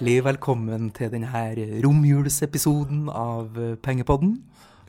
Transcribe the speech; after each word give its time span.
hjertelig 0.00 0.22
velkommen 0.24 0.86
til 0.96 1.10
denne 1.12 1.28
romjulsepisoden 1.84 3.10
av 3.12 3.52
Pengepodden. 3.84 4.30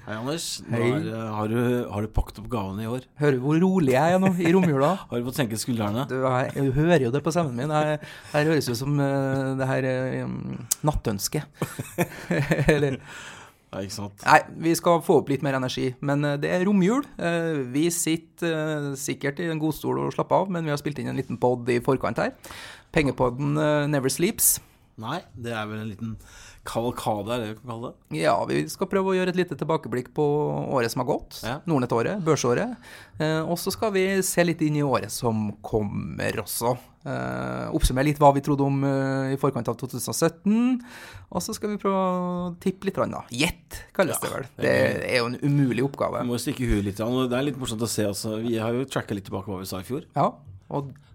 Hei, 0.05 0.14
Anders. 0.16 0.45
Hei. 0.71 0.80
Er, 0.88 1.09
eh, 1.12 1.34
har, 1.36 1.50
du, 1.52 1.57
har 1.91 2.05
du 2.05 2.07
pakket 2.16 2.39
opp 2.39 2.48
gavene 2.54 2.86
i 2.86 2.88
år? 2.88 3.04
Hører 3.20 3.36
du 3.36 3.41
hvor 3.44 3.59
rolig 3.59 3.91
jeg 3.91 4.16
er 4.16 4.21
nå 4.23 4.30
i 4.39 4.54
romjula? 4.55 4.94
Har 5.12 5.20
du 5.20 5.27
fått 5.27 5.41
senket 5.41 5.59
skuldrene? 5.59 6.05
Du, 6.08 6.16
jeg, 6.23 6.54
jeg 6.55 6.71
hører 6.77 7.04
jo 7.04 7.12
det 7.12 7.21
på 7.26 7.34
stemmen 7.36 7.59
min. 7.59 7.76
Jeg, 7.76 8.00
her 8.31 8.50
høres 8.53 8.72
jo 8.72 8.77
som 8.80 8.95
uh, 9.03 9.52
det 9.59 9.67
her 9.73 9.89
um, 10.23 10.39
nattønsket. 10.88 11.67
Eller 12.78 13.02
Ja, 13.02 13.84
ikke 13.84 13.98
sant? 13.98 14.23
Nei, 14.23 14.39
vi 14.64 14.78
skal 14.80 15.03
få 15.03 15.20
opp 15.20 15.30
litt 15.34 15.44
mer 15.44 15.59
energi. 15.59 15.91
Men 16.00 16.23
eh, 16.28 16.39
det 16.39 16.55
er 16.55 16.66
romjul. 16.67 17.03
Eh, 17.20 17.62
Vi 17.75 17.86
sitter 17.91 18.58
eh, 18.64 18.89
sikkert 19.00 19.44
i 19.44 19.52
en 19.52 19.59
godstol 19.59 20.05
og 20.08 20.16
slapper 20.16 20.45
av, 20.45 20.55
men 20.55 20.64
vi 20.67 20.72
har 20.72 20.80
spilt 20.80 21.03
inn 21.03 21.12
en 21.12 21.20
liten 21.20 21.39
pod 21.39 21.67
i 21.72 21.81
forkant 21.84 22.20
her. 22.20 22.34
Pengepodden 22.95 23.55
eh, 23.59 23.88
Never 23.91 24.12
Sleeps. 24.12 24.58
Nei, 25.00 25.22
det 25.40 25.54
er 25.55 25.68
vel 25.70 25.81
en 25.81 25.90
liten 25.90 26.16
kavalkade, 26.68 27.31
er 27.34 27.41
det 27.41 27.48
vi 27.52 27.58
kan 27.62 27.72
kalle 27.72 27.90
det? 27.91 28.20
Ja, 28.22 28.36
vi 28.50 28.59
skal 28.70 28.90
prøve 28.91 29.14
å 29.14 29.16
gjøre 29.16 29.34
et 29.34 29.40
lite 29.40 29.58
tilbakeblikk 29.58 30.12
på 30.17 30.26
året 30.76 30.94
som 30.94 31.02
har 31.04 31.09
gått. 31.09 31.40
Ja. 31.45 31.55
Nordnett-året, 31.70 32.22
børsåret. 32.26 32.76
Eh, 33.17 33.40
og 33.41 33.58
så 33.62 33.73
skal 33.73 33.94
vi 33.95 34.05
se 34.26 34.45
litt 34.45 34.62
inn 34.66 34.77
i 34.77 34.86
året 34.86 35.14
som 35.14 35.50
kommer 35.66 36.41
også. 36.44 36.76
Eh, 37.02 37.72
oppsummere 37.73 38.12
litt 38.12 38.22
hva 38.22 38.30
vi 38.36 38.44
trodde 38.45 38.67
om 38.67 38.84
eh, 38.86 39.34
i 39.34 39.40
forkant 39.42 39.72
av 39.72 39.80
2017. 39.80 40.53
Og 41.31 41.42
så 41.42 41.56
skal 41.58 41.73
vi 41.73 41.81
prøve 41.81 42.03
å 42.03 42.53
tippe 42.62 42.89
litt. 42.89 43.00
grann, 43.00 43.16
da. 43.16 43.23
Gjett, 43.34 43.81
kalles 43.95 44.22
det 44.22 44.34
vel. 44.36 44.47
det 44.62 44.75
er 45.08 45.22
jo 45.22 45.31
en 45.31 45.39
umulig 45.42 45.88
oppgave. 45.88 46.22
Vi 46.22 46.34
må 46.34 46.42
stikke 46.42 46.67
huet 46.67 46.86
litt. 46.92 47.02
Det 47.02 47.39
er 47.39 47.47
litt 47.47 47.59
morsomt 47.62 47.88
å 47.88 47.89
se. 47.89 48.06
Altså. 48.12 48.38
Vi 48.44 48.59
har 48.62 48.75
jo 48.75 48.86
tracka 48.86 49.17
litt 49.17 49.30
tilbake 49.31 49.50
hva 49.50 49.64
vi 49.64 49.69
sa 49.72 49.81
i 49.81 49.88
fjor. 49.88 50.06
Ja, 50.14 50.30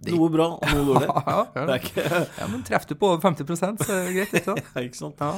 det, 0.04 0.12
Noe 0.12 0.28
bra 0.30 0.46
og 0.58 0.66
noe 0.68 0.84
dårlig. 0.90 1.08
ja, 1.30 1.38
Det 1.54 1.62
ja. 1.62 1.64
er 1.66 1.80
ikke 1.80 2.04
ja, 2.42 2.46
men 2.52 2.62
treffer 2.68 2.92
du 2.92 2.98
på 3.00 3.08
over 3.14 3.22
50 3.24 3.56
så 3.56 3.70
er 3.72 4.04
det 4.06 4.14
greit, 4.18 4.34
ikke 4.36 4.44
sant? 4.50 4.70
Ikke 4.84 5.00
sant? 5.00 5.22
Ja. 5.24 5.30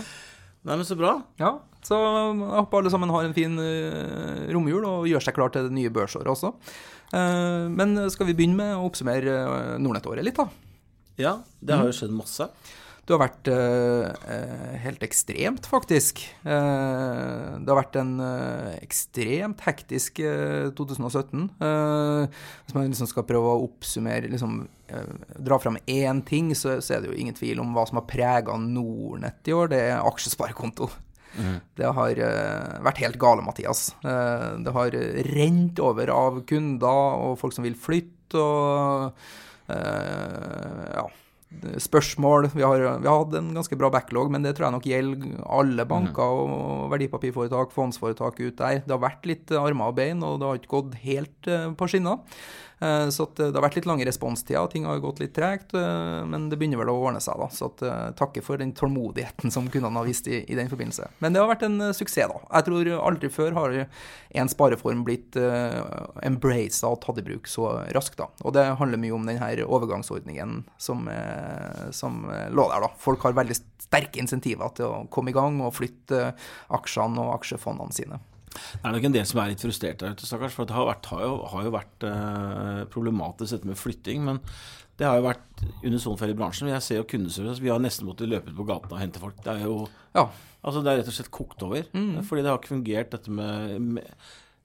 Nei, 0.69 0.75
men 0.77 0.85
så 0.89 0.97
bra. 0.99 1.13
ja. 1.41 1.53
Så 1.87 1.95
jeg 1.95 2.49
håper 2.59 2.81
alle 2.83 2.91
sammen 2.91 3.13
har 3.15 3.25
en 3.29 3.33
fin 3.37 3.55
uh, 3.63 4.49
romjul 4.53 4.83
og 4.85 5.05
gjør 5.09 5.23
seg 5.25 5.37
klar 5.37 5.53
til 5.55 5.69
det 5.69 5.73
nye 5.77 5.93
børsåret 5.95 6.27
også. 6.33 6.51
Uh, 7.15 7.71
men 7.71 7.95
skal 8.13 8.27
vi 8.29 8.35
begynne 8.37 8.59
med 8.59 8.75
å 8.75 8.89
oppsummere 8.91 9.37
uh, 9.47 9.77
Nordnett-året 9.81 10.27
litt, 10.27 10.37
da? 10.43 10.49
Ja, 11.23 11.37
det 11.63 11.79
har 11.79 11.87
Mm. 11.87 11.93
jo 11.93 11.97
skjedd 12.01 12.13
masse. 12.19 12.49
Det 13.09 13.15
har 13.17 13.23
vært 13.23 13.49
eh, 13.49 14.33
eh, 14.35 14.73
helt 14.83 15.05
ekstremt, 15.07 15.65
faktisk. 15.65 16.21
Eh, 16.45 17.55
det 17.57 17.71
har 17.73 17.79
vært 17.79 17.97
en 17.97 18.11
eh, 18.21 18.75
ekstremt 18.85 19.63
hektisk 19.65 20.21
eh, 20.21 20.69
2017. 20.77 21.47
Eh, 21.57 22.43
hvis 22.67 22.77
man 22.77 22.91
liksom 22.91 23.09
skal 23.09 23.25
prøve 23.31 23.55
å 23.55 23.63
oppsummere, 23.65 24.29
liksom, 24.29 24.59
eh, 24.93 25.15
dra 25.41 25.57
fram 25.63 25.79
én 25.89 26.21
ting, 26.29 26.51
så, 26.53 26.83
så 26.85 26.99
er 26.99 27.01
det 27.01 27.15
jo 27.15 27.17
ingen 27.17 27.39
tvil 27.39 27.63
om 27.65 27.73
hva 27.73 27.87
som 27.89 27.97
har 28.03 28.05
prega 28.11 28.59
Nordnett 28.61 29.49
i 29.49 29.57
år. 29.57 29.73
Det 29.73 29.81
er 29.87 30.05
aksjesparekonto. 30.05 30.91
Det 31.79 31.93
har 31.97 32.21
eh, 32.29 32.77
vært 32.85 33.01
helt 33.07 33.19
gale, 33.21 33.45
Mathias. 33.47 33.87
Eh, 34.05 34.51
det 34.65 34.75
har 34.75 34.99
rent 35.33 35.81
over 35.81 36.13
av 36.13 36.43
kunder 36.49 37.25
og 37.25 37.39
folk 37.41 37.57
som 37.57 37.65
vil 37.65 37.79
flytte, 37.79 38.37
og 38.37 39.73
eh, 39.73 40.85
ja, 40.93 41.07
spørsmål. 41.81 42.51
Vi 42.53 42.63
har, 42.63 42.83
vi 43.01 43.09
har 43.09 43.23
hatt 43.23 43.35
en 43.39 43.51
ganske 43.57 43.77
bra 43.81 43.89
backlog, 43.93 44.31
men 44.33 44.45
det 44.45 44.55
tror 44.57 44.69
jeg 44.69 44.77
nok 44.77 44.89
gjelder 44.89 45.43
alle 45.59 45.87
banker 45.89 46.43
og 46.45 46.93
verdipapirforetak, 46.93 47.73
fondsforetak 47.75 48.41
ut 48.43 48.59
der. 48.61 48.83
Det 48.85 48.95
har 48.95 49.03
vært 49.03 49.29
litt 49.29 49.53
armer 49.57 49.93
og 49.93 49.99
bein, 49.99 50.23
og 50.27 50.39
det 50.41 50.49
har 50.49 50.61
ikke 50.61 50.75
gått 50.77 50.99
helt 51.07 51.51
eh, 51.51 51.71
på 51.73 51.89
skinner. 51.91 52.21
Eh, 52.81 53.09
Så 53.09 53.23
eh, 53.23 53.49
det 53.51 53.57
har 53.57 53.65
vært 53.65 53.79
litt 53.81 53.89
lange 53.89 54.07
responstider, 54.07 54.67
ting 54.71 54.87
har 54.87 55.01
gått 55.03 55.21
litt 55.23 55.35
tregt, 55.37 55.75
eh, 55.75 56.21
men 56.29 56.49
det 56.51 56.59
begynner 56.61 56.81
vel 56.83 56.93
å 56.93 56.99
ordne 57.01 57.23
seg, 57.23 57.39
da. 57.41 57.49
Så 57.53 57.71
at, 57.73 57.83
takker 58.19 58.45
for 58.45 58.61
den 58.61 58.73
tålmodigheten 58.77 59.53
som 59.55 59.69
kundene 59.73 60.01
har 60.01 60.09
vist 60.09 60.29
i, 60.31 60.43
i 60.47 60.59
den 60.59 60.71
forbindelse. 60.71 61.11
Men 61.25 61.35
det 61.35 61.43
har 61.43 61.51
vært 61.51 61.67
en 61.67 61.91
suksess, 61.97 62.31
da. 62.31 62.41
Jeg 62.59 62.69
tror 62.69 62.93
aldri 62.99 63.31
før 63.33 63.57
har 63.59 63.77
en 63.79 64.51
spareform 64.51 65.05
blitt 65.07 65.37
embraced 65.39 66.87
og 66.89 66.99
tatt 67.05 67.21
i 67.21 67.27
bruk 67.27 67.49
så 67.51 67.71
raskt, 67.97 68.19
da. 68.21 68.29
Og 68.45 68.55
det 68.57 68.67
handler 68.81 69.01
mye 69.01 69.17
om 69.17 69.29
den 69.29 69.41
her 69.41 69.63
overgangsordningen 69.67 70.63
som, 70.81 71.07
som 71.95 72.25
lå 72.27 72.67
der, 72.73 72.87
da. 72.87 72.91
Folk 73.01 73.27
har 73.27 73.37
veldig 73.39 73.57
sterke 73.89 74.21
insentiver 74.23 74.75
til 74.77 74.89
å 74.89 75.05
komme 75.13 75.33
i 75.33 75.37
gang 75.37 75.61
og 75.65 75.77
flytte 75.79 76.33
aksjene 76.75 77.23
og 77.25 77.39
aksjefondene 77.39 77.97
sine. 77.97 78.21
Det 78.75 78.83
er 78.89 78.97
nok 78.97 79.07
en 79.09 79.15
del 79.17 79.29
som 79.29 79.41
er 79.43 79.53
litt 79.53 79.63
frustrert 79.65 80.03
der 80.03 80.17
ute, 80.17 80.27
stakkars. 80.29 80.57
For 80.57 80.69
det 80.69 80.77
har, 80.77 80.89
vært, 80.89 81.07
har 81.13 81.23
jo, 81.25 81.37
har 81.53 81.69
jo 81.69 81.73
vært 81.75 82.09
eh, 82.09 82.83
problematisk 82.95 83.57
dette 83.57 83.71
med 83.71 83.79
flytting. 83.81 84.25
Men 84.27 84.43
det 84.99 85.07
har 85.07 85.21
jo 85.21 85.27
vært 85.29 85.63
unisont 85.87 86.19
for 86.19 86.27
hele 86.27 86.39
bransjen. 86.39 86.71
Jeg 86.73 86.85
ser 86.87 87.01
jo 87.01 87.07
kundeservice. 87.09 87.63
Vi 87.63 87.71
har 87.71 87.83
nesten 87.83 88.09
måttet 88.09 88.31
løpe 88.31 88.51
ut 88.51 88.59
på 88.59 88.67
gata 88.69 88.93
og 88.97 89.01
hente 89.03 89.23
folk. 89.23 89.39
Det 89.45 89.55
er 89.57 89.67
jo 89.69 89.81
Ja. 90.17 90.29
Altså 90.67 90.83
Det 90.83 90.91
er 90.91 90.97
rett 90.99 91.09
og 91.11 91.15
slett 91.15 91.31
kokt 91.31 91.63
over. 91.63 91.85
Fordi 92.27 92.43
det 92.43 92.51
har 92.51 92.59
ikke 92.59 92.75
fungert 92.75 93.13
dette 93.15 93.31
med, 93.31 93.77
med 93.81 94.09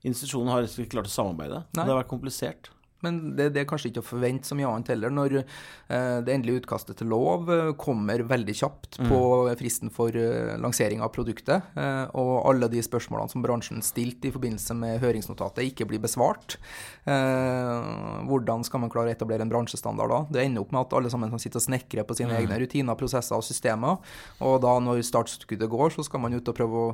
Institusjonen 0.03 0.49
har 0.51 0.65
ikke 0.65 0.89
klart 0.91 1.07
å 1.07 1.13
samarbeide. 1.13 1.61
Nei. 1.77 1.83
Det 1.85 1.93
har 1.93 2.01
vært 2.01 2.11
komplisert. 2.11 2.71
Men 3.03 3.19
det, 3.37 3.51
det 3.55 3.63
er 3.63 3.69
kanskje 3.69 3.91
ikke 3.91 4.03
å 4.03 4.07
forvente 4.07 4.47
så 4.47 4.57
mye 4.57 4.69
annet 4.69 4.93
heller, 4.93 5.13
når 5.13 5.37
eh, 5.41 6.19
det 6.25 6.33
endelige 6.33 6.63
utkastet 6.63 6.99
til 6.99 7.11
lov 7.11 7.51
eh, 7.53 7.71
kommer 7.79 8.23
veldig 8.27 8.55
kjapt 8.57 8.99
på 9.09 9.21
fristen 9.59 9.91
for 9.93 10.15
uh, 10.15 10.55
lansering 10.61 11.01
av 11.03 11.11
produktet, 11.15 11.69
eh, 11.79 12.03
og 12.19 12.33
alle 12.49 12.69
de 12.71 12.81
spørsmålene 12.83 13.31
som 13.31 13.43
bransjen 13.45 13.83
stilte 13.85 14.29
i 14.29 14.33
forbindelse 14.33 14.75
med 14.77 15.01
høringsnotatet, 15.03 15.65
ikke 15.71 15.87
blir 15.89 16.01
besvart. 16.03 16.57
Eh, 17.05 17.89
hvordan 18.29 18.65
skal 18.67 18.83
man 18.83 18.93
klare 18.93 19.11
å 19.11 19.15
etablere 19.15 19.45
en 19.45 19.51
bransjestandard 19.51 20.13
da? 20.13 20.21
Det 20.33 20.43
ender 20.43 20.63
opp 20.63 20.73
med 20.75 20.85
at 20.85 20.97
alle 20.99 21.13
sammen 21.13 21.33
kan 21.33 21.41
sitte 21.41 21.59
og 21.61 21.67
snekre 21.67 22.05
på 22.07 22.17
sine 22.19 22.37
egne 22.39 22.59
rutiner, 22.61 22.99
prosesser 22.99 23.39
og 23.39 23.45
systemer, 23.47 23.99
og 24.43 24.61
da 24.63 24.77
når 24.83 25.03
startskuddet 25.07 25.71
går, 25.71 25.97
så 25.97 26.05
skal 26.07 26.23
man 26.23 26.37
ut 26.37 26.47
og 26.47 26.57
prøve 26.57 26.85
å 26.85 26.93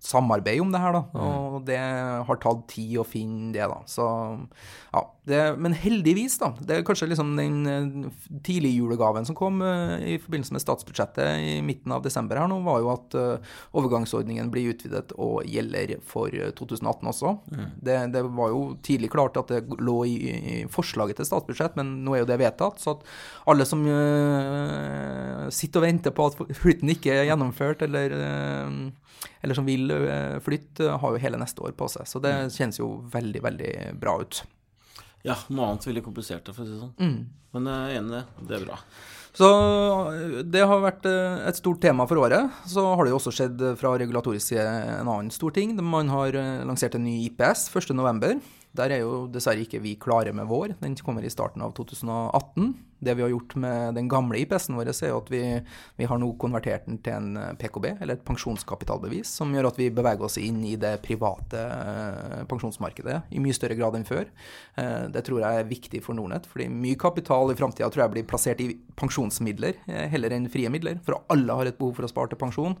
samarbeide 0.00 0.64
om 0.64 0.72
det 0.72 0.80
her, 0.82 0.96
da. 0.96 1.02
Og 1.20 1.62
det 1.68 1.78
har 2.26 2.40
tatt 2.42 2.66
tid 2.72 2.98
å 3.00 3.06
finne 3.06 3.52
det, 3.54 3.66
da. 3.68 3.80
Så 3.90 4.06
ja. 4.90 5.06
Det, 5.30 5.38
men 5.60 5.74
heldigvis, 5.76 6.38
da. 6.40 6.48
Det 6.66 6.78
er 6.78 6.84
kanskje 6.86 7.10
liksom 7.10 7.34
den 7.36 8.08
tidlige 8.42 8.80
julegaven 8.80 9.28
som 9.28 9.36
kom 9.38 9.60
uh, 9.62 9.94
i 10.00 10.16
forbindelse 10.18 10.56
med 10.56 10.62
statsbudsjettet 10.64 11.44
i 11.44 11.52
midten 11.62 11.92
av 11.94 12.02
desember 12.02 12.40
her 12.40 12.48
nå, 12.50 12.56
var 12.66 12.80
jo 12.82 12.88
at 12.90 13.16
uh, 13.20 13.52
overgangsordningen 13.76 14.50
blir 14.50 14.72
utvidet 14.72 15.12
og 15.20 15.44
gjelder 15.46 15.98
for 16.08 16.34
eh, 16.34 16.50
2018 16.56 17.10
også. 17.12 17.34
Det, 17.84 17.98
det 18.14 18.24
var 18.40 18.50
jo 18.54 18.64
tidlig 18.82 19.12
klart 19.12 19.38
at 19.38 19.52
det 19.52 19.78
lå 19.78 19.98
i, 20.08 20.16
i 20.24 20.56
forslaget 20.72 21.20
til 21.20 21.28
statsbudsjett, 21.28 21.76
men 21.78 22.00
nå 22.06 22.16
er 22.16 22.24
jo 22.24 22.30
det 22.32 22.40
vedtatt. 22.40 22.80
Så 22.82 22.96
at 22.96 23.06
alle 23.52 23.68
som 23.68 23.84
uh, 23.86 25.46
sitter 25.54 25.82
og 25.82 25.86
venter 25.86 26.14
på 26.16 26.30
at 26.30 26.40
flytten 26.58 26.92
ikke 26.96 27.14
er 27.14 27.28
gjennomført, 27.30 27.84
eller 27.86 28.16
eh, 28.16 28.76
eller 29.40 29.58
som 29.58 29.68
vil 29.68 29.90
eh, 29.94 30.38
flytte, 30.44 30.88
har 31.02 31.14
jo 31.16 31.20
hele 31.22 31.40
neste 31.40 31.62
år 31.64 31.76
på 31.76 31.88
seg. 31.92 32.08
Så 32.08 32.22
det 32.24 32.34
kjennes 32.56 32.80
jo 32.80 32.92
veldig, 33.12 33.44
veldig 33.46 33.72
bra 34.00 34.18
ut. 34.22 34.42
Ja, 35.26 35.36
noe 35.52 35.68
annet 35.68 35.86
ville 35.88 36.04
komplisert 36.04 36.46
det, 36.46 36.56
for 36.56 36.64
å 36.64 36.68
si 36.68 36.76
det 36.76 36.80
sånn. 36.80 37.16
Men 37.54 37.66
jeg 37.66 37.80
er 37.80 37.98
enig 38.00 38.12
i 38.12 38.18
det. 38.18 38.46
Det 38.48 38.56
er 38.56 38.68
bra. 38.68 38.78
Så 39.36 39.48
eh, 40.10 40.38
det 40.46 40.62
har 40.66 40.82
vært 40.82 41.06
eh, 41.08 41.42
et 41.50 41.58
stort 41.58 41.80
tema 41.82 42.06
for 42.10 42.20
året. 42.22 42.62
Så 42.68 42.82
har 42.82 43.04
det 43.04 43.12
jo 43.12 43.18
også 43.20 43.34
skjedd 43.34 43.62
eh, 43.62 43.76
fra 43.78 43.94
regulatorisk 44.00 44.52
side 44.52 44.66
en 44.66 45.08
annen 45.10 45.30
stor 45.34 45.54
ting. 45.54 45.76
Man 45.84 46.10
har 46.12 46.36
eh, 46.38 46.64
lansert 46.66 46.96
en 46.98 47.06
ny 47.06 47.20
IPS 47.28 47.68
1.11. 47.74 48.40
Der 48.78 48.94
er 48.94 49.02
jo 49.02 49.24
dessverre 49.30 49.64
ikke 49.64 49.82
vi 49.82 49.96
klare 49.98 50.34
med 50.36 50.48
vår. 50.50 50.76
Den 50.82 50.96
kommer 50.98 51.26
i 51.26 51.32
starten 51.32 51.62
av 51.66 51.74
2018. 51.78 52.72
Det 53.00 53.14
vi 53.16 53.24
har 53.24 53.32
gjort 53.32 53.54
med 53.60 53.94
den 53.96 54.08
gamle 54.12 54.38
IPS-en 54.42 54.76
vår, 54.76 54.90
er 54.92 55.14
at 55.16 55.30
vi, 55.32 55.42
vi 55.96 56.08
har 56.08 56.20
nå 56.20 56.30
konvertert 56.40 56.86
den 56.88 56.98
til 57.04 57.16
en 57.16 57.36
eh, 57.40 57.52
PKB, 57.60 57.86
eller 57.96 58.18
et 58.18 58.26
pensjonskapitalbevis, 58.26 59.30
som 59.40 59.54
gjør 59.54 59.70
at 59.70 59.80
vi 59.80 59.90
beveger 59.94 60.26
oss 60.26 60.36
inn 60.40 60.60
i 60.68 60.76
det 60.80 60.96
private 61.04 61.62
eh, 61.64 62.42
pensjonsmarkedet 62.50 63.22
i 63.32 63.42
mye 63.42 63.56
større 63.56 63.78
grad 63.78 63.96
enn 63.96 64.08
før. 64.08 64.28
Eh, 64.76 65.06
det 65.12 65.24
tror 65.26 65.40
jeg 65.44 65.62
er 65.62 65.70
viktig 65.70 66.02
for 66.04 66.18
Nordnett, 66.18 66.48
fordi 66.50 66.68
mye 66.72 66.98
kapital 67.00 67.52
i 67.52 67.58
framtida 67.58 67.88
tror 67.88 68.06
jeg 68.06 68.14
blir 68.18 68.28
plassert 68.28 68.60
i 68.64 68.72
pensjonsmidler 69.00 69.78
heller 70.12 70.34
enn 70.36 70.50
frie 70.52 70.68
midler, 70.72 70.98
for 71.06 71.22
alle 71.32 71.56
har 71.56 71.70
et 71.70 71.78
behov 71.78 71.96
for 71.96 72.06
å 72.06 72.12
spare 72.12 72.32
til 72.32 72.40
pensjon. 72.40 72.76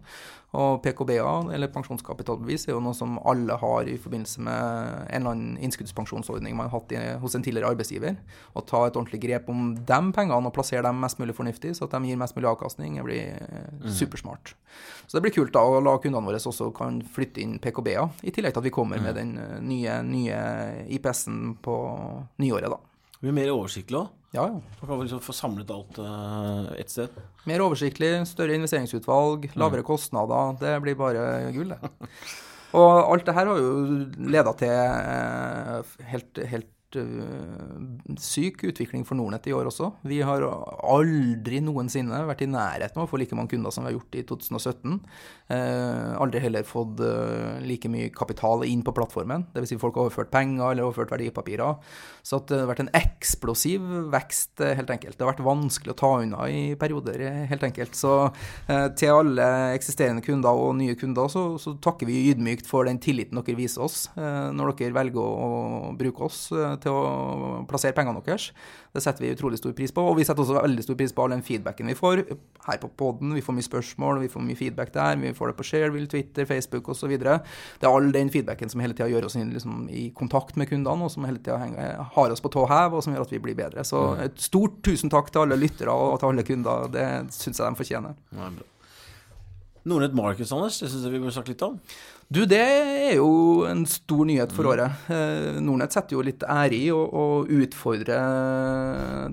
Og 0.50 0.80
PKB-er, 0.82 1.52
eller 1.54 1.70
pensjonskapitalbevis, 1.70 2.66
er 2.66 2.74
jo 2.74 2.82
noe 2.82 2.96
som 2.96 3.20
alle 3.28 3.54
har 3.60 3.86
i 3.86 3.94
forbindelse 4.00 4.42
med 4.42 4.56
en 5.06 5.20
eller 5.20 5.30
annen 5.30 5.58
innskuddspensjonsordning 5.62 6.56
man 6.58 6.66
har 6.66 6.80
hatt 6.80 6.94
i, 6.96 7.02
hos 7.22 7.36
en 7.38 7.44
tidligere 7.46 7.70
arbeidsgiver. 7.70 8.16
Å 8.58 8.64
ta 8.66 8.82
et 8.88 8.98
ordentlig 8.98 9.22
grep 9.22 9.50
om 9.52 9.76
de 10.10 10.16
pengene 10.16 10.50
og 10.50 10.54
plassere 10.54 10.84
dem 10.84 11.00
mest 11.02 11.20
mulig 11.20 11.34
fornuftig, 11.36 11.72
så 11.78 11.86
at 11.86 11.94
de 11.96 12.10
gir 12.10 12.20
mest 12.20 12.36
mulig 12.36 12.50
avkastning, 12.50 12.98
det 12.98 13.06
blir 13.06 13.40
eh, 13.40 13.88
supersmart. 13.96 14.54
Så 15.06 15.16
det 15.16 15.24
blir 15.24 15.34
kult 15.34 15.54
da 15.54 15.64
å 15.64 15.80
la 15.82 15.96
kundene 16.02 16.26
våre 16.26 16.42
også 16.50 16.70
kan 16.76 17.00
flytte 17.14 17.42
inn 17.42 17.58
PKB-er, 17.62 18.10
i 18.22 18.34
tillegg 18.34 18.54
til 18.54 18.62
at 18.62 18.68
vi 18.68 18.74
kommer 18.74 19.02
med 19.02 19.16
den 19.18 19.36
eh, 19.40 19.58
nye, 19.64 20.00
nye 20.06 20.40
IPS-en 20.98 21.56
på 21.64 21.76
nyåret, 22.42 22.70
da. 22.72 22.80
Det 23.20 23.26
blir 23.26 23.36
mer 23.36 23.52
oversiktlig 23.52 24.00
òg. 24.00 24.16
Ja, 24.30 24.44
ja. 24.46 24.60
Man 24.80 24.86
kan 24.86 25.00
liksom 25.02 25.20
få 25.24 25.34
samlet 25.34 25.70
alt 25.74 25.96
uh, 25.98 26.70
ett 26.78 26.92
sted. 26.92 27.16
Mer 27.50 27.64
oversiktlig, 27.64 28.12
større 28.30 28.54
investeringsutvalg, 28.54 29.48
lavere 29.58 29.82
kostnader. 29.82 30.54
Det 30.60 30.76
blir 30.84 30.94
bare 30.96 31.24
gull, 31.50 31.74
det. 31.74 31.90
Og 32.78 32.92
alt 33.10 33.26
det 33.26 33.34
her 33.34 33.50
har 33.50 33.58
jo 33.58 33.70
leda 34.30 34.52
til 34.60 36.04
helt, 36.12 36.40
helt 36.52 36.70
syk 38.20 38.64
utvikling 38.66 39.04
for 39.06 39.18
Nordnett 39.18 39.46
i 39.46 39.54
år 39.54 39.68
også. 39.70 39.90
Vi 40.08 40.20
har 40.26 40.42
aldri 40.42 41.60
noensinne 41.62 42.22
vært 42.28 42.44
i 42.44 42.50
nærheten 42.50 42.98
av 42.98 43.06
å 43.06 43.10
få 43.10 43.20
like 43.20 43.36
mange 43.38 43.52
kunder 43.54 43.74
som 43.74 43.84
vi 43.84 43.90
har 43.90 43.96
gjort 43.98 44.18
i 44.18 44.24
2017. 44.26 44.96
Uh, 45.50 46.16
aldri 46.22 46.42
heller 46.42 46.66
fått 46.66 47.02
uh, 47.02 47.58
like 47.62 47.90
mye 47.90 48.10
kapital 48.14 48.64
inn 48.66 48.82
på 48.86 48.94
plattformen. 48.96 49.46
Dvs. 49.54 49.72
Si 49.72 49.78
folk 49.80 49.98
har 49.98 50.08
overført 50.08 50.32
penger 50.34 50.72
eller 50.72 50.88
overført 50.88 51.14
verdipapirer. 51.14 51.78
Så 52.26 52.42
det 52.48 52.62
har 52.62 52.70
vært 52.70 52.84
en 52.84 52.92
eksplosiv 52.98 53.86
vekst, 54.12 54.60
helt 54.60 54.90
enkelt. 54.90 55.18
Det 55.18 55.24
har 55.24 55.32
vært 55.32 55.44
vanskelig 55.46 55.94
å 55.94 55.98
ta 56.00 56.12
unna 56.24 56.48
i 56.50 56.74
perioder, 56.80 57.22
helt 57.50 57.64
enkelt. 57.66 57.96
Så 57.98 58.12
til 58.98 59.14
alle 59.14 59.46
eksisterende 59.76 60.22
kunder 60.24 60.58
og 60.58 60.74
nye 60.78 60.96
kunder 60.98 61.30
så, 61.32 61.44
så 61.60 61.74
takker 61.82 62.08
vi 62.08 62.30
ydmykt 62.30 62.68
for 62.68 62.88
den 62.88 63.00
tilliten 63.02 63.40
dere 63.40 63.58
viser 63.58 63.84
oss 63.86 64.02
når 64.16 64.74
dere 64.78 64.96
velger 64.96 65.20
å 65.20 65.92
bruke 66.00 66.26
oss 66.26 66.40
eh, 66.52 66.76
til 66.82 66.94
å 66.94 67.60
plassere 67.70 67.94
pengene 67.96 68.22
deres. 68.24 68.50
Det 68.94 69.02
setter 69.04 69.24
vi 69.24 69.32
utrolig 69.34 69.60
stor 69.60 69.74
pris 69.76 69.92
på. 69.94 70.04
Og 70.10 70.16
vi 70.18 70.26
setter 70.26 70.42
også 70.42 70.58
veldig 70.58 70.84
stor 70.86 70.98
pris 70.98 71.14
på 71.14 71.24
all 71.24 71.34
den 71.34 71.44
feedbacken 71.46 71.90
vi 71.90 71.96
får 71.98 72.24
her 72.66 72.80
på 72.82 72.90
poden. 73.00 73.34
Vi 73.36 73.44
får 73.44 73.56
mye 73.56 73.66
spørsmål, 73.66 74.22
vi 74.24 74.30
får 74.32 74.44
mye 74.46 74.58
feedback 74.58 74.92
der. 74.96 75.20
Vi 75.20 75.34
får 75.36 75.52
det 75.52 75.58
på 75.60 75.68
Shareville, 75.70 76.10
Twitter, 76.10 76.48
Facebook 76.48 76.90
osv. 76.92 77.14
Det 77.20 77.30
er 77.30 77.90
all 77.90 78.10
den 78.14 78.32
feedbacken 78.32 78.72
som 78.72 78.82
hele 78.84 78.96
tida 78.96 79.10
gjør 79.12 79.28
oss 79.28 79.38
liksom, 79.38 79.84
i 79.92 80.08
kontakt 80.16 80.58
med 80.60 80.70
kundene, 80.72 81.06
og 81.06 81.14
som 81.14 81.28
hele 81.28 81.42
tida 81.42 81.60
har 82.16 82.34
oss 82.34 82.42
på 82.44 82.52
tå 82.52 82.66
hev, 82.70 82.96
og 82.96 83.06
som 83.06 83.14
gjør 83.14 83.28
at 83.28 83.36
vi 83.36 83.42
blir 83.42 83.58
bedre. 83.58 83.86
Så 83.86 84.02
mm. 84.10 84.24
et 84.26 84.42
stort 84.42 84.80
tusen 84.86 85.12
takk 85.12 85.30
til 85.30 85.44
alle 85.44 85.60
lyttere 85.60 85.94
og 85.94 86.18
til 86.20 86.32
alle 86.32 86.46
kunder. 86.46 86.90
Det 86.92 87.06
syns 87.36 87.60
jeg 87.62 87.66
de 87.66 87.82
fortjener. 87.84 88.20
Ja, 88.36 88.52
Nordnett 89.88 90.12
Markets, 90.12 90.52
Anders, 90.52 90.78
det 90.82 90.90
syns 90.92 91.06
jeg 91.06 91.14
vi 91.14 91.22
bør 91.22 91.32
snakke 91.32 91.54
litt 91.54 91.62
om. 91.64 91.78
Du, 92.30 92.44
det 92.46 92.60
er 92.62 93.16
jo 93.16 93.64
en 93.66 93.80
stor 93.90 94.22
nyhet 94.28 94.52
for 94.54 94.62
mm. 94.62 94.70
året. 94.70 94.98
Eh, 95.10 95.56
Nordnett 95.66 95.96
setter 95.96 96.14
jo 96.14 96.22
litt 96.22 96.44
ære 96.46 96.76
i 96.76 96.92
å, 96.94 97.00
å, 97.02 97.22
utfordre 97.42 98.18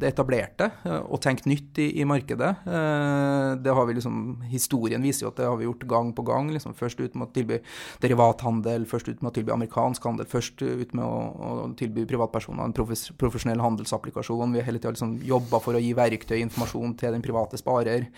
det 0.01 0.09
etablerte 0.09 0.71
eh, 0.81 1.03
og 1.05 1.21
tenke 1.21 1.45
nytt 1.45 1.77
i, 1.83 1.91
i, 2.01 2.07
markedet. 2.09 2.49
Eh, 2.65 3.49
det 3.61 3.75
har 3.77 3.85
vi 3.85 3.99
liksom, 3.99 4.23
Historien 4.49 5.05
viser 5.05 5.27
jo 5.27 5.29
at 5.29 5.37
det 5.37 5.45
har 5.45 5.59
vi 5.59 5.67
gjort 5.67 5.85
gang 5.91 6.09
på 6.17 6.25
gang. 6.25 6.49
Liksom, 6.55 6.73
først 6.79 7.03
ut 7.03 7.13
med 7.13 7.27
å 7.27 7.35
tilby 7.35 7.59
derivathandel, 8.01 8.89
først 8.89 9.11
ut 9.11 9.21
med 9.21 9.29
å 9.29 9.35
tilby 9.37 9.53
amerikansk 9.53 10.09
handel, 10.09 10.25
først 10.33 10.65
ut 10.65 10.97
med 10.97 11.05
å, 11.05 11.21
å 11.37 11.69
tilby 11.77 12.07
privatpersoner 12.09 12.65
en 12.65 12.75
profesjonell 13.21 13.61
handelsapplikasjon. 13.61 14.57
Vi 14.57 14.63
har 14.63 14.69
hele 14.71 14.81
tida 14.81 14.95
liksom 14.97 15.19
jobba 15.21 15.61
for 15.61 15.77
å 15.77 15.83
gi 15.85 15.93
verktøy, 15.93 16.39
og 16.39 16.47
informasjon 16.47 16.97
til 16.97 17.13
den 17.13 17.27
private 17.29 17.61
sparer. 17.61 18.09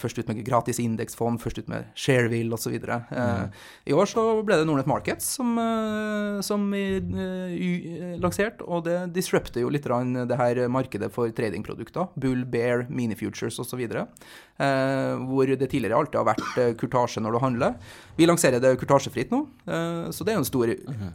Først 0.00 0.24
ut 0.24 0.32
med 0.32 0.40
gratis 0.46 0.80
indeksfond, 0.80 1.42
først 1.44 1.60
ut 1.60 1.68
med 1.68 1.92
Shareville 1.98 2.56
osv. 2.56 2.80
Mm. 2.80 3.52
I 3.84 3.94
år 3.96 4.08
så 4.08 4.22
ble 4.46 4.58
det 4.60 4.66
Nordnett 4.68 4.88
Markets 4.88 5.26
som, 5.36 5.50
eh, 5.60 6.38
som 6.46 6.66
uh, 6.72 8.18
lansert, 8.22 8.62
og 8.64 8.86
det 8.86 8.98
disrupter 9.16 9.64
jo 9.64 9.72
litt 9.72 9.84
det 9.84 10.38
her 10.40 10.62
markedet 10.72 11.10
for 11.12 11.28
tradingprodukter. 11.34 12.08
Bull, 12.20 12.46
Bear, 12.48 12.86
Minifutures 12.88 13.58
osv. 13.60 13.82
Hvor 13.84 15.50
det 15.50 15.68
tidligere 15.68 15.98
alltid 15.98 16.20
har 16.20 16.30
vært 16.30 16.78
kurtasje 16.80 17.20
når 17.20 17.36
du 17.36 17.42
handler. 17.42 17.76
Vi 18.16 18.26
lanserer 18.26 18.62
det 18.62 18.76
kurtasjefritt 18.80 19.34
nå, 19.34 19.44
så 19.64 20.24
det 20.24 20.32
er 20.32 20.38
jo 20.38 20.44
en 20.44 20.48
stor 20.48 20.72
mm 20.72 21.12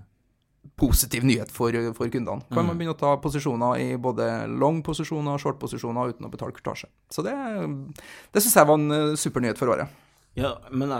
positiv 0.79 1.25
nyhet 1.27 1.51
for, 1.51 1.75
for 1.97 2.11
kundene. 2.11 2.45
Kan 2.47 2.63
man 2.63 2.71
mhm. 2.71 2.79
begynne 2.79 2.95
å 2.95 2.99
ta 2.99 3.15
posisjoner 3.21 3.81
i 3.83 3.87
både 4.01 4.29
long 4.47 4.81
posisjoner 4.85 5.35
og 5.35 5.43
short 5.43 5.59
posisjoner 5.61 6.13
uten 6.13 6.27
å 6.27 6.31
betale 6.31 6.55
kurtasje. 6.55 6.89
Så 7.11 7.25
det, 7.25 7.35
det 8.33 8.43
syns 8.43 8.55
jeg 8.61 8.69
var 8.69 8.79
en 8.79 9.17
super 9.19 9.43
nyhet 9.43 9.59
for 9.59 9.73
året. 9.75 9.91
Ja, 10.37 10.53
men 10.71 10.91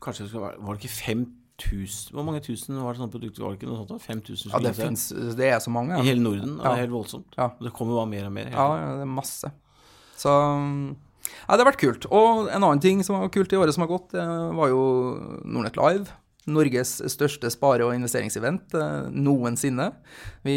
kanskje 0.00 0.26
det 0.26 0.30
skal 0.30 0.42
være 0.44 0.60
Var 0.60 0.76
det 0.76 0.84
ikke 0.84 0.92
5000 0.92 2.14
Hvor 2.14 2.26
mange 2.26 2.42
tusen 2.44 2.76
var 2.76 2.92
det 2.92 3.00
sånne 3.00 3.14
produkter? 3.14 3.44
Var 3.44 3.54
det 3.54 3.60
ikke 3.60 3.70
noe 3.70 3.80
sånt? 3.80 4.04
5000? 4.04 4.52
Ja, 4.52 4.60
det, 4.64 4.74
finnes, 4.78 5.06
det 5.38 5.48
er 5.48 5.58
så 5.64 5.72
mange. 5.74 5.96
Ja. 5.96 6.04
I 6.04 6.12
hele 6.12 6.24
Norden. 6.24 6.58
Ja. 6.58 6.62
Det 6.62 6.72
er 6.76 6.84
helt 6.84 6.94
voldsomt. 6.94 7.36
Ja. 7.38 7.50
Det 7.60 7.72
kommer 7.76 8.00
bare 8.00 8.12
mer 8.12 8.28
og 8.28 8.34
mer. 8.36 8.52
Ja, 8.52 8.68
ja, 8.78 8.90
det 9.00 9.06
er 9.06 9.12
masse. 9.18 9.52
Så 10.20 10.30
ja, 10.30 11.54
det 11.54 11.62
har 11.62 11.68
vært 11.68 11.82
kult. 11.82 12.08
Og 12.12 12.48
en 12.48 12.62
annen 12.62 12.82
ting 12.82 13.04
som 13.06 13.18
var 13.18 13.32
kult 13.32 13.52
i 13.52 13.58
året 13.60 13.76
som 13.76 13.84
har 13.86 13.92
gått, 13.92 14.16
var 14.16 14.72
jo 14.72 14.82
Nordnett 15.44 15.78
Live. 15.80 16.20
Norges 16.50 16.96
største 17.12 17.50
spare- 17.52 17.84
og 17.84 17.94
investeringsevent 17.94 18.74
eh, 18.74 19.08
noensinne. 19.12 19.90
Vi 20.46 20.56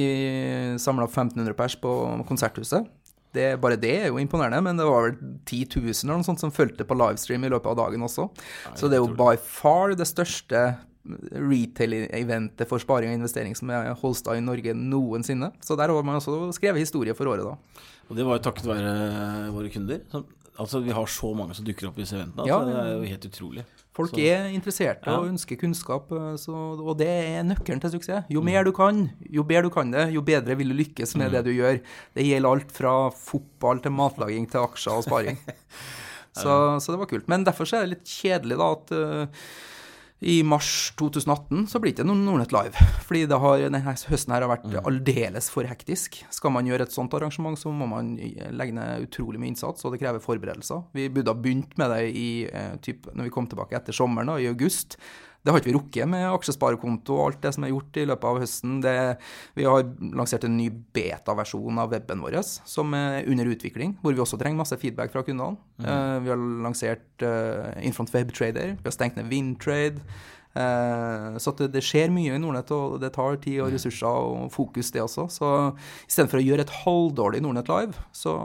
samla 0.82 1.10
1500 1.10 1.56
pers 1.60 1.76
på 1.80 1.92
Konserthuset. 2.30 2.88
Det, 3.34 3.48
bare 3.62 3.78
det 3.82 3.94
er 4.04 4.10
jo 4.12 4.20
imponerende, 4.22 4.62
men 4.62 4.78
det 4.78 4.86
var 4.86 5.08
vel 5.08 5.16
10 5.50 5.80
000 5.82 5.94
eller 6.06 6.20
noe 6.20 6.28
sånt 6.28 6.42
som 6.44 6.54
fulgte 6.54 6.86
på 6.86 6.98
livestream 7.00 7.48
i 7.48 7.50
løpet 7.54 7.72
av 7.72 7.80
dagen 7.82 8.06
også. 8.06 8.28
Så 8.78 8.90
det 8.92 9.00
er 9.00 9.04
jo 9.04 9.14
by 9.18 9.34
far 9.42 9.96
det 9.98 10.06
største 10.10 10.66
retail-eventet 11.04 12.70
for 12.70 12.80
sparing 12.80 13.12
og 13.12 13.18
investering 13.20 13.56
som 13.58 13.72
er 13.74 13.92
Holstad 14.00 14.40
i 14.40 14.44
Norge 14.46 14.76
noensinne. 14.78 15.52
Så 15.64 15.76
der 15.80 15.92
har 15.92 16.06
man 16.06 16.20
også 16.20 16.52
skrevet 16.56 16.84
historie 16.84 17.16
for 17.18 17.32
året, 17.32 17.44
da. 17.44 17.84
Og 18.10 18.18
det 18.18 18.26
var 18.28 18.40
jo 18.40 18.46
takket 18.46 18.70
være 18.70 18.94
våre 19.56 19.72
kunder. 19.74 20.04
Altså, 20.60 20.80
Vi 20.86 20.94
har 20.94 21.06
så 21.10 21.34
mange 21.36 21.56
som 21.58 21.66
dukker 21.66 21.90
opp 21.90 21.98
i 21.98 22.06
disse 22.06 22.16
eventene. 22.18 22.46
Altså, 22.46 22.54
ja, 22.54 22.60
det 22.70 22.78
er 22.84 22.94
jo 22.94 23.10
helt 23.10 23.28
utrolig. 23.32 23.66
Folk 23.94 24.16
så. 24.16 24.22
er 24.26 24.48
interesserte 24.50 25.06
ja. 25.06 25.20
og 25.20 25.30
ønsker 25.30 25.60
kunnskap, 25.62 26.10
eh, 26.18 26.32
så, 26.42 26.54
og 26.82 26.96
det 26.98 27.10
er 27.10 27.44
nøkkelen 27.46 27.82
til 27.84 27.94
suksess. 27.94 28.30
Jo 28.34 28.42
mm. 28.42 28.50
mer 28.50 28.66
du 28.66 28.72
kan, 28.76 29.04
jo 29.30 29.46
bedre 29.46 29.68
du 29.68 29.74
kan 29.74 29.92
det, 29.94 30.08
jo 30.16 30.24
bedre 30.26 30.58
vil 30.58 30.74
du 30.74 30.78
lykkes 30.80 31.14
med 31.20 31.30
mm. 31.30 31.36
det 31.36 31.44
du 31.46 31.52
gjør. 31.54 31.78
Det 32.18 32.26
gjelder 32.26 32.58
alt 32.58 32.74
fra 32.74 32.96
fotball 33.14 33.84
til 33.84 33.94
matlaging 33.94 34.50
til 34.50 34.66
aksjer 34.66 34.98
og 34.98 35.06
sparing. 35.06 35.38
så, 36.42 36.56
så, 36.82 36.90
det 36.90 37.04
var 37.04 37.12
kult. 37.12 37.30
Men 37.30 37.46
derfor 37.46 37.70
er 37.70 37.86
det 37.86 37.94
litt 37.94 38.10
kjedelig 38.10 38.58
da 38.64 38.72
at 38.80 38.96
uh, 38.98 39.46
i 40.24 40.44
mars 40.44 40.94
2018 41.00 41.68
så 41.68 41.80
blir 41.82 41.92
det 41.92 42.00
ikke 42.00 42.08
noen 42.08 42.24
Nordnett 42.24 42.54
Live. 42.56 42.86
Fordi 43.08 43.26
har, 43.28 43.64
denne 43.66 43.82
høsten 43.84 44.34
her 44.34 44.46
har 44.46 44.52
vært 44.52 44.70
mm. 44.70 44.78
aldeles 44.88 45.50
for 45.52 45.68
hektisk. 45.68 46.22
Skal 46.34 46.54
man 46.56 46.70
gjøre 46.70 46.88
et 46.88 46.96
sånt 46.96 47.14
arrangement, 47.18 47.60
så 47.60 47.74
må 47.74 47.88
man 47.92 48.14
legge 48.18 48.78
ned 48.78 49.08
utrolig 49.10 49.42
mye 49.42 49.52
innsats, 49.52 49.84
og 49.84 49.94
det 49.94 50.02
krever 50.04 50.24
forberedelser. 50.24 50.88
Vi 50.96 51.10
burde 51.14 51.36
ha 51.36 51.44
begynt 51.44 51.76
med 51.82 51.92
det 51.92 52.02
i, 52.16 52.30
eh, 52.48 52.74
typ, 52.84 53.12
når 53.12 53.28
vi 53.28 53.36
kom 53.36 53.50
tilbake 53.52 53.76
etter 53.78 53.96
sommeren, 53.96 54.32
da, 54.32 54.40
i 54.40 54.50
august. 54.52 54.98
Det 55.44 55.52
har 55.52 55.60
ikke 55.60 55.72
vi 55.72 55.76
rukket 55.76 56.08
med 56.08 56.24
aksjesparekonto 56.30 57.18
og 57.18 57.26
alt 57.26 57.42
det 57.44 57.52
som 57.56 57.66
er 57.66 57.74
gjort 57.74 57.98
i 58.00 58.06
løpet 58.08 58.28
av 58.30 58.38
høsten. 58.40 58.78
Det, 58.84 58.94
vi 59.60 59.66
har 59.68 59.84
lansert 60.16 60.46
en 60.48 60.56
ny 60.56 60.70
beta-versjon 60.96 61.82
av 61.84 61.92
weben 61.92 62.24
vår 62.24 62.40
som 62.44 62.96
er 62.96 63.28
under 63.30 63.52
utvikling, 63.52 63.98
hvor 64.02 64.16
vi 64.16 64.24
også 64.24 64.40
trenger 64.40 64.62
masse 64.62 64.78
feedback 64.80 65.12
fra 65.12 65.26
kundene. 65.28 65.60
Mm. 65.84 65.90
Uh, 65.90 66.16
vi 66.24 66.32
har 66.32 66.46
lansert 66.68 67.26
uh, 67.28 67.74
Infront 67.84 68.14
Webtrader, 68.16 68.78
vi 68.80 68.88
har 68.88 68.96
stengt 68.96 69.20
ned 69.20 69.28
Windtrade. 69.32 70.00
Uh, 70.54 71.36
så 71.42 71.52
det, 71.58 71.72
det, 71.74 71.84
skjer 71.84 72.14
mye 72.14 72.38
i 72.38 72.40
Nordnett, 72.40 72.72
og 72.72 73.00
det 73.02 73.12
tar 73.16 73.40
tid 73.44 73.60
og 73.66 73.74
ressurser 73.74 74.08
og 74.08 74.48
fokus, 74.54 74.94
det 74.96 75.04
også. 75.04 75.28
Så 75.34 75.54
istedenfor 76.08 76.40
å 76.40 76.46
gjøre 76.46 76.64
et 76.64 76.76
halvdårlig 76.84 77.44
Nordnett 77.44 77.72
Live, 77.74 78.08
så 78.16 78.38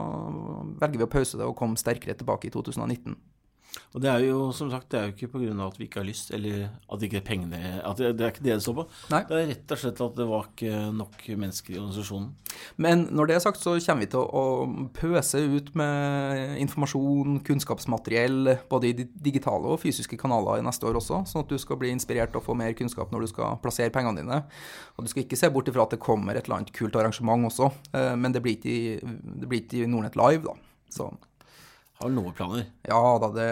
velger 0.81 0.99
vi 0.99 1.07
å 1.07 1.13
pause 1.15 1.39
det 1.39 1.47
og 1.47 1.55
komme 1.59 1.79
sterkere 1.79 2.17
tilbake 2.19 2.49
i 2.49 2.55
2019. 2.55 3.15
Og 3.93 4.01
det 4.03 4.09
er 4.11 4.23
jo 4.27 4.49
som 4.53 4.69
sagt, 4.69 4.89
det 4.91 4.99
er 4.99 5.07
jo 5.07 5.15
ikke 5.15 5.31
pga. 5.33 5.53
at 5.65 5.77
vi 5.79 5.87
ikke 5.87 6.01
har 6.01 6.07
lyst, 6.07 6.31
eller 6.33 6.69
at 6.69 7.03
ikke 7.05 7.21
pengene 7.25 7.81
at 7.81 7.97
det, 7.97 8.11
det 8.17 8.25
er 8.25 8.33
ikke 8.33 8.43
det 8.45 8.53
det 8.53 8.63
står 8.63 8.77
på. 8.77 8.85
Nei. 9.13 9.21
Det 9.29 9.37
er 9.37 9.47
rett 9.49 9.73
og 9.73 9.81
slett 9.81 10.01
at 10.05 10.17
det 10.19 10.27
var 10.29 10.49
ikke 10.49 10.81
nok 10.93 11.23
mennesker 11.43 11.73
i 11.73 11.79
organisasjonen. 11.79 12.29
Men 12.77 13.07
når 13.09 13.29
det 13.29 13.35
er 13.35 13.43
sagt, 13.45 13.61
så 13.61 13.75
kommer 13.81 14.05
vi 14.05 14.11
til 14.13 14.25
å 14.25 14.43
pøse 14.93 15.41
ut 15.41 15.71
med 15.79 16.57
informasjon, 16.61 17.39
kunnskapsmateriell, 17.47 18.53
både 18.69 18.91
i 18.91 19.07
digitale 19.29 19.73
og 19.73 19.81
fysiske 19.81 20.19
kanaler 20.21 20.61
i 20.61 20.65
neste 20.65 20.89
år 20.89 20.99
også, 21.01 21.23
sånn 21.29 21.45
at 21.45 21.53
du 21.53 21.57
skal 21.61 21.79
bli 21.81 21.93
inspirert 21.93 22.37
og 22.37 22.45
få 22.45 22.57
mer 22.57 22.75
kunnskap 22.77 23.13
når 23.13 23.25
du 23.25 23.31
skal 23.33 23.57
plassere 23.63 23.93
pengene 23.93 24.21
dine. 24.21 24.43
Og 24.97 25.05
du 25.05 25.11
skal 25.11 25.25
ikke 25.25 25.39
se 25.39 25.49
bort 25.53 25.69
ifra 25.71 25.87
at 25.87 25.95
det 25.95 26.03
kommer 26.03 26.37
et 26.37 26.45
eller 26.45 26.61
annet 26.61 26.75
kult 26.75 26.97
arrangement 26.99 27.49
også, 27.49 27.71
eh, 27.93 28.13
men 28.19 28.35
det 28.35 28.43
blir 28.45 28.59
ikke, 28.59 29.15
det 29.41 29.49
blir 29.49 29.65
ikke 29.65 29.89
Nordnett 29.89 30.19
Live, 30.19 30.45
da. 30.45 30.55
Så 30.89 31.09
har 31.99 32.11
noen 32.15 32.31
planer? 32.31 32.61
Ja 32.87 32.99
da, 33.19 33.27
det, 33.35 33.47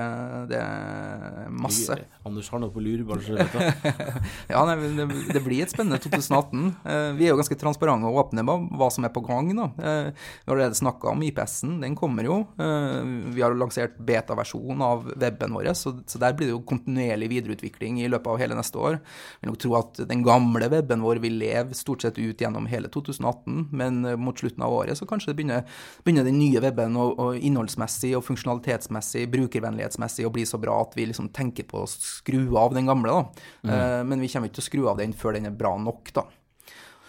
det 0.53 0.59
er 0.61 1.49
masse. 1.51 1.97
Anders 2.27 2.49
har 2.51 2.61
noe 2.61 2.73
på 2.73 2.81
lur, 2.83 3.03
bare 3.07 3.23
så 3.23 3.35
du 3.35 3.39
vet 3.39 3.55
det. 3.55 3.93
ja, 4.53 4.63
nei, 4.67 4.75
det, 4.97 5.05
det, 5.33 5.41
blir 5.45 5.63
et 5.63 5.71
spennende 5.71 5.99
2018. 6.03 6.65
Eh, 6.83 7.09
vi 7.17 7.27
er 7.27 7.31
jo 7.31 7.39
ganske 7.39 7.57
transparente 7.59 8.09
og 8.09 8.19
åpne 8.23 8.43
med 8.45 8.67
hva 8.79 8.89
som 8.93 9.07
er 9.07 9.13
på 9.15 9.23
gang. 9.25 9.53
da. 9.55 9.67
Eh, 9.77 10.09
vi 10.11 10.51
har 10.51 10.55
allerede 10.55 10.79
snakka 10.79 11.13
om 11.13 11.23
IPS-en, 11.23 11.77
den 11.83 11.95
kommer 11.97 12.27
jo. 12.27 12.39
Eh, 12.61 12.99
vi 13.35 13.43
har 13.43 13.55
lansert 13.57 13.97
beta-versjon 14.07 14.83
av 14.83 15.07
weben 15.15 15.55
vår, 15.55 15.71
så, 15.77 15.95
så, 16.05 16.21
der 16.21 16.35
blir 16.37 16.51
det 16.51 16.55
jo 16.55 16.63
kontinuerlig 16.67 17.31
videreutvikling 17.31 18.01
i 18.03 18.11
løpet 18.11 18.31
av 18.33 18.41
hele 18.41 18.59
neste 18.59 18.81
år. 18.81 18.99
Jeg 18.99 19.45
vil 19.45 19.53
nok 19.53 19.61
tro 19.63 19.75
at 19.79 20.03
den 20.11 20.25
gamle 20.27 20.71
weben 20.73 21.05
vår 21.05 21.23
vil 21.23 21.39
leve 21.39 21.77
stort 21.77 22.03
sett 22.05 22.19
ut 22.19 22.43
gjennom 22.43 22.67
hele 22.69 22.91
2018, 22.93 23.69
men 23.71 24.03
mot 24.19 24.37
slutten 24.37 24.65
av 24.65 24.75
året 24.75 24.99
så 24.99 25.07
kanskje 25.07 25.31
det 25.31 25.39
begynner, 25.39 25.79
begynner 26.03 26.27
den 26.27 26.39
nye 26.41 26.61
weben 26.63 26.97
og 26.99 27.37
innholdsmessig 27.37 28.13
og 28.17 28.25
funksjonalitetsmessig, 28.27 29.27
brukervennlighetsmessig 29.33 30.27
å 30.27 30.33
bli 30.33 30.45
så 30.47 30.59
bra 30.61 30.79
at 30.83 30.97
vi 30.97 31.07
liksom 31.09 31.29
tenker 31.35 31.67
på 31.69 31.83
å 31.83 31.89
skru 32.19 32.41
av 32.59 32.75
den 32.77 32.89
gamle. 32.89 33.13
da. 33.13 33.45
Mm. 33.63 33.73
Eh, 33.73 34.01
men 34.11 34.25
vi 34.25 34.31
kommer 34.31 34.49
ikke 34.49 34.59
til 34.59 34.65
å 34.65 34.69
skru 34.71 34.83
av 34.91 34.99
den 35.01 35.15
før 35.17 35.37
den 35.37 35.49
er 35.49 35.55
bra 35.55 35.75
nok. 35.81 36.13
da. 36.13 36.27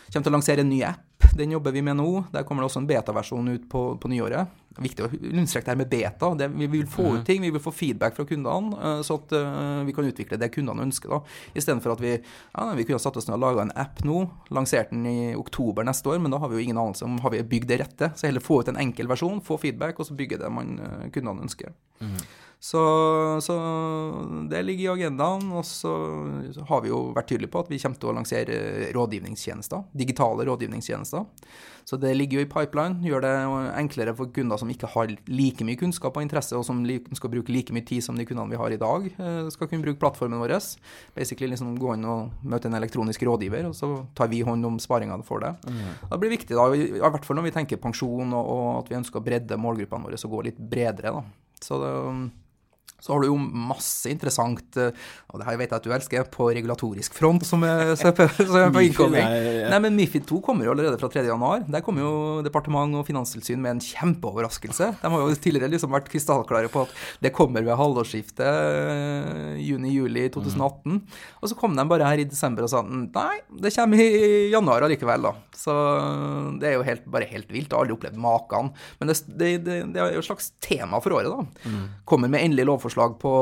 Kommer 0.09 0.25
til 0.25 0.33
å 0.33 0.39
lansere 0.39 0.65
en 0.65 0.73
ny 0.73 0.81
app 0.89 1.05
Den 1.37 1.53
jobber 1.53 1.75
vi 1.75 1.83
med 1.85 1.99
nå. 1.99 2.25
Der 2.33 2.45
kommer 2.47 2.63
det 2.63 2.71
også 2.71 2.81
en 2.81 2.89
beta-versjon 2.89 3.51
ut 3.53 3.67
på, 3.71 3.83
på 4.01 4.09
nyåret. 4.09 4.49
Det 4.79 4.81
er 4.81 4.87
viktig 4.87 5.05
å 5.05 5.09
understreke 5.11 5.67
det 5.67 5.73
her 5.73 5.79
med 5.81 5.91
beta. 5.91 6.31
Det, 6.39 6.47
vi 6.55 6.69
vil 6.71 6.87
få 6.89 7.09
ut 7.17 7.25
ting, 7.27 7.43
vi 7.43 7.51
vil 7.53 7.63
få 7.63 7.73
feedback 7.75 8.15
fra 8.17 8.25
kundene, 8.27 8.79
uh, 8.79 9.01
så 9.05 9.19
at 9.19 9.35
uh, 9.35 9.83
vi 9.85 9.95
kan 9.97 10.07
utvikle 10.07 10.39
det 10.41 10.49
kundene 10.55 10.87
ønsker. 10.87 11.11
da. 11.11 11.19
Istedenfor 11.59 11.97
at 11.97 12.03
vi 12.05 12.13
ja, 12.15 12.67
vi 12.79 12.87
kunne 12.87 13.03
satt 13.03 13.19
oss 13.19 13.27
ned 13.29 13.37
og 13.37 13.43
laga 13.43 13.67
en 13.67 13.75
app 13.75 14.05
nå, 14.07 14.23
lansert 14.55 14.95
den 14.95 15.05
i 15.11 15.35
oktober 15.37 15.87
neste 15.87 16.15
år, 16.15 16.23
men 16.23 16.33
da 16.33 16.41
har 16.41 16.53
vi 16.53 16.61
jo 16.61 16.69
ingen 16.69 16.79
anelse 16.79 17.07
om 17.09 17.19
har 17.25 17.35
vi 17.35 17.43
bygd 17.51 17.73
det 17.73 17.81
rette. 17.83 18.13
Så 18.15 18.31
heller 18.31 18.45
få 18.45 18.63
ut 18.63 18.71
en 18.71 18.79
enkel 18.81 19.11
versjon, 19.11 19.43
få 19.45 19.59
feedback, 19.61 19.99
og 19.99 20.09
så 20.09 20.17
bygge 20.19 20.39
det 20.45 20.53
man, 20.55 20.79
uh, 20.79 21.09
kundene 21.11 21.45
ønsker. 21.49 21.75
Mm. 21.99 22.21
Så, 22.61 22.81
så, 23.43 23.55
det 24.51 24.65
ligger 24.67 24.85
i 24.85 24.93
agendaen. 24.97 25.47
Og 25.55 25.65
så 25.67 25.93
har 26.69 26.83
vi 26.83 26.91
jo 26.91 27.09
vært 27.17 27.31
tydelige 27.31 27.53
på 27.55 27.63
at 27.63 27.71
vi 27.71 27.79
kommer 27.83 28.03
til 28.03 28.11
å 28.11 28.17
lansere 28.19 28.93
rådgivningstjenester. 28.97 29.87
Digitale 29.97 30.47
rådgivningstjenester. 30.49 31.27
Så 31.89 31.97
det 31.97 32.11
ligger 32.19 32.41
jo 32.41 32.45
i 32.45 32.51
pipeline. 32.51 32.99
Gjør 33.07 33.23
det 33.25 33.31
enklere 33.81 34.13
for 34.19 34.29
kunder 34.35 34.61
som 34.61 34.69
ikke 34.69 34.91
har 34.93 35.15
like 35.31 35.65
mye 35.65 35.79
kunnskap 35.81 36.19
og 36.19 36.27
interesse, 36.27 36.53
og 36.59 36.67
som 36.67 36.83
skal 37.17 37.33
bruke 37.33 37.55
like 37.55 37.73
mye 37.73 37.87
tid 37.89 38.05
som 38.05 38.19
de 38.19 38.27
kundene 38.29 38.53
vi 38.53 38.59
har 38.61 38.75
i 38.75 38.81
dag, 38.81 39.07
eh, 39.09 39.49
skal 39.55 39.71
kunne 39.71 39.87
bruke 39.87 40.03
plattformen 40.03 40.43
vår. 40.43 40.53
Basically 41.17 41.49
liksom 41.55 41.79
gå 41.81 41.95
inn 41.95 42.05
og 42.05 42.45
møte 42.45 42.69
en 42.69 42.77
elektronisk 42.77 43.25
rådgiver, 43.25 43.71
og 43.71 43.79
så 43.79 43.89
tar 44.19 44.29
vi 44.29 44.43
hånd 44.45 44.69
om 44.69 44.77
sparingene 44.83 45.25
for 45.25 45.41
det. 45.41 45.55
Mm. 45.65 45.81
Det 46.11 46.21
blir 46.21 46.35
viktig, 46.35 46.59
da, 46.59 46.69
i 46.77 47.01
hvert 47.01 47.25
fall 47.25 47.41
når 47.41 47.49
vi 47.49 47.55
tenker 47.57 47.81
pensjon, 47.81 48.37
og, 48.37 48.53
og 48.53 48.69
at 48.83 48.93
vi 48.93 48.99
ønsker 49.01 49.23
å 49.23 49.25
bredde 49.25 49.61
målgruppene 49.61 50.11
våre 50.11 50.21
og 50.21 50.37
gå 50.37 50.45
litt 50.51 50.61
bredere. 50.61 51.15
da. 51.17 51.25
Så 51.65 51.81
det 51.81 51.95
så 52.99 53.15
har 53.15 53.23
du 53.23 53.29
jo 53.29 53.37
masse 53.39 54.11
interessant, 54.11 54.75
eh, 54.81 54.91
og 55.31 55.39
det 55.39 55.47
her 55.47 55.59
vet 55.61 55.71
jeg 55.71 55.79
at 55.79 55.87
du 55.87 55.93
elsker, 55.95 56.25
på 56.35 56.49
regulatorisk 56.51 57.15
front 57.15 57.45
som 57.47 57.63
er, 57.67 57.93
som 57.95 58.11
er 58.11 58.73
på 58.75 58.83
innkomming. 58.89 59.29
Nei, 59.71 59.79
men 59.85 59.95
Mifid 59.95 60.27
2 60.27 60.41
kommer 60.43 60.67
jo 60.67 60.73
allerede 60.75 60.99
fra 60.99 61.11
3.1. 61.13 61.69
Der 61.71 61.85
kommer 61.87 62.03
jo 62.03 62.13
departement 62.43 62.99
og 62.99 63.07
finanstilsyn 63.07 63.63
med 63.63 63.77
en 63.77 63.83
kjempeoverraskelse. 63.85 64.91
De 64.99 65.13
har 65.15 65.23
jo 65.23 65.39
tidligere 65.39 65.71
liksom 65.71 65.95
vært 65.95 66.11
krystallklare 66.11 66.73
på 66.73 66.83
at 66.89 66.97
det 67.23 67.33
kommer 67.37 67.63
ved 67.67 67.79
halvårsskiftet 67.79 68.43
eh, 68.43 69.55
juni-juli 69.63 70.27
2018. 70.35 70.99
Mm. 70.99 71.23
Og 71.39 71.53
så 71.53 71.59
kom 71.61 71.79
de 71.79 71.87
bare 71.95 72.11
her 72.11 72.25
i 72.25 72.27
desember 72.27 72.67
og 72.67 72.73
sa 72.73 72.83
nei, 72.83 73.39
det 73.63 73.75
kommer 73.77 74.03
i 74.03 74.51
januar 74.51 74.89
allikevel, 74.89 75.31
da. 75.31 75.35
Så 75.59 75.75
det 76.59 76.73
er 76.73 76.77
jo 76.79 76.87
helt, 76.87 77.07
bare 77.11 77.31
helt 77.31 77.47
vilt. 77.51 77.71
Jeg 77.71 77.77
har 77.77 77.87
aldri 77.87 77.95
opplevd 77.95 78.19
maken. 78.27 78.75
Men 78.99 79.11
det, 79.13 79.21
det, 79.31 79.55
det, 79.67 79.81
det 79.95 80.03
er 80.03 80.19
jo 80.19 80.27
et 80.27 80.31
slags 80.33 80.53
tema 80.65 80.99
for 81.05 81.15
året, 81.19 81.31
da. 81.31 81.71
Mm. 81.71 81.89
Kommer 82.09 82.31
med 82.31 82.43
endelig 82.43 82.67
lovforslag 82.67 82.88
lovforslag 82.89 83.19
på 83.21 83.33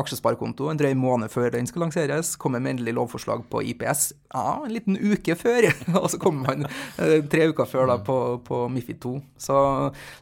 aksjesparekonto 0.00 0.70
en 0.70 0.78
drøy 0.78 0.94
måned 0.96 1.30
før 1.30 1.52
den 1.52 1.66
skal 1.66 1.84
lanseres. 1.84 2.36
Kommer 2.36 2.60
med 2.60 2.76
endelig 2.76 2.94
lovforslag 2.96 3.44
på 3.50 3.62
IPS 3.62 4.12
ja, 4.34 4.62
en 4.64 4.72
liten 4.72 4.96
uke 4.96 5.36
før. 5.36 5.68
og 6.00 6.08
så 6.10 6.18
kommer 6.18 6.48
man 6.48 6.66
eh, 6.98 7.22
tre 7.30 7.48
uker 7.50 7.68
før 7.68 7.88
da 7.90 7.98
på, 8.02 8.40
på 8.44 8.68
Mifid 8.72 9.00
2. 9.02 9.14
Så 9.36 9.58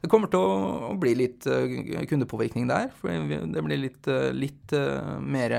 det 0.03 0.11
kommer 0.11 0.31
til 0.33 0.43
å 0.43 0.97
bli 1.01 1.15
litt 1.17 1.47
eh, 1.47 2.03
kundepåvirkning 2.11 2.69
der. 2.71 2.91
For 2.99 3.13
det 3.13 3.65
blir 3.65 3.81
litt, 3.81 4.09
eh, 4.11 4.33
litt 4.35 4.75
mer 5.23 5.53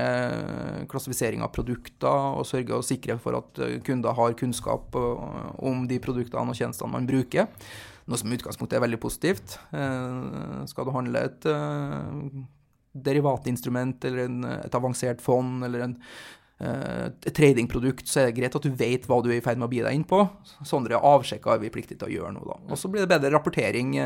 klassifisering 0.90 1.42
av 1.44 1.52
produkter 1.54 2.38
og 2.40 2.46
sørge 2.48 2.76
og 2.76 2.86
sikre 2.86 3.16
for 3.22 3.38
at 3.38 3.60
kunder 3.86 4.16
har 4.16 4.36
kunnskap 4.38 4.94
om 4.94 5.84
de 5.88 6.00
produktene 6.02 6.50
og 6.50 6.58
tjenestene 6.58 6.92
man 6.92 7.06
bruker. 7.08 7.48
Noe 8.04 8.20
som 8.20 8.28
i 8.28 8.36
utgangspunktet 8.36 8.76
er 8.76 8.84
veldig 8.84 9.00
positivt. 9.00 9.58
Eh, 9.72 10.62
skal 10.68 10.86
du 10.86 10.92
handle 10.92 11.24
et 11.24 11.46
eh, 11.48 12.40
derivatinstrument 13.08 14.04
eller 14.08 14.26
en, 14.26 14.40
et 14.58 14.76
avansert 14.76 15.24
fond 15.24 15.64
eller 15.64 15.86
en 15.86 15.94
eh, 16.60 17.06
et 17.08 17.32
tradingprodukt, 17.34 18.04
så 18.08 18.20
er 18.20 18.28
det 18.28 18.36
greit 18.36 18.58
at 18.60 18.66
du 18.68 18.76
vet 18.76 19.08
hva 19.08 19.18
du 19.24 19.30
er 19.32 19.38
i 19.38 19.44
ferd 19.44 19.58
med 19.60 19.70
å 19.70 19.72
bi 19.72 19.80
deg 19.84 19.96
inn 19.96 20.04
på. 20.08 20.20
Sånne 20.68 21.00
avsjekker 21.00 21.56
er 21.56 21.64
vi 21.64 21.72
pliktige 21.72 22.02
til 22.02 22.12
å 22.12 22.14
gjøre 22.18 22.34
nå, 22.36 22.44
da. 22.50 22.58
Og 22.68 22.80
så 22.80 22.92
blir 22.92 23.06
det 23.06 23.12
bedre 23.14 23.32
rapportering 23.34 23.96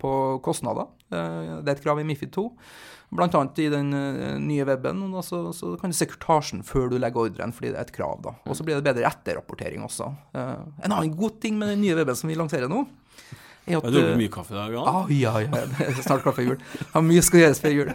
på 0.00 0.14
kostnader. 0.44 0.88
Det 1.12 1.62
er 1.62 1.76
et 1.76 1.84
krav 1.84 2.00
i 2.02 2.08
Mifid 2.08 2.32
2. 2.34 2.48
Annet 3.12 3.58
i 3.60 3.68
den 3.68 3.92
uh, 3.92 4.38
nye 4.40 4.64
weben. 4.64 5.02
Så, 5.22 5.52
så, 5.52 5.76
kan 5.80 5.92
du 5.92 5.96
se 5.96 6.08
kurtasjen 6.08 6.62
før 6.64 6.88
du 6.88 6.96
legger 7.00 7.28
ordren, 7.28 7.52
fordi 7.52 7.72
det 7.74 7.78
er 7.78 7.86
et 7.86 7.92
krav. 7.92 8.22
da. 8.24 8.34
Og 8.48 8.56
så 8.56 8.64
blir 8.64 8.78
det 8.78 8.86
bedre 8.86 9.04
etterrapportering 9.10 9.84
også. 9.84 10.08
Uh, 10.32 10.64
en 10.84 10.92
annen 10.92 11.16
god 11.16 11.40
ting 11.42 11.58
med 11.60 11.74
den 11.74 11.82
nye 11.84 11.96
weben 11.98 12.16
som 12.16 12.32
vi 12.32 12.38
lanserer 12.38 12.72
nå, 12.72 12.86
er 13.68 13.78
at 13.78 13.84
du 13.94 14.00
har 14.00 14.16
mye 14.18 14.32
kaffe 14.32 14.56
i 14.56 14.58
dag? 14.58 14.72
Ja, 14.74 14.82
ah, 14.88 15.12
ja, 15.12 15.32
ja. 15.44 15.50
Det 15.78 15.92
er 15.92 16.02
snart 16.02 16.24
kaffe 16.24 16.42
jul. 16.42 16.58
Har 16.94 17.04
mye 17.06 17.22
skal 17.22 17.44
gjøres 17.44 17.62
før 17.62 17.76
jul. 17.76 17.92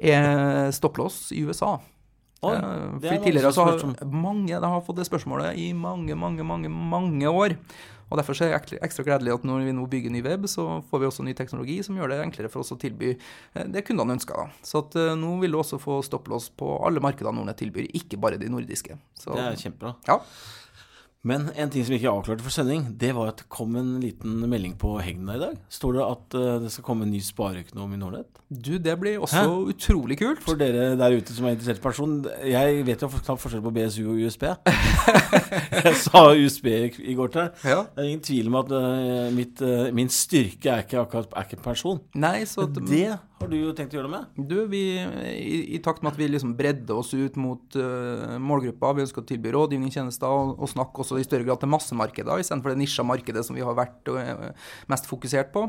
Er 0.00 0.72
stopplås 0.74 1.28
i 1.36 1.44
USA. 1.44 1.76
Uh, 2.40 2.96
fordi 2.96 3.18
tidligere 3.20 3.52
så 3.52 3.66
har 3.68 3.82
mange 4.08 4.56
de 4.56 4.68
har 4.72 4.80
fått 4.86 4.96
det 4.96 5.04
spørsmålet 5.04 5.58
i 5.60 5.74
mange, 5.76 6.16
mange, 6.16 6.44
mange, 6.46 6.70
mange 6.72 7.28
år. 7.28 7.58
Og 8.10 8.18
Derfor 8.18 8.36
er 8.42 8.56
det 8.58 8.80
ekstra 8.82 9.04
gledelig 9.06 9.36
at 9.36 9.44
når 9.46 9.64
vi 9.68 9.74
nå 9.76 9.86
bygger 9.90 10.12
ny 10.12 10.22
web, 10.26 10.46
så 10.50 10.80
får 10.90 11.02
vi 11.02 11.08
også 11.08 11.24
ny 11.26 11.34
teknologi 11.38 11.78
som 11.86 11.98
gjør 11.98 12.10
det 12.10 12.20
enklere 12.24 12.50
for 12.50 12.64
oss 12.64 12.74
å 12.74 12.78
tilby 12.80 13.12
eh, 13.14 13.66
det 13.70 13.84
kundene 13.86 14.16
ønsker. 14.18 14.34
Da. 14.34 14.66
Så 14.66 14.82
at, 14.82 14.96
uh, 14.98 15.12
nå 15.18 15.36
vil 15.44 15.54
du 15.54 15.60
også 15.60 15.78
få 15.80 16.00
stopplås 16.06 16.50
på 16.58 16.72
alle 16.86 17.02
markedene 17.04 17.38
Nordnett 17.38 17.60
tilbyr, 17.62 17.86
ikke 18.00 18.18
bare 18.20 18.40
de 18.40 18.50
nordiske. 18.50 18.98
Så, 19.14 19.30
det 19.36 19.46
er 19.46 19.60
kjempebra. 19.62 19.94
Ja. 20.10 20.18
Men 21.22 21.50
en 21.52 21.68
ting 21.68 21.84
som 21.84 21.92
vi 21.92 21.98
ikke 22.00 22.12
avklarte 22.14 22.44
for 22.44 22.54
sending, 22.54 22.86
det 22.96 23.10
var 23.12 23.34
at 23.34 23.42
det 23.42 23.48
kom 23.52 23.74
en 23.76 23.98
liten 24.00 24.38
melding 24.48 24.72
på 24.80 24.94
Hegna 25.04 25.36
i 25.36 25.42
dag. 25.42 25.58
Står 25.68 25.98
det 25.98 26.06
at 26.06 26.36
uh, 26.38 26.54
det 26.62 26.70
skal 26.72 26.86
komme 26.86 27.04
en 27.04 27.12
ny 27.12 27.20
spareøkonom 27.20 27.92
i 27.92 28.00
Nordnett? 28.00 28.40
Du, 28.48 28.72
det 28.80 28.96
blir 28.98 29.20
også 29.20 29.44
Hæ? 29.44 29.58
utrolig 29.74 30.16
kult. 30.18 30.40
For 30.46 30.56
dere 30.58 30.94
der 30.96 31.18
ute 31.18 31.36
som 31.36 31.44
er 31.44 31.58
interessert 31.58 31.82
i 31.82 31.84
person. 31.84 32.16
Jeg 32.48 32.80
vet 32.88 33.04
jo 33.04 33.12
knapt 33.12 33.44
forskjell 33.44 33.62
på 33.62 33.74
BSU 33.76 34.00
og 34.14 34.24
USB. 34.24 34.48
jeg 35.84 35.96
sa 36.06 36.24
USB 36.32 36.70
i 36.72 37.14
går 37.18 37.34
til 37.34 37.44
deg. 37.44 37.64
Ja. 37.68 37.82
Det 37.84 38.00
er 38.00 38.08
ingen 38.14 38.24
tvil 38.24 38.48
om 38.48 38.60
at 38.64 38.72
uh, 38.72 39.28
mitt, 39.36 39.60
uh, 39.60 39.90
min 39.94 40.08
styrke 40.08 40.72
er 40.72 40.86
ikke 40.88 41.04
akkurat 41.04 41.36
er 41.36 41.50
ikke 41.50 41.60
person. 41.68 42.00
Nei, 42.16 42.38
så 42.48 42.64
det 42.64 43.10
har 43.40 43.48
du 43.48 43.56
jo 43.56 43.70
tenkt 43.72 43.94
å 43.94 43.96
gjøre 43.96 44.08
det 44.10 44.12
med? 44.12 44.48
Du, 44.50 44.56
vi, 44.68 44.82
i, 45.32 45.60
i, 45.72 45.78
takt 45.80 46.02
med 46.04 46.12
at 46.12 46.18
vi 46.20 46.26
liksom 46.28 46.52
bredder 46.58 46.98
oss 47.00 47.14
ut 47.16 47.38
mot 47.40 47.78
uh, 47.80 48.36
målgruppa, 48.36 48.90
vi 48.98 49.06
ønsker 49.06 49.22
å 49.22 49.28
tilby 49.30 49.54
rådgivningstjenester 49.54 50.28
og, 50.28 50.58
og 50.60 50.68
snakke 50.68 51.00
også 51.00 51.09
i 51.18 51.26
større 51.26 51.46
grad 51.48 51.62
til 51.62 51.72
massemarkedet 51.72 52.38
istedenfor 52.42 52.74
det 52.74 52.80
nisja 52.82 53.04
markedet 53.06 53.42
som 53.46 53.58
vi 53.58 53.64
har 53.66 53.74
vært 53.78 54.12
uh, 54.12 54.50
mest 54.92 55.08
fokusert 55.10 55.50
på. 55.54 55.66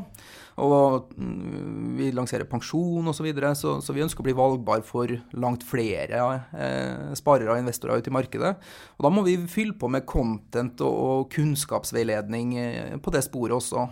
Og 0.60 1.12
mm, 1.16 1.96
vi 1.98 2.10
lanserer 2.12 2.48
pensjon 2.50 3.08
osv., 3.08 3.22
så, 3.22 3.24
videre, 3.24 3.54
så 3.54 3.76
Så 3.80 3.94
vi 3.94 4.02
ønsker 4.02 4.20
å 4.20 4.26
bli 4.26 4.34
valgbar 4.34 4.82
for 4.82 5.06
langt 5.38 5.62
flere 5.62 6.18
eh, 6.52 7.12
sparere 7.14 7.54
og 7.54 7.62
investorer 7.62 8.02
ute 8.02 8.10
i 8.10 8.14
markedet. 8.14 8.56
Og 8.98 9.06
da 9.06 9.12
må 9.14 9.22
vi 9.22 9.36
fylle 9.46 9.76
på 9.78 9.88
med 9.88 10.04
content 10.06 10.80
og, 10.82 10.96
og 11.02 11.30
kunnskapsveiledning 11.32 13.00
på 13.02 13.14
det 13.14 13.22
sporet 13.24 13.54
også. 13.56 13.86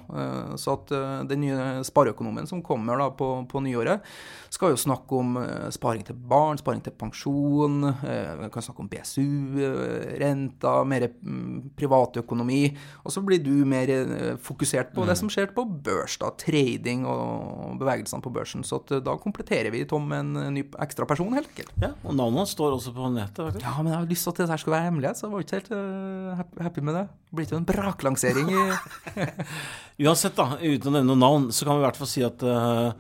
så 0.58 0.74
at 0.74 0.92
den 1.30 1.44
nye 1.44 1.84
spareøkonomen 1.86 2.48
som 2.50 2.62
kommer 2.64 2.98
da 2.98 3.10
på, 3.14 3.28
på 3.48 3.62
nyåret, 3.64 4.02
skal 4.50 4.74
jo 4.74 4.80
snakke 4.80 5.18
om 5.18 5.36
eh, 5.40 5.68
sparing 5.74 6.04
til 6.06 6.18
barn, 6.30 6.58
sparing 6.60 6.82
til 6.84 6.94
pensjon, 6.98 7.84
eh, 7.90 8.46
kan 8.52 8.64
snakke 8.64 8.84
om 8.84 8.90
BSU, 8.90 9.26
eh, 9.62 10.16
renta, 10.22 10.80
mer 10.88 11.06
mm, 11.10 11.70
privatøkonomi. 11.78 12.62
Og 13.04 13.14
så 13.14 13.22
blir 13.24 13.42
du 13.44 13.52
mer 13.68 13.90
fokusert 14.42 14.94
på 14.94 15.04
mm. 15.04 15.10
det 15.10 15.18
som 15.20 15.30
skjer 15.32 15.52
på 15.54 15.64
børs, 15.86 16.18
da, 16.20 16.32
trading 16.50 17.06
og 17.08 17.76
bevegelsene 17.80 18.24
på 18.24 18.32
børsen. 18.34 18.64
Så 18.66 18.80
da 18.90 19.14
kompletterer 19.22 19.70
vi 19.74 19.84
Tom 19.88 20.08
med 20.10 20.24
en 20.24 20.54
ny 20.56 20.64
ekstra 20.82 21.06
person, 21.08 21.32
helt 21.36 21.50
enkelt. 21.52 21.72
Ja, 21.82 21.92
og 22.02 22.16
navnet 22.18 22.42
hans 22.42 22.54
står 22.56 22.76
også 22.76 22.94
på 22.96 23.10
nettet, 23.14 23.38
faktisk. 23.38 23.66
Ja, 23.66 23.76
men 23.78 23.92
jeg 23.92 24.00
hadde 24.00 24.14
lyst 24.14 24.26
til 24.26 24.34
at 24.34 24.42
dette 24.42 24.58
skulle 24.62 24.76
være 24.76 24.88
hemmelighet, 24.88 25.20
så 25.20 25.26
jeg 25.26 25.34
var 25.34 25.46
ikke 25.46 25.60
helt 25.60 25.72
uh, 25.76 26.64
happy 26.66 26.86
med 26.88 26.98
det. 26.98 27.04
Det 27.30 27.38
blir 27.38 27.54
jo 27.54 27.60
en 27.60 27.68
braklansering 27.68 28.50
Uansett, 30.04 30.34
da, 30.36 30.58
uten 30.58 30.90
å 30.90 30.94
nevne 30.96 31.06
noe 31.12 31.20
navn, 31.20 31.50
så 31.54 31.68
kan 31.68 31.78
vi 31.78 31.84
i 31.84 31.86
hvert 31.86 32.00
fall 32.00 32.10
si 32.10 32.24
at 32.26 32.42
uh, 32.42 32.90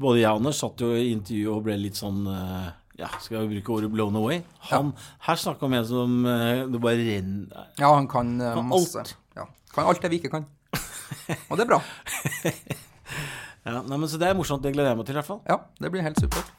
både 0.00 0.22
jeg 0.22 0.30
og 0.30 0.40
Anders 0.40 0.62
satt 0.62 0.82
jo 0.82 0.94
i 0.96 1.12
intervjuet 1.12 1.52
og 1.52 1.68
ble 1.68 1.76
litt 1.84 2.00
sånn 2.00 2.24
uh, 2.30 2.72
ja, 2.98 3.08
skal 3.20 3.42
vi 3.42 3.56
bruke 3.56 3.72
ordet 3.74 3.90
'blown 3.90 4.16
away'? 4.16 4.42
Han, 4.70 4.92
ja. 4.94 5.14
Her 5.26 5.36
snakker 5.36 5.66
vi 5.66 5.66
om 5.66 5.74
en 5.74 5.86
som 5.86 6.26
eh, 6.26 6.62
det 6.70 6.80
bare 6.80 7.02
renner 7.02 7.66
Ja, 7.78 7.94
han 7.94 8.06
kan, 8.08 8.40
eh, 8.40 8.54
kan 8.54 8.68
masse. 8.68 8.98
Alt. 8.98 9.16
Ja. 9.34 9.48
Kan 9.74 9.86
alt 9.90 10.02
det 10.02 10.10
vi 10.12 10.20
ikke 10.22 10.30
kan. 10.30 10.46
Og 11.50 11.58
det 11.58 11.64
er 11.64 11.70
bra. 11.74 11.80
ja, 13.64 13.80
nei, 13.80 13.96
men 13.96 14.08
Så 14.10 14.20
det 14.20 14.28
er 14.28 14.36
morsomt. 14.36 14.62
Det 14.64 14.74
gleder 14.74 14.92
jeg 14.92 15.00
meg 15.00 15.08
til, 15.08 15.16
i 15.16 15.20
hvert 15.20 15.30
fall. 15.30 15.42
Ja, 15.48 15.58
det 15.80 15.90
blir 15.92 16.04
helt 16.04 16.20
supert. 16.20 16.52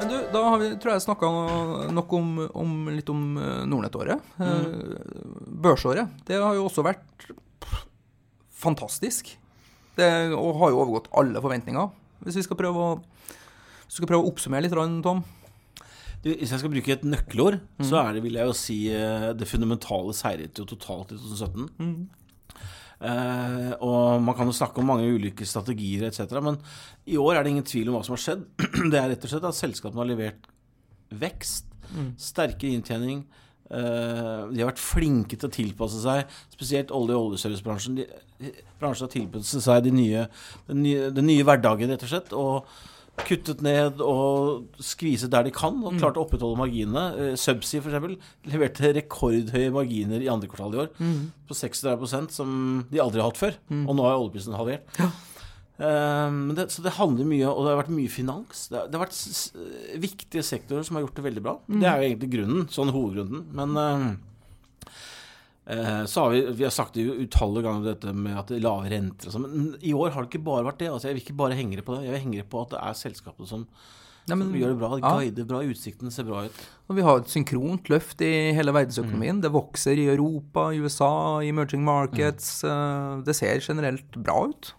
Men 0.00 0.10
du, 0.10 0.16
da 0.32 0.42
har 0.48 0.58
vi, 0.60 0.72
tror 0.82 0.94
jeg 0.94 1.04
snakka 1.04 1.30
nok 1.94 2.14
om, 2.18 2.30
om, 2.50 2.74
litt 2.92 3.10
om 3.12 3.22
Nordnett-året. 3.70 4.32
Mm. 4.40 5.54
Børsåret. 5.64 6.16
Det 6.26 6.40
har 6.40 6.56
jo 6.56 6.66
også 6.66 6.84
vært 6.84 7.28
fantastisk. 8.64 9.36
Det 9.94 10.08
har 10.08 10.32
jo 10.34 10.80
overgått 10.80 11.12
alle 11.14 11.42
forventninger. 11.44 11.92
Hvis 12.24 12.40
vi 12.40 12.46
skal 12.46 12.58
prøve 12.58 12.88
å, 12.88 12.92
skal 13.86 14.08
prøve 14.10 14.24
å 14.24 14.32
oppsummere 14.32 14.66
litt, 14.66 14.74
Tom? 15.04 15.22
Du, 16.24 16.30
hvis 16.32 16.54
jeg 16.54 16.62
skal 16.62 16.72
bruke 16.72 16.94
et 16.94 17.04
nøkkelord, 17.04 17.58
mm. 17.76 17.84
så 17.84 18.00
er 18.00 18.16
det, 18.16 18.22
vil 18.24 18.38
jeg 18.38 18.48
jo 18.48 18.56
si, 18.56 18.78
eh, 18.96 19.30
det 19.36 19.48
fundamentale 19.48 20.14
seiret 20.16 20.56
jo 20.56 20.64
totalt 20.68 21.12
i 21.12 21.18
2017. 21.20 21.66
Mm. 21.76 22.23
Eh, 23.04 23.70
og 23.84 24.24
man 24.24 24.36
kan 24.38 24.48
jo 24.48 24.56
snakke 24.56 24.80
om 24.80 24.88
mange 24.88 25.08
ulike 25.12 25.46
strategier 25.48 26.06
etc., 26.08 26.38
men 26.44 26.58
i 27.04 27.18
år 27.20 27.36
er 27.36 27.44
det 27.44 27.54
ingen 27.54 27.68
tvil 27.68 27.90
om 27.90 27.98
hva 27.98 28.04
som 28.06 28.16
har 28.16 28.24
skjedd. 28.24 28.44
Det 28.92 29.00
er 29.00 29.10
rett 29.12 29.26
og 29.26 29.32
slett 29.32 29.48
at 29.50 29.58
selskapene 29.58 30.00
har 30.02 30.10
levert 30.10 30.50
vekst, 31.14 31.68
mm. 31.92 32.12
sterkere 32.32 32.78
inntjening, 32.80 33.24
Uh, 33.64 34.50
de 34.52 34.60
har 34.60 34.68
vært 34.68 34.82
flinke 34.82 35.38
til 35.40 35.48
å 35.48 35.52
tilpasse 35.52 36.02
seg, 36.02 36.28
spesielt 36.52 36.90
olje- 36.94 37.16
og 37.16 37.30
oljeservicebransjen. 37.30 37.96
De, 37.96 38.50
bransjen 38.78 39.08
har 39.08 39.12
tilpasset 39.14 39.64
seg 39.64 39.86
den 39.86 39.96
nye, 39.96 40.26
de 40.68 40.76
nye, 40.76 41.06
de 41.14 41.24
nye 41.24 41.46
hverdagen, 41.48 41.90
rett 41.94 42.04
og 42.04 42.10
slett. 42.12 42.34
Og 42.36 42.68
kuttet 43.22 43.60
ned 43.64 44.00
og 44.02 44.80
skviset 44.82 45.30
der 45.32 45.46
de 45.46 45.52
kan, 45.54 45.76
og 45.86 46.00
klart 46.00 46.18
å 46.18 46.24
opprettholde 46.24 46.60
marginene. 46.60 47.04
Uh, 47.14 47.36
Subsea 47.38 47.82
f.eks. 47.84 48.16
leverte 48.50 48.94
rekordhøye 48.96 49.74
marginer 49.74 50.24
i 50.24 50.30
andre 50.32 50.50
kvartal 50.50 50.74
i 50.74 50.82
år. 50.86 50.90
Mm. 50.98 51.20
På 51.48 51.58
36% 51.58 52.34
som 52.34 52.58
de 52.90 53.02
aldri 53.02 53.22
har 53.22 53.30
hatt 53.30 53.40
før. 53.40 53.60
Og 53.84 53.94
nå 53.94 54.08
er 54.08 54.18
oljeprisen 54.18 54.58
halvert. 54.58 54.98
Ja. 55.00 55.12
Um, 55.74 56.52
det, 56.54 56.68
så 56.70 56.84
det 56.84 56.92
handler 56.94 57.26
mye 57.26 57.48
Og 57.50 57.64
det 57.64 57.72
har 57.72 57.80
vært 57.80 57.96
mye 57.96 58.10
finans. 58.12 58.68
Det 58.70 58.78
har, 58.78 58.86
det 58.86 58.94
har 58.94 59.08
vært 59.08 60.04
viktige 60.04 60.44
sektorer 60.46 60.86
som 60.86 60.94
har 60.94 61.02
gjort 61.02 61.18
det 61.18 61.24
veldig 61.26 61.42
bra. 61.42 61.56
Det 61.66 61.88
er 61.88 61.98
jo 61.98 62.10
egentlig 62.10 62.30
grunnen, 62.36 62.68
sånn 62.70 62.92
hovedgrunnen. 62.94 63.42
Men 63.58 63.74
um, 63.74 64.06
eh, 64.12 64.33
så 65.66 66.20
har 66.24 66.30
vi, 66.34 66.40
vi 66.52 66.64
har 66.64 66.70
sagt 66.70 66.92
det 66.98 67.06
utallige 67.08 67.62
ganger 67.64 67.84
dette 67.94 68.12
med 68.14 68.36
at 68.36 68.46
det 68.52 68.58
er 68.58 68.66
lave 68.68 68.90
renter 68.92 69.30
og 69.30 69.32
sånn. 69.32 69.46
Men 69.48 69.74
i 69.80 69.94
år 69.96 70.10
har 70.12 70.22
det 70.26 70.30
ikke 70.34 70.44
bare 70.44 70.64
vært 70.66 70.78
det. 70.82 70.90
Altså, 70.92 71.08
jeg 71.08 71.14
vil 71.16 71.22
ikke 71.24 71.36
bare 71.40 71.56
henge 71.56 71.76
det 71.80 71.84
på 71.86 71.96
det. 71.96 72.04
Jeg 72.04 72.12
vil 72.12 72.20
henge 72.26 72.40
det 72.42 72.48
på 72.52 72.62
at 72.66 72.74
det 72.74 72.80
er 72.84 72.98
selskapene 73.00 73.48
som, 73.48 73.66
Nei, 74.28 74.36
men- 74.36 74.48
som 74.50 74.54
gjør 74.60 74.68
det 74.74 74.78
bra. 74.78 74.90
ja. 75.00 75.14
Guider 75.18 75.44
bra, 75.48 75.58
utsiktene 75.64 76.12
ser 76.12 76.24
bra 76.24 76.44
ut. 76.44 76.52
Og 76.88 76.96
vi 76.96 77.02
har 77.02 77.16
et 77.18 77.28
synkront 77.32 77.84
løft 77.88 78.20
i 78.20 78.52
hele 78.52 78.72
Mm. 78.72 78.76
verdensøkonomien. 78.76 79.40
Det 79.40 79.50
vokser 79.52 79.96
i 79.96 80.06
Europa, 80.14 80.68
i 80.72 80.80
USA, 80.80 81.40
i 81.40 81.48
emerging 81.48 81.82
markets. 81.84 82.62
Mm. 82.62 83.20
Eh, 83.20 83.22
Det 83.24 83.34
ser 83.36 83.60
generelt 83.60 84.10
bra 84.22 84.44
ut. 84.48 84.72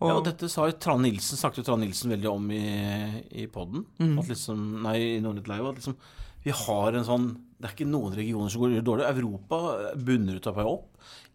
Og, 0.00 0.08
Ja, 0.08 0.14
og 0.16 0.24
dette 0.24 0.48
sa 0.48 0.64
jo 0.64 0.72
Trane 0.72 1.02
Nilsen, 1.02 1.36
snakket 1.36 1.56
jo 1.56 1.62
Trane 1.64 1.84
Nilsen 1.84 2.10
veldig 2.10 2.30
om 2.32 2.50
i, 2.50 3.24
i 3.42 3.46
poden. 3.46 3.84
At 4.18 4.26
liksom, 4.28 4.80
nei, 4.82 4.96
i 5.16 5.20
Nordnett 5.20 5.48
Live. 5.48 5.68
At 5.68 5.74
liksom, 5.76 5.96
vi 6.44 6.52
har 6.56 6.96
en 6.96 7.06
sånn 7.06 7.30
Det 7.60 7.68
er 7.68 7.74
ikke 7.74 7.90
noen 7.90 8.14
regioner 8.16 8.48
som 8.48 8.62
går 8.62 8.78
dårlig. 8.80 9.04
Europa 9.04 9.58
bunner 10.00 10.38
ut 10.40 10.46
av 10.48 10.56
vei 10.56 10.64
opp. 10.64 10.86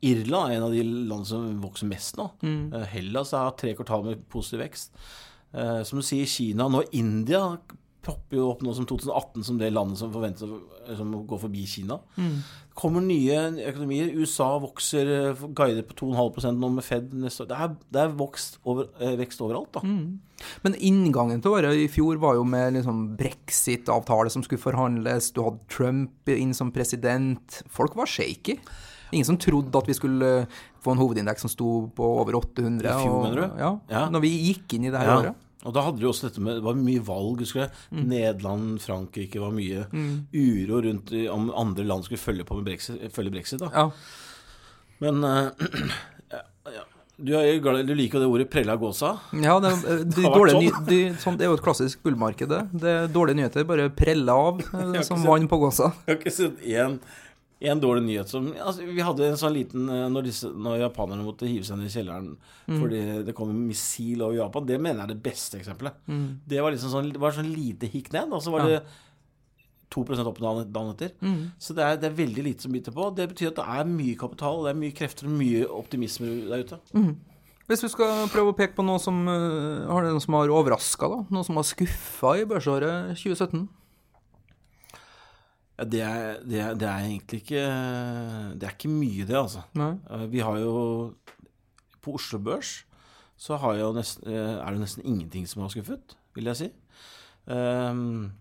Irland 0.02 0.50
er 0.50 0.58
en 0.58 0.66
av 0.66 0.74
de 0.74 0.82
landene 0.82 1.30
som 1.30 1.60
vokser 1.62 1.90
mest 1.90 2.18
nå. 2.18 2.26
Mm. 2.42 2.74
Hellas 2.90 3.34
har 3.38 3.54
tre 3.60 3.76
kvartal 3.78 4.08
med 4.08 4.24
positiv 4.34 4.64
vekst. 4.64 4.98
Eh, 5.54 5.84
som 5.86 6.02
du 6.02 6.06
sier, 6.06 6.26
Kina 6.26 6.66
Nå 6.68 6.82
India 6.98 7.44
propper 8.06 8.38
jo 8.38 8.52
opp 8.52 8.62
nå 8.66 8.74
som 8.78 8.86
2018 8.88 9.44
som 9.48 9.58
det 9.60 9.72
landet 9.74 9.98
som 10.00 10.12
forventes 10.14 10.46
å 10.46 10.60
som 10.96 11.12
går 11.26 11.40
forbi 11.42 11.64
Kina. 11.66 11.98
kommer 12.76 13.02
nye 13.02 13.38
økonomier. 13.72 14.12
USA 14.14 14.60
vokser, 14.60 15.08
eh, 15.32 15.46
guider 15.56 15.82
på 15.88 15.96
2,5 15.96 16.60
nå 16.60 16.70
med 16.76 16.84
Fed 16.84 17.14
neste 17.14 17.46
år. 17.46 17.48
Det 17.50 17.58
er, 17.58 17.76
det 17.96 18.02
er 18.04 18.16
vokst 18.20 18.58
over, 18.66 18.90
eh, 19.00 19.16
vekst 19.16 19.42
overalt, 19.42 19.72
da. 19.74 19.80
Men 20.64 20.76
inngangen 20.76 21.42
til 21.42 21.52
året 21.56 21.74
i 21.74 21.88
fjor 21.88 22.20
var 22.20 22.36
jo 22.36 22.44
med 22.44 22.74
liksom 22.76 23.16
brexit-avtale 23.18 24.30
som 24.30 24.44
skulle 24.44 24.62
forhandles. 24.62 25.32
Du 25.34 25.42
hadde 25.46 25.60
Trump 25.72 26.28
inn 26.28 26.54
som 26.54 26.72
president. 26.76 27.62
Folk 27.72 27.96
var 27.96 28.06
shaky. 28.06 28.58
Ingen 29.14 29.26
som 29.26 29.38
trodde 29.38 29.76
at 29.80 29.88
vi 29.88 29.94
skulle 29.96 30.32
eh, 30.44 30.46
få 30.84 30.92
en 30.94 31.00
hovedindeks 31.02 31.46
som 31.46 31.50
sto 31.50 31.88
på 31.96 32.04
over 32.22 32.36
800. 32.42 32.84
I 32.92 33.06
fjor, 33.06 33.24
mener 33.24 33.42
du? 33.42 33.58
Ja, 33.58 33.72
Ja. 33.90 34.10
Når 34.10 34.22
vi 34.22 34.54
gikk 34.54 34.74
inn 34.78 34.86
i 34.86 34.92
det 34.92 35.00
her 35.00 35.08
Ja. 35.08 35.18
året. 35.22 35.36
Og 35.66 35.74
da 35.74 35.82
hadde 35.88 36.02
de 36.02 36.08
også 36.10 36.28
dette 36.30 36.42
med 36.46 36.60
Det 36.60 36.66
var 36.66 36.78
mye 36.78 37.02
valg, 37.06 37.42
husker 37.42 37.66
du. 37.68 38.02
Nederland, 38.06 38.76
Frankrike 38.84 39.42
var 39.42 39.54
mye 39.56 39.86
uro 40.34 40.82
rundt 40.86 41.14
om 41.34 41.50
andre 41.58 41.88
land 41.88 42.06
skulle 42.06 42.22
følge 42.22 42.46
på 42.48 42.60
med 42.60 42.68
brexit. 42.70 43.02
Følge 43.16 43.34
brexit 43.34 43.64
da. 43.64 43.72
Ja. 43.74 43.88
Men 45.04 45.24
uh, 45.26 45.50
ja, 46.32 46.44
ja. 46.78 46.86
Du, 47.16 47.32
er, 47.40 47.62
du 47.88 47.94
liker 47.96 48.20
det 48.20 48.28
ordet 48.28 48.50
'prella 48.52 48.76
gåsa'? 48.76 49.14
Ja, 49.40 49.56
det, 49.64 49.70
er- 49.72 50.02
de 50.18 50.24
dårlige 50.28 50.72
sånn. 50.74 50.88
de, 50.90 50.98
sånn, 51.24 51.38
det 51.40 51.46
er 51.48 51.54
jo 51.54 51.58
et 51.60 51.64
klassisk 51.64 52.02
gullmarked. 52.04 52.52
det. 52.52 52.90
er 52.92 53.08
dårlige 53.08 53.40
nyheter 53.40 53.64
bare 53.68 53.88
prella 53.90 54.36
av 54.36 54.60
eh, 54.60 55.00
som 55.08 55.24
vann 55.24 55.48
på 55.48 55.60
gåsa. 55.64 55.94
Jeg 56.06 56.12
har 56.12 56.20
ikke 56.20 56.36
sett 56.36 56.66
én 56.68 57.00
en 57.72 57.82
dårlig 57.82 58.04
nyhet 58.06 58.32
som 58.32 58.48
altså, 58.54 58.86
Vi 58.88 59.04
hadde 59.04 59.30
en 59.30 59.40
sånn 59.40 59.54
liten 59.56 59.90
eh, 59.90 60.06
Når, 60.12 60.28
disse, 60.28 60.50
når 60.52 60.82
japanerne 60.84 61.26
måtte 61.26 61.50
hive 61.50 61.66
seg 61.68 61.80
ned 61.80 61.90
i 61.90 61.94
kjelleren 61.96 62.30
fordi 62.66 63.02
det 63.28 63.36
kom 63.38 63.52
en 63.54 63.64
missil 63.68 64.24
over 64.26 64.38
Japan, 64.40 64.66
det 64.66 64.80
mener 64.82 65.04
jeg 65.04 65.10
er 65.10 65.14
det 65.14 65.24
beste 65.26 65.60
eksempelet. 65.60 66.00
Det 66.50 66.62
var 66.64 66.74
liksom 66.74 66.94
sånn, 66.94 67.12
var 67.22 67.36
sånn 67.36 67.52
lite 67.54 67.90
hikk 67.92 68.10
ned, 68.16 68.34
og 68.34 68.42
så 68.42 68.54
var 68.56 68.66
det 68.66 68.80
2 69.94 70.02
opp 70.26 70.40
dagen 70.42 70.90
etter. 70.92 71.14
etter. 71.14 71.52
Så 71.62 71.76
det 71.78 71.86
er, 71.86 72.00
det 72.02 72.10
er 72.10 72.18
veldig 72.18 72.44
lite 72.44 72.66
som 72.66 72.74
biter 72.74 72.92
på. 72.96 73.08
Det 73.16 73.30
betyr 73.32 73.52
at 73.54 73.62
det 73.62 73.68
er 73.78 73.86
mye 73.86 74.18
kapital, 74.20 74.64
det 74.66 74.74
er 74.74 74.82
mye 74.82 74.96
krefter 74.98 75.30
og 75.30 75.38
mye 75.38 75.64
optimisme 75.70 76.34
der 76.50 76.66
ute. 76.66 76.80
Hvis 77.66 77.82
du 77.82 77.88
skal 77.90 78.28
prøve 78.30 78.52
å 78.52 78.58
peke 78.58 78.76
på 78.78 78.84
noe 78.86 79.02
som 79.02 79.24
eh, 79.26 79.88
noe 79.90 80.20
som 80.22 80.38
har 80.38 80.52
overraska. 80.54 81.08
Noe 81.34 81.46
som 81.48 81.58
har 81.58 81.66
skuffa 81.66 82.36
i 82.42 82.46
børsåret 82.50 83.16
2017? 83.18 83.64
Ja, 85.76 85.84
det, 85.84 86.02
er, 86.02 86.40
det, 86.48 86.60
er, 86.62 86.74
det 86.80 86.88
er 86.88 87.04
egentlig 87.04 87.42
ikke 87.42 87.64
Det 88.56 88.68
er 88.68 88.76
ikke 88.78 88.92
mye, 88.92 89.26
det, 89.28 89.36
altså. 89.36 89.66
Nei. 89.76 89.92
Eh, 90.12 90.26
Vi 90.32 90.40
har 90.46 90.60
jo 90.62 90.76
På 92.02 92.16
Oslo 92.20 92.40
Børs 92.40 92.84
så 93.36 93.58
nesten, 93.92 94.30
eh, 94.32 94.56
er 94.64 94.72
det 94.72 94.80
nesten 94.80 95.04
ingenting 95.04 95.44
som 95.48 95.62
har 95.62 95.70
skuffet, 95.74 96.14
vil 96.38 96.46
jeg 96.48 96.56
si. 96.56 96.68
Um, 97.52 98.32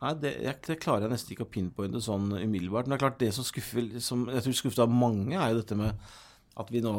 nei, 0.00 0.12
det, 0.22 0.30
jeg, 0.40 0.56
det 0.64 0.78
klarer 0.80 1.04
jeg 1.04 1.12
nesten 1.12 1.34
ikke 1.34 1.44
å 1.44 1.50
pinpointe 1.52 2.00
sånn 2.00 2.32
umiddelbart. 2.32 2.88
Men 2.88 2.96
det 2.96 2.96
er 2.96 3.02
klart, 3.04 3.18
det 3.20 3.34
som 3.36 3.44
skuffer 3.44 4.00
som 4.00 4.24
jeg 4.32 4.46
tror 4.46 4.56
skuffer 4.56 4.86
av 4.86 4.94
mange, 4.96 5.36
er 5.36 5.52
jo 5.52 5.60
dette 5.60 5.76
med 5.76 6.08
at 6.56 6.72
vi 6.72 6.80
nå 6.80 6.94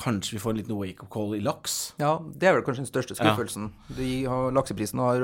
kanskje 0.00 0.34
vi 0.36 0.40
får 0.42 0.54
en 0.54 0.58
liten 0.62 0.76
wake-up 0.78 1.10
call 1.12 1.34
i 1.36 1.40
laks. 1.44 1.74
Ja, 2.00 2.14
det 2.40 2.48
er 2.48 2.56
vel 2.56 2.64
kanskje 2.66 2.84
den 2.86 2.90
største 2.90 3.16
Ja. 3.18 3.34
skuffelsen. 3.34 3.70
De 3.96 4.24
har, 4.24 4.50
lakseprisen 4.56 4.98
har 5.02 5.20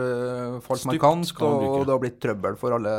falt 0.61 0.81
Stupt, 0.83 0.93
markant, 0.93 1.27
skal 1.33 1.47
og 1.49 1.87
det 1.87 1.95
har 1.95 2.03
blitt 2.03 2.21
trøbbel 2.21 2.57
for 2.61 2.77
alle 2.77 2.95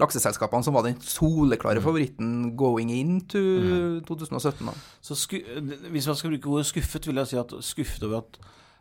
lakseselskapene, 0.00 0.64
som 0.64 0.74
var 0.74 0.82
den 0.88 0.96
soleklare 1.04 1.82
favoritten 1.84 2.56
going 2.56 2.90
into 2.90 3.42
2017. 4.08 4.66
Da. 4.66 4.72
Så 5.02 5.14
sku, 5.18 5.38
hvis 5.92 6.06
man 6.08 6.16
skal 6.16 6.30
bruke 6.32 6.48
ordet 6.54 6.66
skuffet, 6.72 7.06
vil 7.06 7.20
jeg 7.20 7.26
si 7.32 7.36
at 7.40 7.52
skuffet 7.60 8.02
over 8.08 8.24
at 8.24 8.38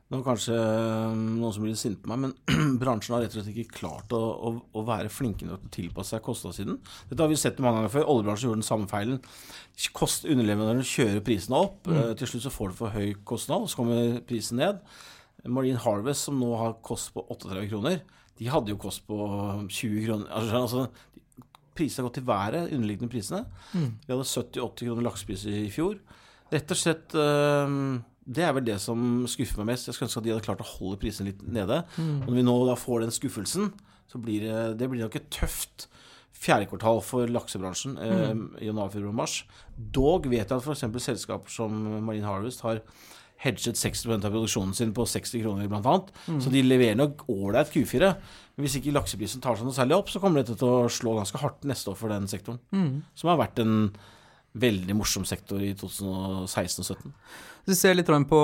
nå 0.08 0.22
kanskje 0.24 0.56
eh, 0.56 1.16
noen 1.18 1.52
som 1.52 1.66
blir 1.66 1.76
sinte 1.76 2.00
på 2.04 2.14
meg, 2.14 2.22
men 2.24 2.78
bransjen 2.82 3.18
har 3.18 3.26
rett 3.26 3.34
og 3.34 3.42
slett 3.42 3.52
ikke 3.52 3.80
klart 3.82 4.14
å, 4.16 4.22
å, 4.22 4.52
å 4.80 4.84
være 4.88 5.12
flinke 5.12 5.48
nok 5.48 5.66
til 5.66 5.68
å 5.68 5.74
tilpasse 5.78 6.16
seg 6.16 6.24
kostnadssiden. 6.24 6.78
Dette 7.10 7.26
har 7.26 7.32
vi 7.32 7.40
sett 7.40 7.60
mange 7.64 7.82
ganger 7.82 7.94
før. 7.98 8.08
Oljebransjen 8.14 8.48
gjorde 8.48 8.62
den 8.62 8.70
samme 8.70 8.88
feilen. 8.92 9.20
Kost, 9.98 10.24
underleverandørene 10.24 10.88
kjører 10.88 11.26
prisene 11.28 11.60
opp. 11.60 11.92
Mm. 11.92 12.16
Til 12.22 12.32
slutt 12.32 12.48
så 12.48 12.54
får 12.56 12.72
du 12.72 12.80
for 12.80 12.96
høy 12.96 13.12
kostnad, 13.28 13.68
og 13.68 13.72
så 13.72 13.82
kommer 13.82 14.22
prisen 14.30 14.62
ned. 14.64 14.80
Marine 15.46 15.84
Harvest, 15.84 16.28
som 16.28 16.40
nå 16.40 16.56
har 16.60 16.80
kost 16.86 17.12
på 17.16 17.28
38 17.28 17.68
kroner, 17.68 18.02
de 18.38 18.50
hadde 18.52 18.74
jo 18.74 18.80
kost 18.82 19.04
på 19.10 19.18
20 19.20 20.08
kroner. 20.08 20.28
Altså, 20.32 20.64
altså, 20.64 21.46
prisene 21.78 22.04
har 22.04 22.10
gått 22.10 22.20
til 22.22 22.30
været, 22.32 22.72
underliggende 22.72 23.12
prisene. 23.12 23.44
Vi 24.08 24.14
hadde 24.14 24.24
70-80 24.24 24.88
kroner 24.88 25.08
laksepris 25.12 25.48
i 25.52 25.66
fjor. 25.74 26.00
Rett 26.54 26.72
og 26.72 26.80
slett 26.80 27.16
eh, 27.18 27.76
Det 28.28 28.44
er 28.44 28.56
vel 28.58 28.66
det 28.68 28.80
som 28.84 29.24
skuffer 29.32 29.62
meg 29.62 29.72
mest. 29.74 29.88
Jeg 29.88 29.96
skulle 29.96 30.10
ønske 30.10 30.22
at 30.22 30.26
de 30.28 30.34
hadde 30.34 30.46
klart 30.46 30.64
å 30.64 30.72
holde 30.76 31.00
prisene 31.02 31.30
litt 31.32 31.46
nede. 31.48 31.82
Og 31.98 32.28
når 32.28 32.36
vi 32.40 32.44
nå 32.48 32.56
da 32.68 32.76
får 32.80 33.06
den 33.06 33.16
skuffelsen, 33.16 33.72
så 34.12 34.20
blir 34.24 34.44
det, 34.44 34.58
det 34.82 34.90
blir 34.92 35.06
nok 35.06 35.16
et 35.20 35.30
tøft 35.34 35.88
fjerde 36.38 36.68
kvartal 36.70 37.00
for 37.02 37.30
laksebransjen 37.34 37.96
eh, 37.98 38.34
i 38.62 38.68
januar, 38.70 38.92
februar, 38.94 39.16
mars. 39.24 39.40
Dog 39.76 40.28
vet 40.30 40.44
jeg 40.52 40.60
at 40.60 40.66
f.eks. 40.68 40.84
selskaper 41.02 41.50
som 41.50 41.74
Marine 42.06 42.28
Harvest 42.28 42.62
har 42.66 42.84
hedget 43.42 43.78
60% 43.78 44.26
av 44.26 44.34
produksjonen 44.34 44.74
sin 44.74 44.94
på 44.98 45.06
60 45.06 45.44
kroner, 45.44 45.68
blant 45.70 45.86
annet. 45.86 46.08
Så 46.42 46.50
de 46.54 46.64
leverer 46.66 46.98
nok 46.98 47.24
ålreit 47.30 47.70
Q4. 47.74 48.12
Men 48.58 48.66
hvis 48.66 48.78
ikke 48.80 48.94
lakseprisen 48.96 49.42
tar 49.44 49.58
seg 49.60 49.68
noe 49.68 49.78
særlig 49.78 49.98
opp, 49.98 50.10
så 50.10 50.22
kommer 50.22 50.42
dette 50.42 50.58
til 50.58 50.68
å 50.68 50.88
slå 50.90 51.14
ganske 51.20 51.42
hardt 51.42 51.68
neste 51.70 51.92
år 51.94 52.00
for 52.00 52.10
den 52.14 52.26
sektoren. 52.32 52.60
Som 53.18 53.30
har 53.30 53.38
vært 53.42 53.62
en 53.62 53.92
veldig 54.58 54.96
morsom 54.98 55.26
sektor 55.30 55.62
i 55.62 55.74
2016 55.78 56.10
og 56.10 56.50
2017. 56.50 57.14
Hvis 57.68 57.82
vi 57.82 57.82
ser 57.82 57.98
litt 58.00 58.08
på 58.32 58.38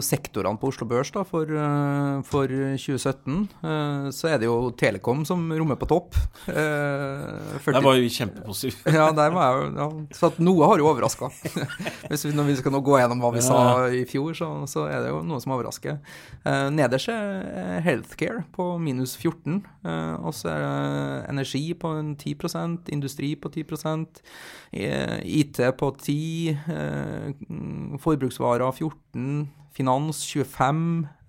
sektorene 0.00 0.56
på 0.56 0.70
Oslo 0.70 0.86
Børs 0.88 1.10
da, 1.12 1.20
for, 1.28 1.44
øh, 1.44 2.22
for 2.24 2.48
2017, 2.48 3.42
øh, 3.60 4.06
så 4.08 4.30
er 4.30 4.38
det 4.40 4.46
jo 4.48 4.70
Telekom 4.72 5.26
som 5.28 5.42
rommer 5.52 5.76
på 5.76 5.84
topp. 5.84 6.16
Eh, 6.48 6.54
40 7.60 7.74
Der 7.76 7.84
var 7.84 7.98
jo 7.98 8.00
vi 8.00 8.08
kjempepositive. 8.08 8.80
Ja, 8.96 9.10
der 9.12 9.34
var 9.36 9.50
jeg 9.52 9.60
jo 9.60 9.82
ja. 9.82 9.88
Så 10.16 10.30
at 10.32 10.38
noe 10.40 10.64
har 10.64 10.80
jo 10.80 10.88
overraska. 10.88 11.28
Når 12.40 12.48
vi 12.48 12.56
skal 12.56 12.72
nå 12.72 12.80
gå 12.80 12.96
gjennom 12.96 13.20
hva 13.20 13.34
vi 13.34 13.42
sa 13.44 13.58
i 13.92 14.06
fjor, 14.08 14.32
så, 14.32 14.48
så 14.64 14.86
er 14.88 15.04
det 15.04 15.12
jo 15.12 15.20
noe 15.28 15.44
som 15.44 15.52
overrasker. 15.58 16.00
Eh, 16.48 16.70
nederst 16.72 17.12
er 17.12 17.84
Healthcare 17.84 18.46
på 18.56 18.70
minus 18.80 19.12
14. 19.20 19.60
Eh, 19.84 20.16
og 20.24 20.32
så 20.40 20.54
er 20.54 20.64
det 20.64 21.28
energi 21.34 21.62
på 21.76 21.92
en 22.00 22.14
10% 22.16 22.88
industri 22.96 23.34
på 23.36 23.52
10 23.52 23.68
eh, 24.72 25.20
IT 25.24 25.60
på 25.76 25.92
10 26.00 26.48
eh, 26.48 27.30
forbruksvarer 28.00 28.69
14 28.74 29.48
finans 29.74 30.22
25 30.26 30.84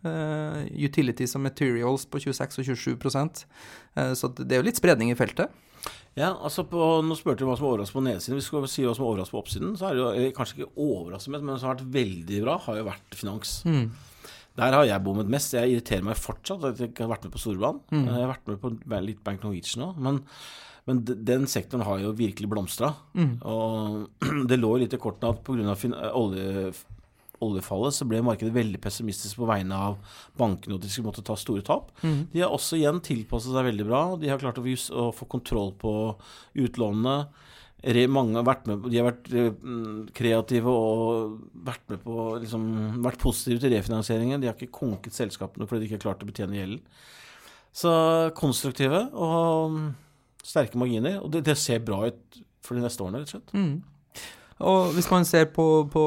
uh, 0.05 0.61
utilities 0.75 1.35
og 1.37 1.45
materials 1.45 2.07
på 2.09 2.21
26 2.23 2.61
og 2.61 2.69
27 2.69 2.95
uh, 2.97 4.13
Så 4.17 4.31
det 4.37 4.55
er 4.55 4.61
jo 4.61 4.67
litt 4.69 4.81
spredning 4.81 5.13
i 5.13 5.17
feltet. 5.19 5.51
Ja, 6.17 6.33
altså 6.35 6.65
på, 6.67 6.77
Nå 7.07 7.15
spurte 7.15 7.45
du 7.45 7.47
hva 7.47 7.55
som 7.55 7.69
overrasker 7.69 7.97
på 7.97 8.05
nedsiden. 8.05 8.37
Hvis 8.37 8.49
vi 8.49 8.51
skal 8.51 8.71
si 8.71 8.85
hva 8.85 8.95
som 8.97 9.07
overrasker 9.07 9.37
på 9.37 9.41
oppsiden, 9.41 9.75
så 9.79 9.89
er 9.89 9.97
det 9.97 10.25
jo 10.25 10.31
kanskje 10.37 10.57
ikke 10.59 10.73
overraskende, 10.75 11.39
men 11.39 11.53
det 11.53 11.59
som 11.61 11.71
har 11.71 11.77
vært 11.77 11.93
veldig 11.95 12.41
bra, 12.43 12.57
har 12.65 12.81
jo 12.81 12.87
vært 12.89 13.19
finans. 13.19 13.53
Der 14.59 14.75
har 14.75 14.83
jeg 14.83 15.03
bommet 15.05 15.31
mest. 15.31 15.55
Jeg 15.55 15.71
irriterer 15.71 16.03
meg 16.03 16.19
fortsatt 16.19 16.65
at 16.67 16.81
jeg 16.81 16.91
ikke 16.91 17.05
har 17.05 17.13
vært 17.13 17.23
med 17.23 17.31
på 17.31 17.39
Storebrand. 17.39 17.85
Jeg 17.95 18.11
har 18.11 18.33
vært 18.33 18.51
med 18.51 18.59
på 18.59 18.73
litt 19.07 19.23
Bank 19.23 19.45
Norwegian 19.45 19.85
nå. 19.85 19.93
Men 20.03 20.19
Men 20.89 21.03
den 21.05 21.45
sektoren 21.49 21.85
har 21.85 21.99
jo 22.01 22.13
virkelig 22.17 22.49
blomstra. 22.49 22.93
Mm. 23.13 23.35
Og 23.45 24.07
det 24.49 24.57
lå 24.59 24.73
litt 24.81 24.95
i 24.97 25.01
kortene 25.01 25.29
at 25.35 25.43
pga. 25.45 25.75
olje 26.17 26.71
oljefallet 27.41 27.95
så 27.95 28.07
ble 28.09 28.21
markedet 28.25 28.53
veldig 28.55 28.81
pessimistisk 28.83 29.39
på 29.41 29.47
vegne 29.49 29.77
av 29.89 30.17
bankene, 30.39 30.77
og 30.77 30.83
de 30.83 30.91
skulle 30.91 31.09
måtte 31.09 31.25
ta 31.25 31.37
store 31.39 31.65
tap. 31.67 31.91
Mm. 32.05 32.19
De 32.33 32.43
har 32.43 32.53
også 32.53 32.79
igjen 32.79 33.01
tilpasset 33.05 33.53
seg 33.53 33.69
veldig 33.69 33.87
bra. 33.87 34.01
De 34.21 34.29
har 34.31 34.41
klart 34.41 34.61
å, 34.61 34.65
å 34.65 35.07
få 35.15 35.29
kontroll 35.31 35.73
på 35.81 35.93
utlånene. 36.61 37.17
Mange 38.13 38.37
har 38.37 38.45
vært 38.45 38.67
med, 38.69 38.83
de 38.93 38.99
har 38.99 39.07
vært 39.07 39.31
mm, 39.33 40.11
kreative 40.13 40.69
og 40.69 41.39
vært, 41.65 41.81
med 41.89 42.03
på, 42.03 42.17
liksom, 42.43 42.67
vært 43.01 43.23
positive 43.23 43.63
til 43.63 43.73
refinansieringen. 43.73 44.41
De 44.41 44.51
har 44.51 44.53
ikke 44.57 44.77
konket 44.83 45.17
selskapene 45.17 45.65
fordi 45.65 45.81
de 45.81 45.89
ikke 45.89 45.97
har 45.97 46.05
klart 46.05 46.21
å 46.21 46.29
betjene 46.29 46.59
gjelden. 46.59 46.83
Så 47.73 47.91
konstruktive 48.37 49.07
og 49.15 49.73
mm, 49.73 49.89
sterke 50.45 50.77
marginer. 50.77 51.17
Og 51.23 51.31
det, 51.33 51.45
det, 51.47 51.57
ser 51.57 51.81
bra 51.85 52.03
ut 52.11 52.41
for 52.61 52.77
de 52.77 52.85
neste 52.85 53.01
årene, 53.01 53.23
rett 53.23 53.31
og 53.31 53.39
slett. 53.39 53.55
Mm. 53.57 53.73
Og 54.61 54.91
hvis 54.95 55.09
man 55.09 55.25
ser 55.25 55.47
på, 55.53 55.65
på 55.91 56.03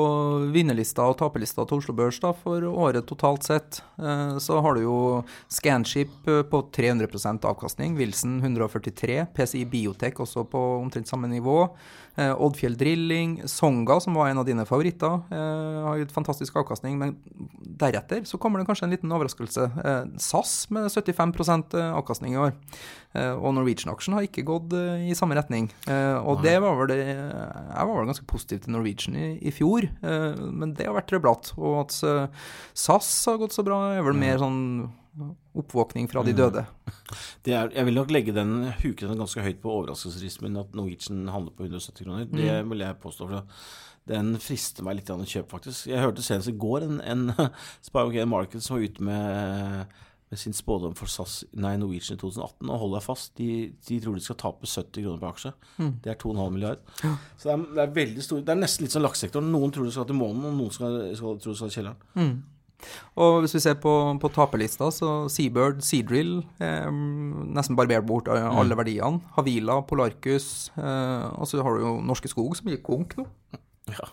vinnerlista 0.55 1.07
og 1.09 1.17
taperlista 1.19 1.65
til 1.67 1.81
Oslo 1.81 1.95
Børs 1.99 2.21
da, 2.23 2.31
for 2.39 2.63
året 2.71 3.07
totalt 3.09 3.47
sett, 3.47 3.81
eh, 3.99 4.37
så 4.43 4.61
har 4.63 4.77
du 4.77 4.85
jo 4.85 4.99
Scanship 5.53 6.29
eh, 6.31 6.45
på 6.47 6.63
300% 6.75 7.49
avkastning, 7.51 7.99
Wilson 7.99 8.39
143, 8.41 9.25
PCI 9.35 9.65
Biotech 9.71 10.23
også 10.23 10.47
på 10.51 10.63
omtrent 10.79 11.11
samme 11.11 11.31
nivå. 11.33 11.67
Eh, 12.17 12.31
Oddfjell 12.41 12.77
Drilling, 12.79 13.49
Songa, 13.49 14.01
som 14.01 14.15
var 14.15 14.29
en 14.29 14.39
av 14.39 14.47
dine 14.47 14.65
favoritter, 14.67 15.21
eh, 15.35 15.83
har 15.83 15.99
gitt 15.99 16.13
fantastisk 16.15 16.57
avkastning. 16.57 16.99
Men 16.99 17.17
deretter 17.59 18.23
så 18.25 18.39
kommer 18.39 18.61
det 18.61 18.69
kanskje 18.69 18.87
en 18.87 18.95
liten 18.95 19.11
overraskelse. 19.11 19.67
Eh, 19.85 20.05
SAS 20.19 20.71
med 20.71 20.91
75 20.93 21.75
eh, 21.75 21.91
avkastning 21.95 22.35
i 22.35 22.43
år. 22.49 22.55
og 23.15 23.53
Norwegian-aksjen 23.55 24.15
har 24.17 24.25
ikke 24.27 24.43
gått 24.43 24.73
i 24.75 25.15
samme 25.15 25.37
retning. 25.39 25.69
og 25.87 26.43
det 26.43 26.61
var 26.61 26.75
vel 26.75 26.89
det 26.89 26.97
Jeg 27.07 27.87
var 27.87 27.95
vel 27.95 28.09
ganske 28.11 28.27
positiv 28.27 28.65
til 28.65 28.73
Norwegian 28.73 29.15
i, 29.15 29.39
i 29.39 29.53
fjor, 29.53 29.87
men 30.03 30.75
det 30.75 30.89
har 30.89 30.97
vært 30.97 31.13
trøblete. 31.13 31.55
Og 31.57 31.85
at 31.85 31.95
SAS 32.75 33.27
har 33.27 33.39
gått 33.39 33.55
så 33.55 33.63
bra, 33.63 33.95
er 33.95 34.03
vel 34.03 34.19
mer 34.19 34.43
sånn 34.43 34.91
oppvåkning 35.55 36.09
fra 36.11 36.23
de 36.27 36.35
mm. 36.35 36.39
døde. 36.39 36.65
Er, 37.47 37.71
jeg 37.71 37.87
vil 37.87 37.99
nok 37.99 38.13
legge 38.15 38.35
den 38.35 38.71
huken 38.83 39.19
ganske 39.21 39.43
høyt 39.45 39.61
på 39.63 39.73
overraskelsesrismen 39.73 40.59
at 40.61 40.75
Norwegian 40.77 41.29
handler 41.31 41.55
på 41.55 41.67
170 41.69 42.07
kroner. 42.07 42.25
Det 42.31 42.49
mm. 42.49 42.73
vil 42.73 42.87
jeg 42.87 43.01
påstå. 43.03 43.29
den 44.11 44.35
frister 44.43 44.87
meg 44.87 44.99
litt 44.99 45.13
å 45.13 45.21
kjøpe, 45.21 45.51
faktisk. 45.57 45.87
Jeg 45.93 46.03
hørte 46.03 46.25
senest 46.25 46.51
i 46.51 46.57
går 46.59 46.89
en, 46.89 46.99
en 47.01 47.53
Sparrow 47.87 48.17
Market 48.29 48.65
som 48.65 48.77
var 48.77 48.89
ute 48.89 49.07
med, 49.07 49.93
med 50.31 50.41
sin 50.41 50.57
spådom 50.57 50.97
for 50.99 51.11
SAS, 51.11 51.45
nei, 51.53 51.77
Norwegian 51.81 52.19
i 52.19 52.21
2018. 52.21 52.67
Og 52.69 52.83
hold 52.83 52.97
deg 52.99 53.07
fast, 53.07 53.37
de, 53.39 53.51
de, 53.87 54.01
tror 54.03 54.19
de 54.19 54.25
skal 54.25 54.41
tape 54.41 54.67
70 54.67 54.99
kroner 54.99 55.23
på 55.23 55.31
aksje. 55.31 55.55
Mm. 55.79 55.93
Det 56.03 56.15
er 56.15 56.19
2,5 56.21 56.57
milliard. 56.57 56.83
Ja. 57.05 57.15
Så 57.39 57.49
det 57.49 57.55
er, 57.55 57.69
det 57.71 57.87
er, 57.87 57.95
veldig 58.01 58.27
stor 58.27 58.43
Det 58.43 58.57
er 58.57 58.65
nesten 58.65 58.89
litt 58.89 58.97
som 58.97 59.07
laksesektoren. 59.07 59.55
Noen 59.55 59.73
tror 59.77 59.87
de 59.87 59.95
skal 59.95 60.11
til 60.11 60.19
månen, 60.19 60.51
og 60.51 60.59
noen 60.59 60.75
skal, 60.75 60.99
skal, 61.15 61.39
tror 61.39 61.55
de 61.55 61.63
skal 61.63 61.71
til 61.71 61.79
kjelleren. 61.79 62.11
Mm. 62.19 62.35
Og 63.21 63.45
hvis 63.45 63.55
vi 63.57 63.63
ser 63.63 63.77
på, 63.83 63.93
på 64.21 64.31
taperlista, 64.35 64.91
så 64.95 65.13
Seabird, 65.33 65.85
Seadrill 65.87 66.37
eh, 66.63 66.91
nesten 67.55 67.79
barbert 67.79 68.07
bort 68.09 68.31
mm. 68.31 68.49
alle 68.51 68.75
mm. 68.75 68.81
verdiene. 68.83 69.23
Havila, 69.37 69.81
Polarcus, 69.89 70.73
eh, 70.79 71.29
og 71.39 71.49
så 71.51 71.63
har 71.63 71.79
du 71.79 71.87
jo 71.87 71.95
Norske 72.05 72.31
Skog 72.33 72.57
som 72.59 72.71
gikk 72.73 72.85
konk 72.87 73.17
nå. 73.21 73.29
Ja. 73.93 74.11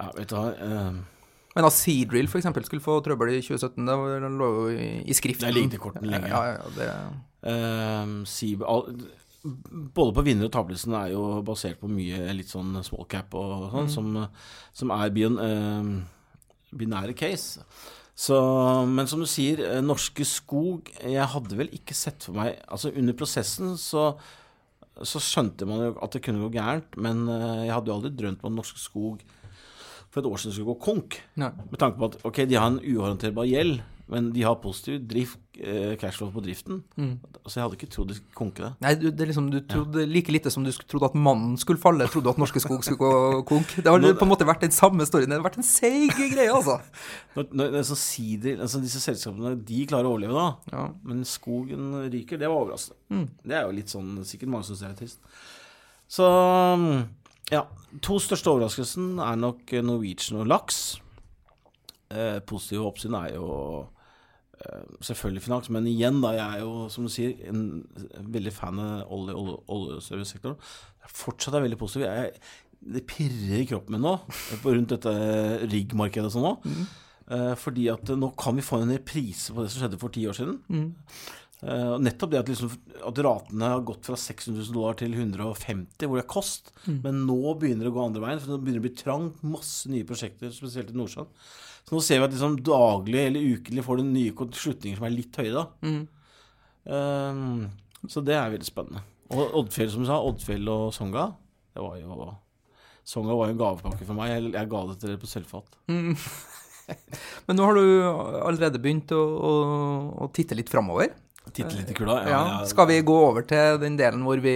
ja, 0.00 0.12
vet 0.18 0.30
du 0.30 0.38
hva 0.38 0.46
eh... 0.58 1.02
Men 1.54 1.68
at 1.68 1.74
Seadrill 1.76 2.26
f.eks. 2.26 2.48
skulle 2.66 2.82
få 2.82 2.96
trøbbel 3.06 3.36
i 3.36 3.42
2017, 3.42 3.84
det 3.86 4.30
lå 4.34 4.48
jo 4.56 4.64
i, 4.72 4.88
i 5.06 5.14
skriften. 5.14 5.46
Det 5.46 5.54
ligget 5.54 5.76
i 5.78 5.82
kortene 5.84 6.10
lenge. 6.10 6.32
Ja, 6.32 6.56
ja, 6.56 6.72
det... 6.74 6.88
uh, 7.46 8.72
all, 8.72 8.88
både 9.94 10.14
på 10.16 10.24
vinner- 10.26 10.48
og 10.48 10.52
taperlisten 10.54 10.96
er 10.98 11.12
jo 11.12 11.42
basert 11.46 11.78
på 11.78 11.90
mye 11.92 12.32
litt 12.34 12.50
sånn 12.50 12.74
small 12.86 13.06
cap 13.10 13.34
og 13.38 13.68
sånn, 13.70 13.86
mm. 13.86 13.92
som, 13.92 14.10
som, 14.74 14.92
er 14.96 15.14
byen 15.14 15.38
uh, 15.38 15.92
binære 16.78 17.16
case. 17.18 17.64
Så, 18.14 18.36
men 18.86 19.08
som 19.10 19.22
du 19.22 19.26
sier, 19.26 19.58
eh, 19.66 19.80
Norske 19.82 20.22
Skog 20.22 20.86
Jeg 21.02 21.26
hadde 21.32 21.56
vel 21.58 21.72
ikke 21.74 21.96
sett 21.98 22.22
for 22.22 22.36
meg 22.38 22.60
Altså 22.70 22.92
Under 22.94 23.16
prosessen 23.18 23.72
så, 23.74 24.04
så 25.02 25.18
skjønte 25.18 25.66
man 25.66 25.82
jo 25.82 25.88
at 25.98 26.14
det 26.14 26.20
kunne 26.22 26.44
gå 26.44 26.52
gærent, 26.54 26.94
men 26.94 27.24
eh, 27.26 27.64
jeg 27.66 27.74
hadde 27.74 27.90
jo 27.90 27.96
aldri 27.96 28.12
drømt 28.14 28.44
om 28.44 28.52
at 28.52 28.58
Norske 28.60 28.78
Skog 28.78 29.24
for 30.14 30.22
et 30.22 30.28
år 30.30 30.38
siden 30.38 30.54
skulle 30.54 30.76
gå 30.76 30.84
konk. 30.84 31.16
Nei. 31.42 31.48
Med 31.72 31.80
tanke 31.82 31.98
på 31.98 32.06
at 32.06 32.20
ok, 32.22 32.36
de 32.46 32.54
har 32.54 32.70
en 32.70 32.78
uhåndterbar 32.78 33.48
gjeld, 33.50 33.80
men 34.06 34.26
de 34.34 34.42
har 34.44 34.58
positiv 34.60 34.98
drift, 35.08 35.38
eh, 35.56 35.94
cashflow 35.96 36.28
på 36.32 36.42
driften. 36.44 36.82
Mm. 37.00 37.14
Så 37.46 37.56
jeg 37.56 37.64
hadde 37.64 37.76
ikke 37.78 37.88
trodd 37.88 38.10
de 38.10 38.16
skulle 38.18 38.36
konke 38.36 38.60
det. 38.60 38.70
Nei, 38.84 38.92
du, 39.00 39.06
det 39.08 39.28
liksom, 39.30 39.46
du 39.52 39.62
trodde 39.64 40.02
ja. 40.04 40.10
like 40.10 40.32
lite 40.32 40.52
som 40.52 40.64
du 40.66 40.68
trodde 40.72 41.08
at 41.08 41.16
mannen 41.16 41.54
skulle 41.60 41.80
falle, 41.80 42.04
trodde 42.12 42.28
du 42.28 42.32
at 42.34 42.40
Norske 42.42 42.60
Skog 42.60 42.84
skulle 42.84 43.00
gå 43.00 43.40
konk. 43.48 43.72
Det 43.78 43.88
har 43.88 44.04
på 44.04 44.26
en 44.26 44.30
måte 44.30 44.48
vært 44.48 44.66
den 44.66 44.74
samme 44.76 45.06
storyen. 45.08 45.32
Det 45.32 45.38
har 45.40 45.46
vært 45.46 45.56
en 45.62 45.68
seig 45.68 46.12
greie, 46.18 46.50
altså. 46.52 46.76
Når, 47.38 47.48
når, 47.56 47.78
så 47.88 47.96
sider, 47.98 48.60
altså 48.66 48.82
disse 48.84 49.00
selskapene 49.00 49.54
de 49.56 49.80
klarer 49.88 50.10
å 50.10 50.18
overleve, 50.18 50.36
da. 50.36 50.76
Ja. 50.76 50.84
Men 51.08 51.24
skogen 51.28 51.94
ryker. 52.12 52.40
Det 52.42 52.50
var 52.50 52.66
overraskende. 52.66 53.00
Mm. 53.08 53.24
Det 53.40 53.56
er 53.56 53.64
jo 53.64 53.76
litt 53.76 53.92
sånn 53.92 54.12
Sikkert 54.26 54.50
mange 54.50 54.66
syns 54.68 54.84
det 54.84 54.90
er 54.90 54.98
trist. 54.98 55.32
Så 56.12 56.28
ja. 57.52 57.64
To 58.04 58.18
største 58.20 58.52
overraskelsen 58.52 59.16
er 59.22 59.40
nok 59.40 59.72
Norwegian 59.86 60.42
og 60.42 60.48
laks. 60.50 60.82
Eh, 62.12 62.38
positive 62.44 62.84
oppsyn 62.84 63.16
er 63.16 63.34
jo 63.38 63.48
selvfølgelig 65.04 65.44
finans, 65.44 65.70
men 65.74 65.86
igjen, 65.90 66.20
da, 66.24 66.32
jeg 66.36 66.58
er 66.58 66.64
jo, 66.64 66.88
som 66.92 67.06
du 67.06 67.12
sier, 67.12 67.34
en, 67.50 67.82
veldig 68.34 68.52
fan 68.54 68.80
av 68.82 69.12
olje- 69.12 69.36
og 69.36 69.72
oljeservicesektoren. 69.76 70.58
Fortsatt 71.10 71.58
er 71.58 71.66
veldig 71.66 71.80
positiv. 71.80 72.06
Jeg, 72.08 72.34
det 72.94 73.06
pirrer 73.08 73.62
i 73.62 73.68
kroppen 73.68 73.96
min 73.96 74.04
nå 74.04 74.18
rundt 74.64 74.92
dette 74.92 75.14
riggmarkedet 75.72 76.28
og 76.28 76.34
sånn 76.34 76.46
nå. 76.48 76.54
Mm. 76.64 76.84
Eh, 77.24 77.54
fordi 77.56 77.86
at 77.92 78.12
nå 78.18 78.28
kan 78.36 78.58
vi 78.58 78.64
få 78.64 78.82
en 78.82 78.92
reprise 78.92 79.54
på 79.54 79.64
det 79.64 79.72
som 79.72 79.84
skjedde 79.84 80.00
for 80.00 80.12
ti 80.12 80.26
år 80.28 80.36
siden. 80.36 80.60
Mm. 80.68 80.90
Uh, 81.64 81.94
nettopp 82.02 82.32
det 82.34 82.40
at, 82.42 82.50
liksom, 82.50 82.72
at, 83.08 83.18
ratene 83.24 83.68
har 83.72 83.84
gått 83.88 84.04
fra 84.04 84.18
600 84.20 84.58
000 84.66 84.74
dollar 84.74 84.98
til 85.00 85.14
150, 85.16 86.04
hvor 86.04 86.18
det 86.18 86.24
er 86.26 86.28
kost. 86.28 86.68
Mm. 86.84 86.98
Men 87.06 87.22
nå 87.30 87.54
begynner 87.56 87.86
det 87.86 87.92
å 87.92 87.94
gå 87.94 88.02
andre 88.04 88.24
veien, 88.26 88.42
for 88.42 88.52
nå 88.52 88.58
begynner 88.60 88.82
det 88.82 88.84
å 88.84 88.88
bli 88.90 88.98
trangt. 89.00 89.38
Masse 89.48 89.88
nye 89.88 90.04
prosjekter, 90.04 90.52
spesielt 90.52 90.92
i 90.92 90.98
Nordsjøen. 90.98 91.30
Så 91.84 91.96
nå 91.96 92.02
ser 92.04 92.20
vi 92.20 92.26
at 92.26 92.32
liksom 92.32 92.58
daglig 92.64 93.26
eller 93.28 93.48
ukentlig 93.54 93.84
får 93.84 94.00
du 94.00 94.06
nye 94.08 94.50
slutninger 94.56 95.00
som 95.00 95.08
er 95.08 95.12
litt 95.12 95.40
høye, 95.40 95.52
da. 95.52 95.64
Mm. 95.84 96.04
Um, 96.84 98.08
så 98.08 98.22
det 98.24 98.36
er 98.38 98.52
veldig 98.54 98.68
spennende. 98.68 99.04
Og 99.34 99.58
Oddfjell, 99.60 99.90
som 99.92 100.04
du 100.04 100.08
sa, 100.08 100.20
Oddfjell 100.20 100.68
og 100.72 100.88
Songa, 100.96 101.28
det 101.74 101.84
var 101.84 101.98
jo 102.00 102.32
Songa 103.04 103.36
var 103.36 103.50
jo 103.50 103.54
en 103.54 103.60
gavepakke 103.60 104.06
for 104.08 104.16
meg. 104.16 104.32
Jeg, 104.32 104.52
jeg 104.54 104.70
ga 104.72 104.82
det 104.88 104.96
til 105.00 105.10
dere 105.10 105.20
på 105.20 105.28
sølvfat. 105.28 105.76
Mm. 105.92 106.14
Men 107.46 107.58
nå 107.58 107.66
har 107.68 107.76
du 107.76 107.84
allerede 108.40 108.80
begynt 108.80 109.12
å, 109.12 109.20
å, 109.20 109.52
å 110.24 110.28
titte 110.32 110.56
litt 110.56 110.72
framover. 110.72 111.12
Titte 111.52 111.76
litt 111.76 111.90
i 111.92 111.94
kula? 111.94 112.16
Ja, 112.24 112.30
ja. 112.30 112.66
Skal 112.66 112.88
vi 112.88 112.96
gå 113.04 113.14
over 113.26 113.44
til 113.46 113.76
den 113.82 113.98
delen 114.00 114.24
hvor 114.24 114.40
vi 114.42 114.54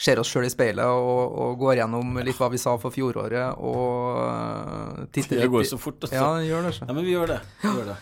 ser 0.00 0.18
oss 0.22 0.30
sjøl 0.32 0.48
i 0.48 0.52
speilet 0.52 0.88
og, 0.88 1.36
og, 1.36 1.52
går 1.60 1.82
gjennom 1.82 2.16
litt 2.24 2.38
hva 2.40 2.48
vi 2.50 2.60
sa 2.62 2.72
for 2.80 2.94
fjoråret, 2.94 3.60
og 3.60 4.16
uh, 4.16 5.04
titte 5.12 5.36
litt 5.36 5.44
Det 5.44 5.52
går 5.52 5.68
så 5.68 5.78
fort, 5.78 6.00
altså. 6.00 6.16
Ja, 6.16 6.40
gjør 6.48 6.66
det. 6.66 6.72
Så. 6.78 6.88
Ja, 6.88 6.96
men 6.96 7.06
vi 7.06 7.12
gjør 7.12 7.34
det. 7.34 7.38
Vi 7.60 7.74
gjør 7.76 7.92
det. 7.92 7.98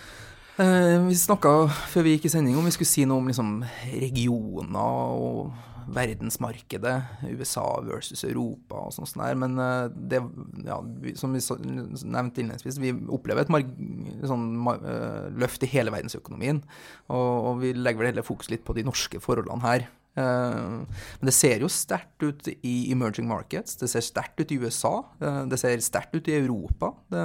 Uh, 0.60 1.08
vi 1.08 1.18
snakka 1.18 1.56
før 1.90 2.06
vi 2.06 2.14
gikk 2.14 2.30
i 2.30 2.32
sending 2.36 2.56
om 2.60 2.70
vi 2.70 2.74
skulle 2.76 2.92
si 2.92 3.04
noe 3.08 3.20
om 3.20 3.28
liksom, 3.32 3.52
regioner 3.90 5.18
og 5.26 5.69
verdensmarkedet, 5.88 6.96
USA 7.30 7.64
versus 7.86 8.24
Europa 8.26 8.86
og 8.86 8.94
sånn 8.96 9.08
der. 9.20 9.38
Men 9.38 9.56
eh, 9.60 9.86
det, 10.12 10.22
ja, 10.66 10.80
som 11.20 11.36
vi 11.36 11.42
nevnte 11.42 12.42
innledningsvis, 12.42 12.80
vi 12.82 12.94
opplever 13.12 13.44
et 13.46 14.28
sånn, 14.28 14.50
løft 15.40 15.64
i 15.66 15.72
hele 15.72 15.94
verdensøkonomien. 15.94 16.62
Og, 17.08 17.30
og 17.50 17.64
vi 17.64 17.74
legger 17.76 18.02
vel 18.02 18.12
heller 18.12 18.26
fokus 18.26 18.52
litt 18.52 18.66
på 18.66 18.76
de 18.76 18.86
norske 18.86 19.22
forholdene 19.22 19.66
her. 19.66 19.88
Eh, 20.18 20.60
men 21.20 21.28
det 21.28 21.34
ser 21.34 21.62
jo 21.62 21.70
sterkt 21.70 22.22
ut 22.24 22.48
i 22.66 22.90
emerging 22.90 23.28
markets, 23.30 23.76
det 23.78 23.90
ser 23.92 24.02
sterkt 24.04 24.40
ut 24.42 24.52
i 24.52 24.58
USA, 24.58 25.04
eh, 25.22 25.42
det 25.50 25.60
ser 25.60 25.84
sterkt 25.84 26.16
ut 26.16 26.28
i 26.28 26.36
Europa. 26.40 26.92
Det, 27.12 27.22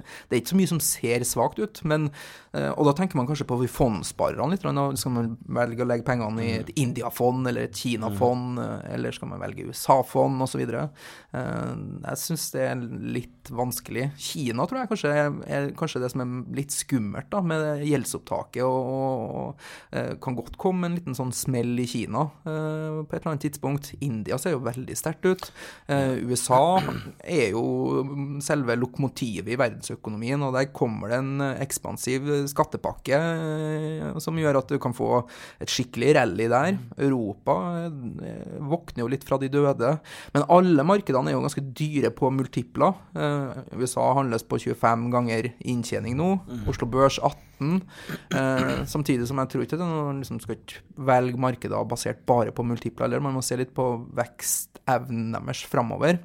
det 0.00 0.36
er 0.36 0.40
ikke 0.40 0.54
så 0.54 0.60
mye 0.60 0.72
som 0.72 0.82
ser 0.82 1.26
svakt 1.28 1.60
ut. 1.60 1.82
Men, 1.84 2.08
eh, 2.56 2.70
og 2.72 2.88
da 2.88 2.96
tenker 2.96 3.20
man 3.20 3.28
kanskje 3.28 3.48
på 3.48 3.60
fondssparerne 3.70 4.54
litt. 4.54 4.64
Skal 4.64 5.14
man 5.14 5.34
velge 5.58 5.84
å 5.84 5.88
legge 5.88 6.06
pengene 6.06 6.44
i 6.44 6.52
et 6.60 6.72
India-fond 6.80 7.46
eller 7.48 7.68
et 7.68 7.76
Kina-fond, 7.76 8.60
eller 8.90 9.14
skal 9.14 9.30
man 9.30 9.42
velge 9.42 9.68
USA-fond 9.68 10.42
osv.? 10.46 10.62
Jeg 10.66 12.20
syns 12.22 12.48
det 12.54 12.64
er 12.64 12.80
litt 13.16 13.50
vanskelig. 13.52 14.08
Kina 14.20 14.66
tror 14.66 14.80
jeg 14.80 14.90
kanskje 14.90 15.12
er 15.12 15.68
kanskje 15.76 16.02
det 16.02 16.10
som 16.12 16.22
er 16.24 16.56
litt 16.56 16.74
skummelt 16.74 17.28
da, 17.32 17.42
med 17.44 17.84
gjeldsopptaket, 17.86 18.64
og, 18.64 18.88
og, 18.88 19.66
og 19.92 20.22
kan 20.22 20.38
godt 20.38 20.56
komme 20.60 20.88
en 20.88 20.96
liten 20.98 21.16
sånn 21.18 21.34
smell 21.36 21.74
i 21.82 21.88
Kina 21.90 22.05
Kina 22.06 22.22
eh, 22.46 23.02
på 23.02 23.12
et 23.12 23.20
eller 23.20 23.32
annet 23.34 23.44
tidspunkt. 23.48 23.92
India 24.04 24.38
ser 24.38 24.54
jo 24.54 24.62
veldig 24.64 24.96
sterkt 24.96 25.26
ut. 25.26 25.50
Eh, 25.90 26.22
USA 26.26 26.78
er 27.20 27.52
jo 27.52 28.06
selve 28.44 28.78
lokomotivet 28.78 29.52
i 29.52 29.58
verdensøkonomien, 29.58 30.42
og 30.46 30.54
der 30.56 30.70
kommer 30.76 31.12
det 31.12 31.20
en 31.20 31.44
ekspansiv 31.56 32.28
skattepakke 32.50 33.18
eh, 33.18 34.18
som 34.22 34.38
gjør 34.38 34.60
at 34.62 34.70
du 34.70 34.78
kan 34.82 34.94
få 34.96 35.24
et 35.62 35.72
skikkelig 35.72 36.14
rally 36.18 36.48
der. 36.52 36.78
Europa 36.96 37.58
eh, 37.86 38.60
våkner 38.62 39.04
jo 39.04 39.10
litt 39.12 39.26
fra 39.26 39.40
de 39.42 39.50
døde. 39.52 39.96
Men 40.34 40.46
alle 40.52 40.86
markedene 40.86 41.32
er 41.32 41.36
jo 41.36 41.44
ganske 41.44 41.64
dyre 41.76 42.12
på 42.14 42.30
multipler. 42.34 42.96
Eh, 43.16 43.64
USA 43.80 44.12
handles 44.20 44.46
på 44.46 44.60
25 44.62 45.10
ganger 45.14 45.52
inntjening 45.66 46.16
nå. 46.18 46.36
Oslo 46.70 46.88
Børs 46.90 47.18
18. 47.22 47.42
Eh, 47.60 48.84
samtidig 48.88 49.26
som 49.28 49.40
jeg 49.42 49.52
tror 49.52 49.64
ikke 49.64 49.78
det 49.78 49.86
er 49.86 49.92
noe 49.92 50.14
liksom 50.18 50.40
skal 50.42 50.58
ikke 50.58 50.82
velge 51.08 51.40
markeder 51.40 51.88
basert 51.88 52.22
bare 52.28 52.52
på 52.54 52.64
multiple 52.66 53.06
eller 53.06 53.22
man 53.24 53.36
må 53.36 53.42
se 53.44 53.58
litt 53.58 53.74
på 53.76 53.88
vekstevnen 54.16 55.34
deres 55.38 55.64
framover. 55.70 56.20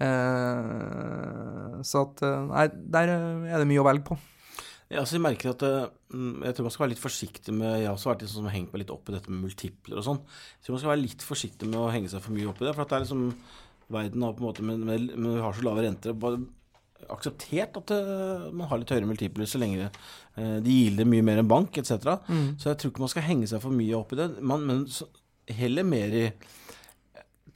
Eh, 0.00 1.80
så 1.84 2.04
at 2.06 2.22
eh, 2.24 2.44
Nei, 2.48 2.66
der 2.96 3.14
er 3.14 3.60
det 3.60 3.68
mye 3.68 3.82
å 3.82 3.88
velge 3.90 4.12
på. 4.12 4.20
Ja, 4.90 5.04
jeg 5.04 5.22
merker 5.22 5.52
at 5.52 5.62
eh, 5.62 5.90
mm, 6.10 6.40
jeg 6.48 6.56
tror 6.56 6.66
man 6.66 6.72
skal 6.74 6.84
være 6.86 6.92
litt 6.96 7.02
forsiktig 7.02 7.52
med 7.54 7.76
Jeg 7.78 7.86
har 7.86 7.94
også 7.94 8.10
vært 8.10 8.24
liksom, 8.24 8.48
hengt 8.50 8.72
meg 8.72 8.82
litt 8.82 8.94
opp 8.94 9.10
i 9.10 9.14
dette 9.14 9.30
med 9.30 9.44
multipler 9.44 10.00
og 10.00 10.06
sånn. 10.06 10.22
Jeg 10.58 10.66
tror 10.66 10.76
man 10.76 10.82
skal 10.82 10.92
være 10.94 11.04
litt 11.04 11.26
forsiktig 11.26 11.68
med 11.70 11.78
å 11.78 11.90
henge 11.94 12.10
seg 12.10 12.24
for 12.24 12.34
mye 12.34 12.48
opp 12.50 12.62
i 12.62 12.66
det. 12.66 12.72
For 12.74 12.84
at 12.84 12.92
det 12.92 12.98
er 12.98 13.04
liksom 13.06 13.28
Verden 13.90 14.22
har 14.22 14.34
på 14.38 14.42
en 14.42 14.46
måte 14.46 14.62
men, 14.62 14.84
vi 14.86 15.30
har 15.42 15.54
så 15.54 15.64
lave 15.66 15.82
renter 15.82 16.14
bare 16.14 16.38
akseptert 17.08 17.78
at 17.80 17.92
uh, 17.94 18.48
man 18.52 18.68
har 18.70 18.80
litt 18.80 18.92
høyere 18.92 19.08
multipler 19.08 19.48
så 19.48 19.60
lenge 19.62 19.88
uh, 19.88 20.58
de 20.62 20.76
gilder 20.76 21.08
mye 21.08 21.24
mer 21.26 21.42
enn 21.42 21.50
bank 21.50 21.78
etc. 21.80 22.16
Mm. 22.28 22.56
Så 22.60 22.70
jeg 22.70 22.80
tror 22.80 22.92
ikke 22.92 23.04
man 23.06 23.12
skal 23.14 23.26
henge 23.26 23.50
seg 23.50 23.62
for 23.64 23.74
mye 23.74 23.98
opp 23.98 24.14
i 24.14 24.20
det. 24.20 24.28
Man, 24.40 24.66
men 24.68 24.84
så, 24.90 25.08
heller 25.50 25.86
mer 25.86 26.16
i 26.16 26.24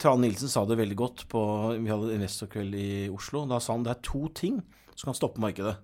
Trane 0.01 0.25
Nilsen 0.25 0.51
sa 0.51 0.65
det 0.67 0.75
veldig 0.79 0.97
godt 0.99 1.25
på 1.31 1.41
Vi 1.79 1.91
hadde 1.91 2.15
investorkveld 2.17 2.75
i 2.75 2.89
Oslo. 3.13 3.45
Da 3.49 3.61
sa 3.63 3.75
han 3.75 3.85
det 3.85 3.93
er 3.93 4.01
to 4.05 4.25
ting 4.35 4.59
som 4.95 5.09
kan 5.09 5.17
stoppe 5.17 5.43
markedet. 5.43 5.77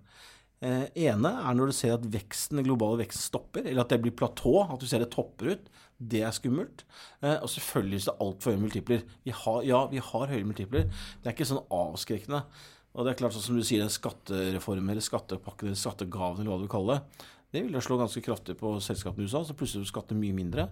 Eh, 0.62 0.84
ene 1.08 1.32
er 1.42 1.56
når 1.58 1.72
du 1.72 1.74
ser 1.74 1.96
at 1.96 2.04
veksten, 2.14 2.60
den 2.60 2.68
globale 2.68 3.00
veksten 3.00 3.24
stopper, 3.32 3.66
eller 3.66 3.82
at 3.82 3.94
det 3.94 3.98
blir 4.04 4.14
platå, 4.14 4.60
at 4.62 4.82
du 4.82 4.86
ser 4.86 5.02
det 5.02 5.10
topper 5.14 5.56
ut. 5.56 5.72
Det 5.98 6.22
er 6.26 6.36
skummelt. 6.36 6.84
Eh, 7.22 7.38
og 7.42 7.50
selvfølgelig 7.50 7.98
hvis 7.98 8.10
det 8.10 8.14
er 8.14 8.28
altfor 8.28 8.54
høye 8.54 8.62
multipler. 8.62 9.02
Vi 9.26 9.34
har, 9.34 9.64
ja, 9.66 9.82
vi 9.90 10.04
har 10.12 10.30
høye 10.30 10.46
multipler. 10.46 10.86
Det 11.22 11.30
er 11.30 11.36
ikke 11.36 11.50
sånn 11.50 11.66
avskrekkende. 11.66 12.44
Og 12.92 13.06
det 13.06 13.14
er 13.14 13.20
klart, 13.22 13.36
sånn 13.36 13.46
som 13.46 13.60
du 13.60 13.64
sier, 13.64 13.84
den 13.84 13.94
skattereformen 13.94 14.92
eller 14.92 15.06
skattepakken 15.06 15.70
eller 15.70 15.80
skattegaven 15.80 16.42
eller 16.42 16.52
hva 16.52 16.60
du 16.60 16.66
vil 16.66 16.74
kalle 16.74 16.98
det, 16.98 17.28
det 17.52 17.66
vil 17.66 17.76
da 17.76 17.82
slå 17.84 17.98
ganske 18.00 18.22
kraftig 18.24 18.56
på 18.60 18.78
selskapene 18.84 19.26
i 19.26 19.28
USA, 19.28 19.42
så 19.44 19.56
plutselig 19.60 19.90
skatter 19.90 20.16
mye 20.16 20.36
mindre. 20.36 20.70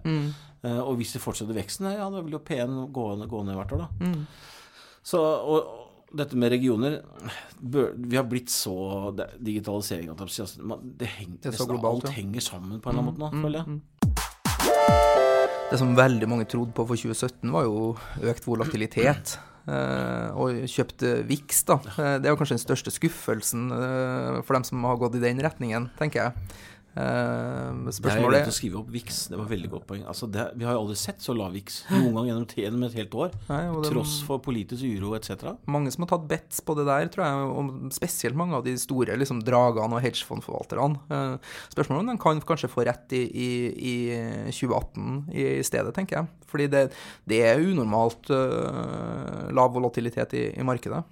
Eh, 0.64 0.80
og 0.80 0.94
hvis 0.96 1.12
det 1.12 1.20
fortsetter 1.20 1.56
veksten, 1.56 1.90
ja, 1.92 2.06
da 2.08 2.22
vil 2.24 2.38
jo 2.38 2.40
P1 2.40 2.72
gå, 2.96 3.04
gå 3.28 3.42
ned 3.44 3.58
hvert 3.58 3.74
år, 3.76 3.84
da. 3.84 3.88
Så, 5.04 5.20
og, 5.20 5.76
dette 6.10 6.34
med 6.34 6.50
regioner 6.50 6.96
Vi 7.62 8.16
har 8.16 8.24
blitt 8.26 8.50
så 8.50 9.12
Digitalisering 9.38 10.08
at 10.10 10.18
det, 10.18 10.26
det 10.98 11.06
henger, 11.06 11.36
Det 11.38 11.46
er 11.46 11.54
så 11.54 11.62
nesten 11.62 11.70
globalt, 11.70 12.02
alt 12.02 12.10
ja. 12.10 12.16
henger 12.16 12.42
sammen 12.42 12.80
på 12.82 12.90
en 12.90 12.98
eller 12.98 13.04
annen 13.04 13.14
måte 13.14 13.22
nå, 13.22 13.42
føler 13.44 13.58
jeg. 13.60 13.66
Det 15.70 15.78
som 15.78 15.94
veldig 15.94 16.26
mange 16.32 16.48
trodde 16.50 16.74
på 16.74 16.82
for 16.82 16.98
2017, 16.98 17.52
var 17.54 17.68
jo 17.68 17.94
økt 18.32 18.48
volatilitet. 18.48 19.36
Eh, 19.68 20.38
og 20.38 20.64
kjøpt 20.70 21.04
eh, 21.06 21.22
VIX, 21.28 21.62
da. 21.68 21.78
Eh, 21.90 22.16
det 22.20 22.28
er 22.28 22.34
jo 22.34 22.40
kanskje 22.40 22.58
den 22.58 22.64
største 22.64 22.92
skuffelsen 22.94 23.68
for 24.46 24.56
dem 24.56 24.66
som 24.66 24.84
har 24.88 25.00
gått 25.00 25.18
i 25.18 25.22
den 25.24 25.42
retningen, 25.44 25.90
tenker 25.98 26.22
jeg. 26.22 26.58
Eh, 26.90 27.00
Det 27.00 27.04
er 27.04 27.86
jo 27.86 27.92
spørsmålet 27.94 28.48
å 28.50 28.54
skrive 28.54 28.78
opp 28.80 28.88
VIX. 28.90 29.18
Det 29.30 29.38
var 29.38 29.46
veldig 29.50 29.68
godt 29.70 29.84
poeng. 29.86 30.00
Altså 30.10 30.26
det, 30.30 30.46
vi 30.58 30.64
har 30.66 30.74
jo 30.74 30.80
aldri 30.82 30.96
sett 30.98 31.22
så 31.22 31.34
lav 31.38 31.52
VIX 31.54 31.76
noen 31.92 32.14
gang 32.16 32.26
gjennom, 32.30 32.46
gjennom 32.64 32.86
et 32.88 32.96
helt 32.98 33.14
år. 33.14 33.30
Nei, 33.48 33.60
det- 33.70 33.90
Tross 33.92 34.16
for 34.26 34.42
politisk 34.42 34.82
uro 34.82 35.14
etc. 35.14 35.54
mange 35.70 35.92
som 35.94 36.02
har 36.02 36.10
tatt 36.18 36.26
bets 36.28 36.60
på 36.66 36.74
det 36.76 36.86
der, 36.86 37.06
tror 37.14 37.24
jeg, 37.28 37.50
og 37.54 37.92
spesielt 37.94 38.34
mange 38.34 38.54
av 38.58 38.64
de 38.64 38.74
store 38.76 39.16
liksom, 39.16 39.42
dragene 39.46 39.94
og 39.94 40.02
hedgefondforvalterne. 40.02 40.98
Uh, 41.10 41.38
spørsmålet 41.70 42.00
om 42.00 42.06
de 42.10 42.18
kan 42.18 42.40
kanskje 42.40 42.70
få 42.72 42.84
rett 42.86 43.12
i, 43.12 43.22
i, 43.30 43.48
i 43.92 44.50
2018 44.50 45.30
i 45.32 45.62
stedet, 45.62 45.94
tenker 45.94 46.18
jeg. 46.18 46.28
Fordi 46.50 46.66
det, 46.66 46.84
det 47.30 47.42
er 47.46 47.62
unormalt 47.62 48.30
uh, 48.34 49.46
lav 49.54 49.72
volatilitet 49.74 50.34
i, 50.34 50.44
i 50.58 50.66
markedet. 50.66 51.04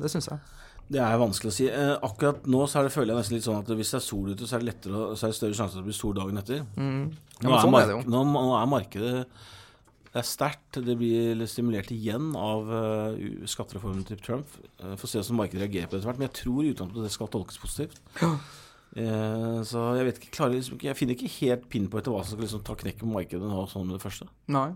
Det 0.00 0.10
syns 0.10 0.26
jeg. 0.32 0.40
Det 0.84 1.00
er 1.00 1.16
vanskelig 1.20 1.50
å 1.50 1.56
si. 1.56 1.66
Eh, 1.72 1.94
akkurat 2.04 2.44
nå 2.50 2.60
så 2.68 2.84
det, 2.84 2.92
føler 2.92 3.14
jeg 3.14 3.22
nesten 3.22 3.38
litt 3.38 3.46
sånn 3.46 3.60
at 3.62 3.72
hvis 3.72 3.94
det 3.94 3.98
er 4.00 4.04
sol 4.04 4.30
ute, 4.32 4.48
så 4.48 4.56
er 4.56 4.64
det 4.64 4.70
lettere 4.72 5.02
så 5.16 5.26
er 5.26 5.32
det 5.32 5.38
større 5.40 5.58
sjanse 5.58 5.74
for 5.74 5.80
at 5.80 5.84
det 5.84 5.90
blir 5.90 5.98
sol 5.98 6.16
dagen 6.18 6.40
etter. 6.42 6.62
Ja, 6.62 7.48
Nå, 7.48 7.52
er 7.56 7.64
sånn 7.64 7.76
er 7.80 7.90
det 7.90 7.98
nå, 8.04 8.24
nå 8.30 8.46
er 8.60 8.70
markedet 8.70 9.26
det 10.14 10.20
er 10.20 10.26
sterkt. 10.28 10.76
Det 10.86 10.94
blir 10.94 11.40
stimulert 11.50 11.88
igjen 11.90 12.28
av 12.38 12.68
uh, 12.70 13.16
skattereformen 13.50 14.04
til 14.06 14.20
Trump. 14.22 14.52
Uh, 14.78 14.92
Får 14.94 15.10
se 15.10 15.18
hvordan 15.18 15.40
markedet 15.40 15.64
reagerer 15.64 15.88
på 15.88 15.96
det 15.96 16.04
etter 16.04 16.06
hvert. 16.06 16.20
Men 16.20 16.28
jeg 16.28 16.36
tror 16.38 16.68
utgangspunktet 16.68 17.08
det 17.08 17.14
skal 17.16 17.32
tolkes 17.34 17.58
positivt. 17.58 17.98
Eh, 18.94 19.60
så 19.66 19.80
jeg 19.98 20.06
vet 20.06 20.18
ikke, 20.20 20.32
klarer 20.36 20.54
liksom 20.54 20.78
Jeg 20.78 20.94
finner 20.94 21.16
ikke 21.16 21.30
helt 21.40 21.64
pinn 21.66 21.88
på 21.90 21.98
etter 21.98 22.14
hva 22.14 22.20
som 22.22 22.36
skal 22.36 22.44
liksom 22.46 22.60
ta 22.62 22.76
knekken 22.78 23.08
på 23.08 23.16
markedet 23.16 23.48
nå 23.50 23.64
sånn 23.66 23.88
med 23.88 23.96
det 23.96 24.04
første. 24.04 24.28
Nei. 24.54 24.68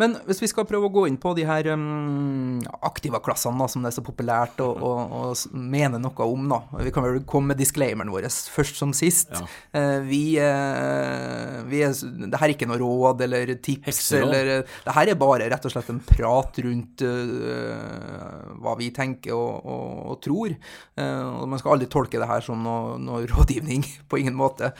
Men 0.00 0.14
hvis 0.24 0.40
vi 0.40 0.48
skal 0.48 0.64
prøve 0.68 0.88
å 0.88 0.92
gå 0.92 1.02
inn 1.10 1.18
på 1.20 1.32
de 1.36 1.44
her 1.44 1.66
um, 1.74 2.60
aktiva-klassene 2.86 3.66
som 3.68 3.84
det 3.84 3.90
er 3.90 3.96
så 3.98 4.04
populært 4.04 4.60
å, 4.64 4.68
å, 4.72 4.92
å 5.18 5.24
mene 5.52 6.00
noe 6.00 6.26
om, 6.26 6.46
da. 6.48 6.60
Vi 6.86 6.92
kan 6.94 7.04
vel 7.04 7.20
komme 7.28 7.52
med 7.52 7.60
disclaimeren 7.60 8.12
vår 8.12 8.28
først 8.54 8.80
som 8.80 8.94
sist. 8.96 9.34
Ja. 9.34 9.42
Uh, 9.76 9.98
vi, 10.06 10.22
uh, 10.40 11.60
vi 11.68 11.82
er, 11.84 11.92
det 12.24 12.40
her 12.40 12.48
er 12.48 12.54
ikke 12.54 12.70
noe 12.70 12.80
råd 12.80 13.26
eller 13.26 13.54
tips 13.58 13.90
Hekseråd. 13.90 14.30
eller 14.30 14.52
eh, 14.54 14.78
Det 14.86 14.96
her 14.96 15.12
er 15.12 15.20
bare 15.20 15.50
rett 15.52 15.68
og 15.68 15.74
slett 15.74 15.92
en 15.92 16.00
prat 16.08 16.62
rundt 16.64 17.04
uh, 17.04 18.56
hva 18.60 18.76
vi 18.80 18.90
tenker 18.96 19.36
og, 19.36 19.60
og, 19.60 20.00
og 20.14 20.18
tror. 20.24 20.56
Og 21.00 21.44
man 21.48 21.60
skal 21.60 21.74
aldri 21.74 21.88
tolke 21.90 22.20
det 22.20 22.28
her 22.28 22.42
som 22.44 22.60
noe, 22.64 22.96
noe 23.00 23.24
rådgivning, 23.28 23.84
på 24.10 24.20
ingen 24.20 24.36
måte. 24.38 24.72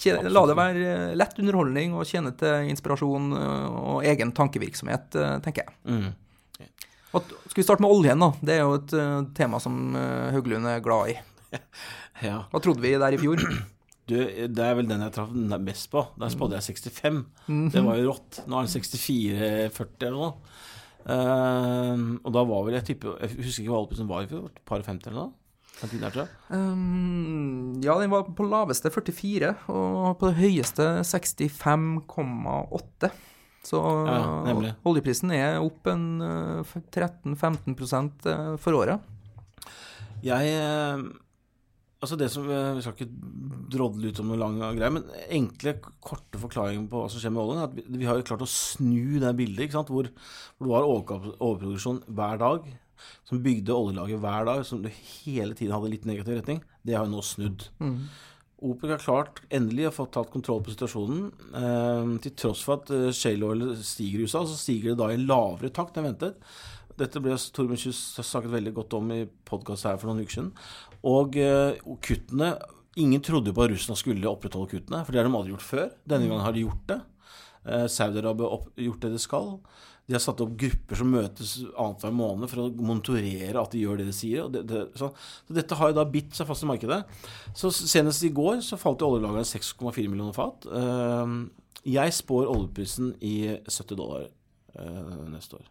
Tjene, 0.00 0.30
la 0.32 0.42
det 0.48 0.56
være 0.58 0.86
eh, 0.90 1.14
lett 1.18 1.38
underholdning 1.38 1.94
og 1.94 2.06
tjene 2.08 2.32
til 2.38 2.70
inspirasjon 2.72 3.28
eh, 3.38 3.76
og 3.94 4.06
egen 4.10 4.32
tankevirksomhet, 4.34 5.18
eh, 5.20 5.36
tenker 5.44 5.66
jeg. 5.66 5.76
Mm. 5.86 6.70
At, 7.14 7.34
skal 7.46 7.60
vi 7.60 7.66
starte 7.66 7.84
med 7.84 7.94
oljen, 7.94 8.22
da? 8.24 8.32
Det 8.42 8.56
er 8.56 8.64
jo 8.64 8.78
et 8.80 8.94
tema 9.38 9.60
som 9.62 9.94
Høglund 10.34 10.66
er 10.70 10.82
glad 10.84 11.14
i. 11.14 11.20
Ja. 12.22 12.44
Hva 12.46 12.60
trodde 12.62 12.78
vi 12.78 12.92
der 12.94 13.14
i 13.16 13.18
fjor? 13.18 13.40
Du, 14.04 14.14
det 14.20 14.60
er 14.60 14.74
vel 14.76 14.84
den 14.84 15.00
jeg 15.00 15.14
traff 15.14 15.30
mest 15.32 15.86
på. 15.88 16.02
Der 16.20 16.28
spådde 16.28 16.58
jeg 16.58 16.76
65. 16.76 17.22
Det 17.72 17.80
var 17.86 17.96
jo 17.96 18.10
rått. 18.10 18.42
Nå 18.44 18.58
er 18.58 18.66
den 18.66 18.82
64-40 18.84 20.04
eller 20.04 20.18
noe. 20.18 20.58
Uh, 21.04 22.20
og 22.20 22.30
da 22.36 22.42
var 22.48 22.62
vel 22.64 22.78
jeg 22.78 22.86
tipper 22.88 23.18
Jeg 23.20 23.34
husker 23.42 23.60
ikke 23.60 23.72
hva 23.72 23.80
oljeprisen 23.80 24.10
var 24.10 24.26
i 24.26 24.28
fjor. 24.28 24.44
Et 24.52 24.60
par 24.68 24.84
og 24.84 24.90
50 24.92 25.08
eller 25.08 25.22
noe? 25.22 25.43
Um, 26.54 27.80
ja, 27.84 27.96
den 28.00 28.12
var 28.12 28.28
på 28.36 28.46
laveste 28.46 28.92
44, 28.94 29.50
og 29.72 30.14
på 30.20 30.30
det 30.30 30.38
høyeste 30.38 30.86
65,8. 31.04 33.10
Så 33.64 33.80
Ja, 34.04 34.20
oljeprisen 34.84 35.32
er 35.32 35.56
opp 35.64 35.88
en 35.88 36.20
eh, 36.20 36.72
13-15 36.92 37.72
eh, 38.28 38.56
for 38.60 38.76
året. 38.76 39.00
Jeg 40.24 40.50
eh, 40.52 41.00
Altså 42.04 42.18
det 42.20 42.26
som 42.32 42.44
eh, 42.52 42.74
Vi 42.76 42.82
skal 42.84 42.98
ikke 42.98 43.06
drodle 43.72 44.10
ut 44.12 44.18
om 44.20 44.28
noe 44.28 44.40
lang 44.40 44.58
greie, 44.60 44.92
men 44.92 45.06
enkle, 45.32 45.78
korte 46.04 46.40
forklaringer 46.42 46.84
på 46.90 47.00
hva 47.00 47.08
som 47.08 47.22
skjer 47.22 47.32
med 47.32 47.40
oljen, 47.40 47.62
er 47.62 47.70
at 47.70 47.76
vi, 47.78 47.84
vi 48.02 48.08
har 48.08 48.18
jo 48.20 48.26
klart 48.28 48.44
å 48.44 48.50
snu 48.50 49.16
det 49.22 49.30
bildet, 49.38 49.62
ikke 49.64 49.78
sant? 49.78 49.92
Hvor, 49.94 50.10
hvor 50.58 50.68
du 50.68 50.74
har 50.74 50.88
overproduksjon 50.90 52.02
hver 52.12 52.42
dag, 52.42 52.68
som 53.28 53.42
bygde 53.44 53.74
oljelaget 53.74 54.22
hver 54.22 54.46
dag, 54.48 54.62
som 54.68 54.82
du 54.84 54.90
hele 54.90 55.56
tiden 55.56 55.74
hadde 55.74 55.90
litt 55.92 56.06
negativ 56.08 56.38
retning. 56.38 56.62
Det 56.84 56.96
har 56.96 57.08
jo 57.08 57.14
nå 57.16 57.24
snudd. 57.24 57.66
OPEC 58.64 58.94
har 58.94 59.02
klart 59.02 59.40
endelig 59.52 59.88
å 59.90 59.94
få 59.94 60.06
tatt 60.14 60.30
kontroll 60.32 60.62
på 60.64 60.72
situasjonen. 60.72 61.24
Eh, 61.60 62.12
til 62.24 62.36
tross 62.38 62.62
for 62.64 62.80
at 62.80 62.92
eh, 62.94 63.10
shale 63.16 63.50
oil 63.50 63.74
stiger 63.84 64.22
i 64.22 64.28
USA, 64.28 64.44
så 64.46 64.56
stiger 64.56 64.92
det 64.92 65.00
da 65.02 65.10
i 65.12 65.20
lavere 65.20 65.72
takt 65.74 65.98
enn 66.00 66.08
ventet. 66.08 66.38
Dette 66.94 67.20
ble 67.20 67.34
Torbjørn 67.34 67.80
Kjus 67.82 68.00
snakket 68.22 68.54
veldig 68.54 68.72
godt 68.76 68.94
om 68.96 69.10
i 69.12 69.24
podkast 69.48 69.88
her 69.88 69.98
for 69.98 70.10
noen 70.10 70.22
uker 70.22 70.38
siden. 70.38 70.52
Og 71.10 71.36
eh, 71.40 71.82
kuttene 72.04 72.54
Ingen 72.94 73.22
trodde 73.26 73.50
på 73.50 73.64
at 73.64 73.72
Russland 73.72 73.98
skulle 73.98 74.30
opprettholde 74.30 74.70
kuttene, 74.70 75.00
for 75.02 75.10
det 75.10 75.18
har 75.18 75.26
de 75.26 75.34
aldri 75.34 75.50
gjort 75.50 75.66
før. 75.66 75.88
Denne 76.06 76.28
gangen 76.30 76.44
har 76.44 76.54
de 76.54 76.62
gjort 76.62 76.84
det. 76.86 77.00
Eh, 77.64 77.86
Saudi-Arabia 77.90 78.60
gjort 78.86 79.04
det 79.04 79.12
de 79.14 79.20
skal. 79.22 79.50
De 80.04 80.12
har 80.12 80.20
satt 80.20 80.42
opp 80.44 80.52
grupper 80.60 81.00
som 81.00 81.08
møtes 81.14 81.54
annenhver 81.80 82.12
måned 82.12 82.50
for 82.52 82.66
å 82.66 82.68
monitorere 82.76 83.56
at 83.56 83.72
de 83.72 83.80
gjør 83.80 84.02
det 84.02 84.08
de 84.10 84.16
sier. 84.16 84.50
Det, 84.52 84.64
det, 84.68 84.82
så, 85.00 85.08
så 85.48 85.56
dette 85.56 85.78
har 85.80 85.90
jo 85.90 85.96
da 85.96 86.04
bitt 86.04 86.36
seg 86.36 86.48
fast 86.50 86.66
i 86.66 86.68
markedet. 86.68 87.00
Så 87.56 87.72
senest 87.72 88.26
i 88.28 88.32
går 88.36 88.60
så 88.66 88.76
falt 88.80 89.04
oljelagrene 89.06 89.48
6,4 89.48 90.10
millioner 90.12 90.36
fat. 90.36 90.68
Eh, 90.68 91.36
jeg 91.94 92.16
spår 92.16 92.48
oljeprisen 92.52 93.14
i 93.24 93.36
70 93.64 93.96
dollar 93.96 94.28
eh, 94.28 95.18
neste 95.32 95.60
år. 95.60 95.68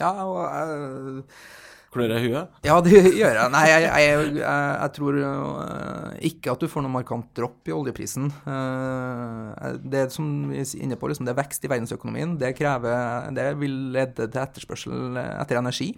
Ja, 0.00 0.12
og 0.24 0.38
jeg, 0.44 1.34
Klør 1.92 2.14
jeg 2.14 2.30
huet? 2.30 2.52
Ja, 2.64 2.78
det 2.84 3.00
gjør 3.20 3.36
jeg. 3.36 3.52
Nei, 3.52 3.62
jeg, 3.68 3.84
jeg, 3.84 4.12
jeg, 4.38 4.38
jeg 4.40 4.92
tror 4.96 5.18
uh, 5.20 6.14
ikke 6.24 6.54
at 6.54 6.62
du 6.62 6.70
får 6.72 6.86
noe 6.86 6.94
markant 6.94 7.26
dropp 7.36 7.68
i 7.68 7.74
oljeprisen. 7.76 8.30
Uh, 8.46 9.76
det 9.84 10.06
som 10.14 10.30
vi 10.48 10.62
er 10.62 10.72
inne 10.80 10.96
på, 10.96 11.10
liksom, 11.12 11.28
det 11.28 11.34
er 11.34 11.42
vekst 11.42 11.68
i 11.68 11.72
verdensøkonomien. 11.72 12.38
Det, 12.40 12.54
krever, 12.56 13.28
det 13.36 13.50
vil 13.60 13.76
lede 13.98 14.24
til 14.24 14.40
etterspørsel 14.46 15.20
etter 15.20 15.60
energi. 15.60 15.90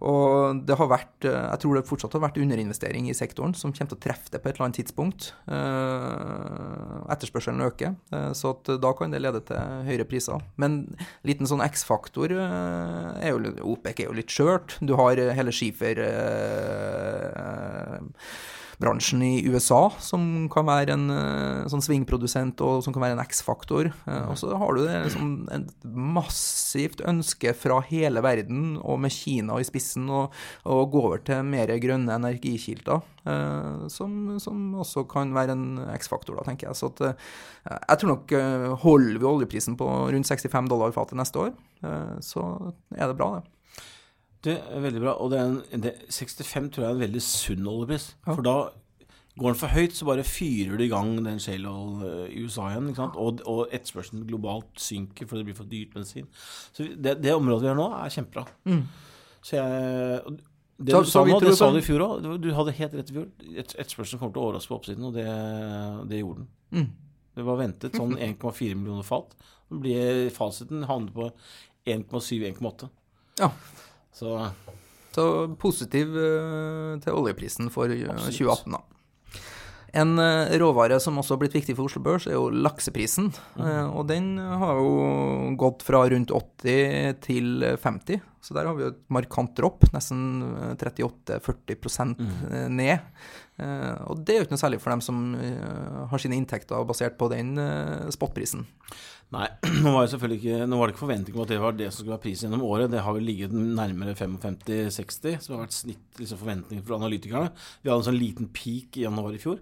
Og 0.00 0.60
det 0.64 0.76
har 0.80 0.88
vært 0.88 1.26
Jeg 1.26 1.60
tror 1.60 1.76
det 1.76 1.88
fortsatt 1.88 2.14
har 2.16 2.22
vært 2.24 2.38
underinvestering 2.40 3.08
i 3.10 3.16
sektoren, 3.16 3.52
som 3.56 3.72
kommer 3.74 3.92
til 3.92 3.98
å 3.98 4.04
treffe 4.06 4.32
det 4.32 4.40
på 4.40 4.48
et 4.48 4.56
eller 4.56 4.66
annet 4.68 4.78
tidspunkt. 4.80 5.30
Etterspørselen 7.12 7.60
øker, 7.66 7.98
så 8.36 8.54
da 8.70 8.92
kan 8.96 9.12
det 9.12 9.20
lede 9.20 9.42
til 9.50 9.84
høyere 9.88 10.08
priser. 10.08 10.40
Men 10.60 10.96
liten 11.26 11.48
sånn 11.50 11.64
X-faktor 11.66 12.32
er 12.32 13.28
jo 13.28 13.38
OPEC 13.74 14.00
er 14.00 14.08
jo 14.08 14.16
litt 14.16 14.32
skjørt. 14.32 14.78
Du 14.80 14.96
har 15.00 15.20
hele 15.36 15.52
skifer 15.54 16.00
bransjen 18.80 19.22
i 19.22 19.42
USA, 19.50 19.90
som 20.00 20.48
kan 20.52 20.66
være 20.68 20.94
en 20.96 21.12
uh, 21.12 21.68
sånn 21.70 21.82
svingprodusent 21.84 22.60
og 22.64 22.80
som 22.84 22.94
kan 22.94 23.04
være 23.04 23.16
en 23.18 23.22
X-faktor. 23.22 23.90
Uh, 24.06 24.30
og 24.32 24.38
så 24.40 24.54
har 24.56 24.76
du 24.76 24.82
det, 24.86 24.96
liksom, 25.06 25.34
et 25.52 25.84
massivt 25.84 27.04
ønske 27.08 27.52
fra 27.56 27.80
hele 27.90 28.22
verden, 28.24 28.78
og 28.80 29.02
med 29.04 29.14
Kina 29.14 29.58
i 29.60 29.68
spissen, 29.68 30.08
å 30.10 30.28
gå 30.64 31.04
over 31.04 31.20
til 31.26 31.44
mer 31.46 31.72
grønne 31.82 32.16
energikilder. 32.16 33.04
Uh, 33.20 33.86
som, 33.92 34.38
som, 34.40 34.70
også 34.80 35.04
kan 35.10 35.34
være 35.36 35.56
en 35.56 35.84
X-faktor, 35.98 36.40
da, 36.40 36.48
tenker 36.48 36.70
jeg. 36.70 36.80
Så 36.80 36.92
at, 36.94 37.20
jeg 37.68 38.00
tror 38.00 38.14
nok 38.14 38.36
holder 38.80 39.20
vi 39.20 39.32
oljeprisen 39.34 39.76
på 39.80 39.88
rundt 40.08 40.30
65 40.30 40.72
dollar 40.72 40.96
fatet 40.96 41.20
neste 41.20 41.48
år, 41.48 41.56
så 42.24 42.42
er 42.96 43.08
det 43.08 43.16
bra, 43.16 43.34
det. 43.38 43.59
Det 44.44 44.56
er 44.56 44.84
veldig 44.84 45.02
bra. 45.02 45.16
Og 45.20 45.34
en, 45.36 45.58
det, 45.84 45.96
65 46.08 46.70
tror 46.74 46.84
jeg 46.84 46.90
er 46.90 46.96
en 46.96 47.04
veldig 47.04 47.22
sunn 47.24 47.66
oljepris. 47.68 48.14
Ja. 48.26 48.34
For 48.34 48.44
da 48.46 48.56
går 49.40 49.52
den 49.52 49.60
for 49.60 49.72
høyt, 49.72 49.96
så 49.96 50.08
bare 50.08 50.24
fyrer 50.26 50.76
du 50.76 50.84
i 50.84 50.90
gang 50.90 51.12
den 51.24 51.40
shale 51.42 51.74
eh, 52.06 52.32
i 52.34 52.44
USA 52.44 52.70
igjen. 52.72 52.90
Og, 53.10 53.42
og 53.48 53.74
etterspørselen 53.74 54.26
globalt 54.28 54.80
synker 54.80 55.28
fordi 55.28 55.44
det 55.44 55.50
blir 55.50 55.58
for 55.60 55.70
dyrt 55.70 55.94
bensin. 55.96 56.28
Så 56.72 56.88
det, 56.96 57.18
det 57.24 57.36
området 57.36 57.68
vi 57.68 57.72
har 57.72 57.78
nå, 57.78 57.90
er 58.00 58.14
kjempebra. 58.16 58.46
Mm. 58.68 58.82
Så 59.40 59.56
jeg 59.56 60.38
det 60.80 60.96
du 60.96 61.04
sa 61.04 61.22
nå, 61.28 61.36
det 61.44 61.52
sa 61.58 61.68
du 61.68 61.76
i 61.76 61.84
fjor 61.84 62.02
òg. 62.06 62.26
Du 62.40 62.48
hadde 62.56 62.72
helt 62.78 62.94
rett 62.96 63.10
i 63.12 63.16
fjor. 63.18 63.26
Etterspørselen 63.60 64.20
kommer 64.20 64.32
til 64.32 64.40
å 64.40 64.46
overraske 64.48 64.72
på 64.72 64.78
oppsiden, 64.78 65.04
og 65.10 65.12
det, 65.12 65.26
det 66.08 66.22
gjorde 66.22 66.40
den. 66.40 66.48
Mm. 66.72 66.86
Det 67.36 67.44
var 67.44 67.58
ventet 67.60 67.98
sånn 68.00 68.16
1,4 68.30 68.78
millioner 68.78 69.04
fat. 69.04 69.36
Blir 69.68 70.30
fasiten 70.32 70.86
havnet 70.88 71.12
på 71.12 71.28
1,7-1,8. 71.88 72.88
Ja. 73.42 73.50
Så, 74.12 74.36
så 75.14 75.26
positiv 75.60 76.14
uh, 76.14 76.96
til 77.02 77.16
oljeprisen 77.16 77.70
for 77.72 77.90
Absolutt. 77.90 78.40
2018, 78.40 78.76
da. 78.76 78.86
En 80.00 80.14
uh, 80.22 80.52
råvare 80.60 81.00
som 81.02 81.18
også 81.18 81.34
har 81.34 81.40
blitt 81.42 81.56
viktig 81.58 81.74
for 81.78 81.90
Oslo 81.90 82.02
Børs, 82.04 82.28
er 82.30 82.36
jo 82.36 82.48
lakseprisen. 82.50 83.30
Mm. 83.58 83.90
og 83.90 84.04
den 84.10 84.32
har 84.38 84.78
jo 84.78 85.54
gått 85.58 85.82
fra 85.86 86.04
rundt 86.10 86.30
80 86.34 87.20
til 87.26 87.64
50, 87.82 88.20
så 88.40 88.56
der 88.56 88.68
har 88.70 88.76
vi 88.78 88.86
jo 88.86 88.92
et 88.94 89.00
markant 89.12 89.54
dropp. 89.58 89.88
Nesten 89.94 90.76
38-40 90.78 92.14
mm. 92.14 92.28
ned. 92.72 93.02
og 94.08 94.22
det 94.24 94.34
er 94.34 94.38
jo 94.38 94.46
ikke 94.46 94.54
noe 94.54 94.62
særlig 94.62 94.78
for 94.80 94.94
dem 94.94 95.02
som 95.04 95.18
har 96.08 96.22
sine 96.22 96.38
inntekter 96.38 96.86
basert 96.88 97.18
på 97.20 97.28
den 97.34 97.58
spotprisen. 98.14 98.64
Nei, 99.30 99.46
nå 99.84 99.92
var, 99.94 100.10
ikke, 100.10 100.64
nå 100.66 100.78
var, 100.78 100.88
det 100.88 100.96
ikke 100.96 101.04
forventning 101.04 101.36
om 101.36 101.44
at 101.44 101.52
det 101.52 101.60
var 101.62 101.76
det 101.78 101.88
som 101.90 102.00
skulle 102.00 102.16
være 102.16 102.24
prisen 102.24 102.48
gjennom 102.48 102.66
året. 102.66 102.90
Det 102.90 103.02
har 103.06 103.14
vel 103.14 103.28
ligget 103.28 103.54
nærmere 103.54 104.16
55-60, 104.18 105.36
som 105.44 105.54
har 105.54 105.64
vært 105.64 105.76
snitt 105.76 106.22
liksom, 106.22 106.40
forventninger 106.40 106.86
for 106.86 106.98
analytikerne. 106.98 107.52
Vi 107.80 107.90
hadde 107.90 108.02
en 108.02 108.08
sånn 108.10 108.18
liten 108.18 108.50
peak 108.54 108.98
i 108.98 109.04
januar 109.06 109.36
i 109.36 109.42
fjor, 109.42 109.60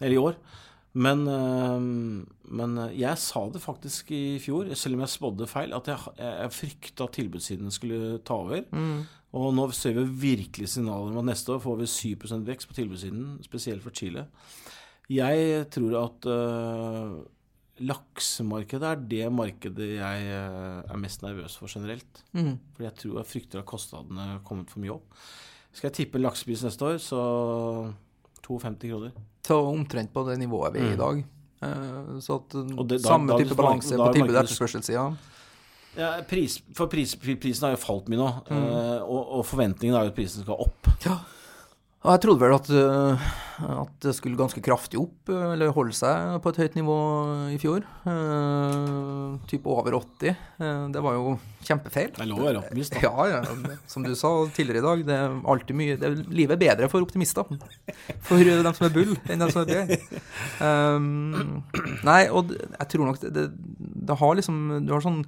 eller 0.00 0.16
i 0.16 0.22
år. 0.22 0.40
Men, 0.96 1.26
øh, 1.28 1.86
men, 2.56 2.76
jeg 2.96 3.20
sa 3.20 3.44
det 3.52 3.60
faktisk 3.62 4.10
i 4.16 4.40
fjor, 4.42 4.72
selv 4.74 4.96
om 4.96 5.04
jeg 5.04 5.12
spådde 5.12 5.48
feil, 5.50 5.76
at 5.76 5.90
jeg, 5.92 6.16
jeg 6.18 6.56
frykta 6.56 7.06
at 7.06 7.16
tilbudssiden 7.20 7.74
skulle 7.74 8.18
ta 8.26 8.40
over. 8.42 8.64
Mm. 8.72 9.04
Og 9.36 9.50
nå 9.54 9.68
ser 9.76 9.94
vi 9.98 10.06
virkelig 10.32 10.72
signaler 10.72 11.12
om 11.12 11.20
at 11.20 11.30
neste 11.30 11.52
år 11.52 11.62
får 11.62 11.78
vi 11.82 11.90
7 11.92 12.42
vekst 12.48 12.70
på 12.70 12.78
tilbudssiden, 12.78 13.36
spesielt 13.44 13.84
for 13.84 13.94
Chile. 13.94 14.26
Jeg 15.12 15.66
tror 15.70 15.98
at 16.00 16.26
øh, 16.26 17.18
laksemarkedet 17.84 18.88
er 18.88 19.02
det 19.10 19.26
markedet 19.34 19.88
jeg 19.98 20.28
eh, 20.32 20.80
er 20.86 21.00
mest 21.00 21.24
nervøs 21.24 21.58
for 21.60 21.70
generelt. 21.70 22.22
Mm. 22.32 22.56
Fordi 22.74 22.88
jeg 22.88 22.98
tror 23.02 23.20
jeg 23.20 23.30
frykter 23.32 23.60
at 23.60 23.68
kostnadene 23.68 24.28
har 24.32 24.42
kommet 24.46 24.72
for 24.72 24.82
mye 24.84 24.96
opp. 24.96 25.20
Skal 25.76 25.90
jeg 25.90 25.98
tippe 25.98 26.16
en 26.16 26.24
laksepris 26.24 26.64
neste 26.64 26.88
år, 26.88 26.98
så 27.02 27.20
52 28.46 28.88
kroner. 28.88 29.16
Så 29.46 29.58
omtrent 29.68 30.12
på 30.14 30.24
det 30.30 30.38
nivået 30.40 30.74
vi 30.74 30.84
er 30.84 30.92
i 30.92 30.96
i 30.96 31.00
dag. 31.00 31.24
Uh, 31.56 32.16
så 32.20 32.40
at 32.40 32.56
det, 32.56 32.88
da, 32.88 32.98
samme 33.04 33.32
da, 33.32 33.38
type 33.40 33.56
balanse 33.58 33.96
på 33.96 34.10
tilbud- 34.16 34.34
og 34.34 34.42
etterspørselssida. 34.42 35.06
Ja, 35.96 36.10
pris, 36.28 36.58
for 36.76 36.92
pris, 36.92 37.14
prisen 37.16 37.64
har 37.64 37.72
jo 37.72 37.80
falt 37.80 38.10
mye 38.12 38.20
nå, 38.20 38.28
mm. 38.48 38.56
uh, 38.56 39.04
og, 39.04 39.20
og, 39.38 39.46
forventningen 39.48 39.96
er 39.96 40.08
jo 40.08 40.12
at 40.12 40.18
prisen 40.18 40.44
skal 40.44 40.64
opp. 40.66 40.90
Ja. 41.04 41.20
Og 42.06 42.12
jeg 42.14 42.20
trodde 42.22 42.38
vel 42.38 42.52
at, 42.54 42.68
eh, 42.70 43.22
at, 43.66 43.94
det 44.04 44.12
skulle 44.14 44.38
ganske 44.38 44.60
kraftig 44.62 45.00
opp, 45.00 45.30
eh, 45.32 45.46
eller 45.56 45.72
holde 45.74 45.94
seg 45.96 46.36
på 46.44 46.52
et 46.52 46.60
høyt 46.62 46.76
nivå 46.78 46.98
i 47.50 47.58
fjor. 47.58 47.82
Uh, 48.06 49.34
typ 49.50 49.66
over 49.66 49.96
80. 49.98 50.36
Uh, 50.60 50.84
det 50.94 51.02
var 51.02 51.16
jo 51.16 51.34
kjempefeil. 51.66 52.12
Det 52.14 52.22
er 52.22 52.30
lov 52.30 52.44
å 52.44 52.46
være 52.46 52.62
optimist, 52.62 52.94
da. 52.94 53.02
Ja, 53.08 53.26
ja, 53.32 53.74
som 53.90 54.06
du 54.06 54.14
sa 54.14 54.30
tidligere 54.54 54.84
i 54.84 54.86
dag, 54.86 55.04
det 55.08 55.18
er 55.18 55.36
alltid 55.50 55.80
mye 55.82 55.98
det, 55.98 56.12
Livet 56.30 56.54
er 56.60 56.62
bedre 56.62 56.92
for 56.92 57.02
optimister. 57.02 57.50
For 58.28 58.38
dem 58.46 58.70
som 58.70 58.86
er 58.86 58.94
bull, 58.94 59.18
enn 59.26 59.42
dem 59.42 59.50
som 59.50 59.64
er 59.64 59.72
bjørn. 59.74 60.22
Um, 60.62 61.62
nei, 62.06 62.22
og 62.30 62.54
jeg 62.54 62.90
tror 62.92 63.10
nok 63.10 63.22
det, 63.24 63.34
det, 63.34 63.48
det 64.06 64.16
har 64.20 64.38
liksom 64.38 64.60
Du 64.86 64.94
har 64.94 65.02
sånn 65.02 65.24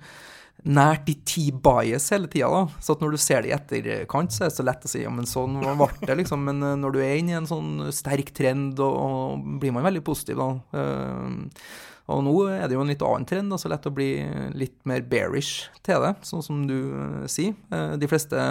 nært 0.66 1.08
i 1.10 1.14
T-bias 1.26 2.08
hele 2.14 2.30
tida. 2.30 2.48
da, 2.50 2.66
Så 2.80 2.96
at 2.96 3.02
når 3.02 3.14
du 3.14 3.20
ser 3.22 3.42
det 3.42 3.52
i 3.52 3.56
etterkant, 3.56 4.32
så 4.34 4.44
er 4.44 4.50
det 4.50 4.58
så 4.58 4.66
lett 4.66 4.86
å 4.86 4.90
si 4.90 5.04
ja, 5.04 5.12
men 5.12 5.28
sånn 5.28 5.60
ble 5.62 5.90
det, 6.02 6.16
liksom. 6.22 6.46
Men 6.48 6.62
uh, 6.64 6.74
når 6.78 6.96
du 6.96 7.02
er 7.02 7.18
inne 7.18 7.36
i 7.36 7.38
en 7.38 7.50
sånn 7.50 7.92
sterk 7.94 8.32
trend, 8.36 8.80
og, 8.82 8.96
og 8.98 9.52
blir 9.62 9.74
man 9.74 9.86
veldig 9.86 10.04
positiv, 10.06 10.40
da. 10.42 10.50
Uh, 10.74 11.62
og 12.08 12.22
nå 12.24 12.32
er 12.48 12.62
det 12.64 12.72
jo 12.72 12.80
en 12.80 12.88
litt 12.88 13.02
annen 13.04 13.26
trend, 13.28 13.52
så 13.60 13.68
lett 13.68 13.84
å 13.84 13.92
bli 13.92 14.14
litt 14.56 14.78
mer 14.88 15.02
bearish 15.04 15.68
til 15.84 16.00
det, 16.00 16.14
sånn 16.24 16.44
som 16.44 16.62
du 16.68 16.78
uh, 16.94 17.26
sier. 17.28 17.52
de 17.68 18.08
fleste 18.08 18.46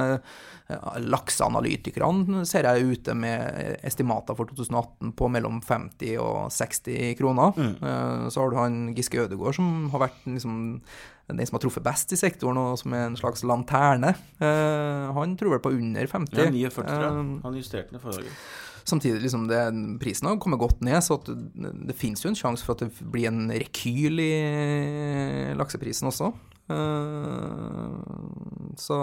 lakseanalytikerne 0.67 2.41
ser 2.45 2.67
jeg 2.67 2.89
ute 2.91 3.13
med 3.15 3.79
estimater 3.87 4.35
for 4.35 4.51
2018 4.51 5.13
på 5.15 5.29
mellom 5.31 5.61
50 5.63 6.19
og 6.19 6.51
60 6.51 7.15
kroner. 7.15 7.55
Mm. 7.55 8.27
så 8.27 8.41
har 8.41 8.51
du 8.51 8.57
han 8.59 8.75
Giske 8.91 9.21
Ødegård 9.23 9.55
som 9.55 9.69
har 9.93 10.03
vært 10.09 10.27
liksom 10.27 10.57
den 11.27 11.47
som 11.47 11.57
har 11.57 11.63
truffet 11.63 11.83
best 11.83 12.13
i 12.15 12.19
sektoren, 12.19 12.59
og 12.61 12.77
som 12.79 12.93
er 12.95 13.09
en 13.09 13.17
slags 13.19 13.43
lanterne. 13.47 14.13
Uh, 14.39 15.11
han 15.17 15.35
tror 15.39 15.57
vel 15.57 15.63
på 15.63 15.73
under 15.75 16.07
50. 16.07 16.39
Ja, 16.39 16.47
49, 16.47 16.71
tror 16.77 16.87
jeg. 16.87 17.11
Uh, 17.11 17.43
han 17.43 17.59
justerte 17.59 17.95
den 17.95 18.03
forrige 18.03 18.29
gang. 18.29 18.39
Samtidig, 18.87 19.21
liksom 19.21 19.49
det, 19.49 19.59
prisen 19.99 20.29
har 20.29 20.37
kommet 20.39 20.61
godt 20.61 20.79
ned, 20.81 21.01
så 21.03 21.17
det, 21.27 21.73
det 21.89 21.95
finnes 21.99 22.23
jo 22.23 22.31
en 22.31 22.39
sjanse 22.39 22.63
for 22.63 22.77
at 22.77 22.85
det 22.85 23.09
blir 23.11 23.27
en 23.27 23.49
rekyl 23.51 24.21
i 24.23 24.31
lakseprisen 25.59 26.07
også. 26.07 26.31
Uh, 26.67 27.95
så 28.75 28.95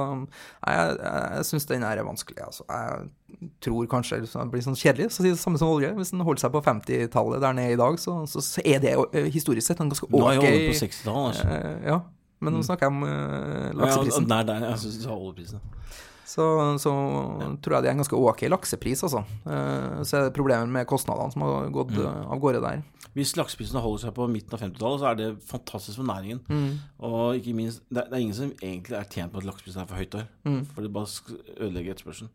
jeg, 0.67 0.97
jeg, 1.01 1.45
syns 1.49 1.69
den 1.69 1.85
er 1.85 2.03
vanskelig. 2.05 2.41
Altså. 2.45 2.65
Jeg 2.69 3.51
tror 3.65 3.87
kanskje 3.91 4.21
det 4.25 4.49
blir 4.53 4.65
sånn 4.65 4.77
kjedelig, 4.79 5.11
så 5.13 5.25
det 5.25 5.37
samme 5.41 5.61
som 5.61 5.73
olje. 5.73 5.93
Hvis 5.97 6.13
den 6.13 6.25
holder 6.25 6.45
seg 6.45 6.53
på 6.55 6.65
50-tallet 6.65 7.45
der 7.45 7.57
nede 7.57 7.77
i 7.77 7.81
dag, 7.81 8.01
så, 8.01 8.23
så, 8.29 8.45
er 8.65 8.81
det 8.85 8.97
historisk 9.33 9.69
sett 9.69 9.81
en 9.85 9.93
ganske 9.93 10.09
ok 10.09 10.17
Nå 10.17 10.33
er 10.33 10.41
jeg 10.41 10.69
på 10.71 10.79
60-tallet, 10.85 11.25
altså. 11.33 11.63
Ja. 11.89 12.01
Men 12.45 12.55
nå 12.55 12.63
mm. 12.63 12.67
snakker 12.69 12.87
jeg 12.87 12.95
om 12.95 13.07
uh, 13.07 13.71
lakseprisen. 13.81 14.29
Ja, 14.29 14.43
der, 14.51 14.67
jeg 14.69 14.83
syns 14.83 14.99
du 15.01 15.07
sa 15.07 15.17
oljeprisen. 15.17 15.65
Så, 16.25 16.45
så 16.81 16.91
ja. 16.91 17.49
tror 17.63 17.77
jeg 17.77 17.85
det 17.85 17.91
er 17.91 17.95
en 17.95 18.01
ganske 18.01 18.17
ok 18.17 18.47
laksepris, 18.49 19.05
altså. 19.07 19.23
Uh, 19.45 20.01
så 20.05 20.19
er 20.19 20.27
det 20.29 20.37
problemer 20.37 20.71
med 20.79 20.89
kostnadene 20.89 21.35
som 21.35 21.45
har 21.45 21.69
gått 21.75 21.93
mm. 21.95 22.03
uh, 22.05 22.33
av 22.35 22.43
gårde 22.43 22.63
der. 22.65 22.83
Hvis 23.15 23.37
lakseprisen 23.39 23.79
holder 23.79 24.07
seg 24.07 24.15
på 24.17 24.27
midten 24.27 24.57
av 24.57 24.65
50-tallet, 24.65 25.01
så 25.03 25.11
er 25.11 25.19
det 25.21 25.29
fantastisk 25.47 26.01
for 26.01 26.09
næringen. 26.09 26.41
Mm. 26.49 26.73
Og 27.07 27.39
ikke 27.39 27.55
minst, 27.55 27.85
det 27.87 28.03
er, 28.03 28.09
det 28.11 28.17
er, 28.17 28.25
ingen 28.25 28.39
som 28.41 28.51
egentlig 28.57 28.99
er 28.99 29.07
tjent 29.13 29.35
på 29.35 29.39
at 29.39 29.47
lakseprisen 29.47 29.85
er 29.85 29.91
for 29.91 30.01
høyt 30.01 30.17
der. 30.17 30.27
Mm. 30.49 30.65
For 30.73 30.83
det 30.83 30.91
bare 30.97 31.39
ødelegger 31.61 31.95
etterspørselen. 31.95 32.33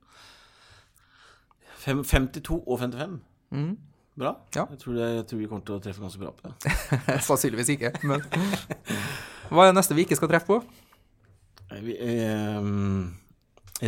52 1.83 2.61
og 2.67 2.79
55. 2.79 3.19
Mm. 3.51 3.77
Bra. 4.19 4.35
Ja. 4.55 4.65
Jeg, 4.69 4.79
tror 4.79 4.93
det, 4.93 5.15
jeg, 5.15 5.27
tror 5.27 5.39
vi 5.39 5.45
kommer 5.47 5.65
til 5.67 5.75
å 5.77 5.83
treffe 5.83 6.03
ganske 6.03 6.19
bra 6.19 6.31
på 6.35 6.47
det. 6.47 6.73
Sannsynligvis 7.27 7.69
ikke, 7.75 7.93
men 8.03 8.23
Hva 9.49 9.65
er 9.65 9.71
det 9.71 9.79
neste 9.79 9.97
vi 9.97 10.05
ikke 10.05 10.17
skal 10.19 10.31
treffe 10.31 10.49
på? 10.49 10.59
Vi, 11.85 11.95
eh, 12.01 12.69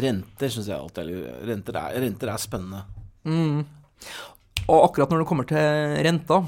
renter 0.06 0.52
syns 0.54 0.70
jeg 0.70 0.78
alltid 0.78 1.10
er 1.10 1.46
renter 1.50 1.78
er, 1.82 2.02
renter 2.04 2.34
er 2.34 2.42
spennende. 2.42 2.84
Mm. 3.26 3.64
Og 4.68 4.84
akkurat 4.86 5.12
når 5.12 5.24
det 5.24 5.30
kommer 5.30 5.48
til 5.50 5.98
renta, 6.06 6.42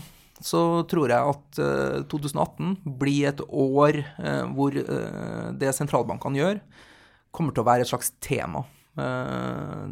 så 0.43 0.83
tror 0.89 1.11
jeg 1.11 1.33
at 1.33 1.59
uh, 1.61 1.99
eh, 2.01 2.05
2018 2.11 2.75
blir 2.99 3.29
et 3.29 3.41
år 3.47 3.99
uh, 4.19 4.45
hvor 4.55 4.75
uh, 4.75 5.51
det 5.59 5.71
sentralbankene 5.77 6.41
gjør, 6.41 6.61
kommer 7.33 7.55
til 7.55 7.63
å 7.63 7.67
være 7.69 7.85
et 7.85 7.89
slags 7.89 8.11
tema. 8.23 8.65
Eh, 8.93 9.85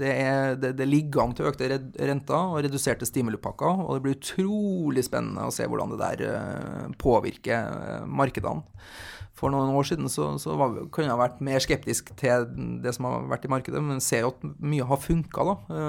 det, 0.00 0.10
er, 0.10 0.56
det, 0.58 0.72
det, 0.80 0.88
ligger 0.88 1.22
an 1.22 1.34
til 1.36 1.46
økte 1.50 1.68
renter 1.70 2.40
og 2.40 2.58
reduserte 2.64 3.06
stimulipakker, 3.06 3.84
og 3.84 3.96
det 3.96 4.04
blir 4.06 4.18
utrolig 4.18 5.04
spennende 5.06 5.46
å 5.46 5.54
se 5.54 5.68
hvordan 5.68 5.94
det 5.94 6.00
der 6.02 6.26
eh, 6.26 6.90
påvirker 7.00 8.04
markedene. 8.10 8.66
For 9.40 9.52
noen 9.52 9.70
år 9.72 9.86
siden 9.88 10.10
så, 10.12 10.26
så 10.42 10.52
var, 10.58 10.74
kunne 10.92 11.08
jeg 11.08 11.20
vært 11.20 11.38
mer 11.46 11.62
skeptisk 11.64 12.10
til 12.20 12.42
det 12.84 12.92
som 12.92 13.06
har 13.08 13.30
vært 13.30 13.46
i 13.46 13.52
markedet, 13.52 13.80
men 13.80 14.02
ser 14.04 14.26
jo 14.26 14.34
at 14.34 14.42
mye 14.44 14.84
har 14.84 15.00
funka, 15.00 15.46
da. 15.48 15.86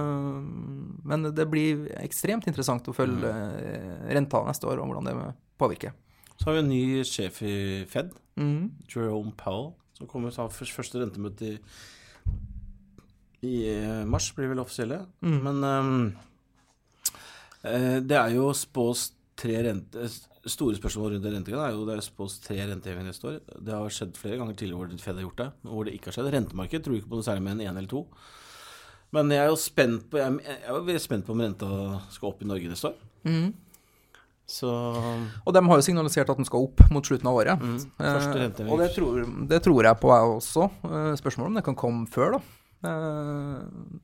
Men 1.11 1.27
det 1.35 1.49
blir 1.51 1.89
ekstremt 1.99 2.47
interessant 2.47 2.87
å 2.87 2.95
følge 2.95 3.27
mm. 3.27 4.05
renta 4.15 4.39
neste 4.47 4.69
år, 4.71 4.79
og 4.79 4.93
hvordan 4.93 5.09
det 5.09 5.33
påvirker. 5.59 5.97
Så 6.37 6.47
har 6.47 6.55
vi 6.55 6.63
en 6.63 6.71
ny 6.71 7.03
sjef 7.03 7.41
i 7.43 7.57
Fed, 7.91 8.15
mm. 8.39 8.87
Jerome 8.93 9.35
Powell, 9.35 9.73
som 9.99 10.07
kommer 10.07 10.31
til 10.31 10.45
å 10.45 10.47
ha 10.47 10.55
første 10.55 11.03
rentemøte 11.03 11.51
i, 11.51 11.57
i 13.41 13.55
eh, 13.71 14.03
mars, 14.07 14.29
blir 14.37 14.51
vel 14.51 14.61
offisielle. 14.63 15.01
Mm. 15.25 15.39
Men 15.47 15.63
um, 15.63 16.03
det 17.61 18.17
er 18.17 18.35
jo 18.35 18.51
spås 18.57 19.11
tre 19.37 19.57
rente, 19.65 20.09
store 20.49 20.77
spørsmål 20.77 21.15
rundt 21.15 21.25
rentegradene 21.29 21.69
er 21.69 21.75
jo 21.75 21.85
det 21.85 21.95
er 21.97 22.05
spås 22.05 22.39
tre 22.41 22.57
rentehevinger 22.59 23.11
neste 23.11 23.27
år. 23.29 23.39
Det 23.61 23.73
har 23.75 23.93
skjedd 23.93 24.17
flere 24.17 24.39
ganger 24.41 24.57
tidligere 24.57 24.79
hvor 24.79 25.03
Fed 25.05 25.19
har 25.19 25.25
gjort 25.27 25.41
det, 25.41 25.49
og 25.67 25.73
hvor 25.75 25.87
det 25.87 25.95
ikke 25.97 26.09
har 26.09 26.17
skjedd. 26.17 26.29
Rentemarkedet 26.35 26.85
tror 26.85 26.97
ikke 26.97 27.11
på 27.11 27.19
det 27.19 27.27
særlig 27.27 27.45
med 27.45 27.57
en 27.57 27.65
én 27.67 27.77
eller 27.77 27.89
to. 27.91 28.05
Men 29.11 29.33
jeg 29.33 29.43
er 29.43 29.51
jo 29.51 29.59
spent 29.59 30.07
på 30.07 30.21
jeg 30.21 30.29
er, 30.31 30.55
jeg 30.63 30.71
er 30.71 30.85
veldig 30.87 31.03
spent 31.03 31.27
på 31.27 31.35
om 31.35 31.43
renta 31.43 31.67
skal 32.13 32.31
opp 32.31 32.41
i 32.41 32.47
Norge 32.47 32.71
neste 32.71 32.93
år. 32.93 33.03
Mm. 33.27 33.51
Så... 34.51 34.71
Og 35.45 35.53
de 35.55 35.61
har 35.63 35.79
jo 35.79 35.85
signalisert 35.85 36.31
at 36.31 36.39
den 36.39 36.47
skal 36.47 36.65
opp 36.65 36.81
mot 36.91 37.07
slutten 37.07 37.29
av 37.29 37.37
året. 37.39 37.61
Mm, 37.61 37.77
eh, 38.03 38.65
og 38.65 38.81
det 38.81 38.89
tror, 38.97 39.21
det 39.47 39.61
tror, 39.63 39.85
jeg 39.87 39.99
på, 40.01 40.09
jeg 40.11 40.33
også. 40.33 40.67
Spørsmålet 41.21 41.51
om 41.51 41.59
det 41.59 41.63
kan 41.67 41.77
komme 41.79 42.09
før, 42.11 42.35
da. 42.35 42.41
Eh... 42.87 43.57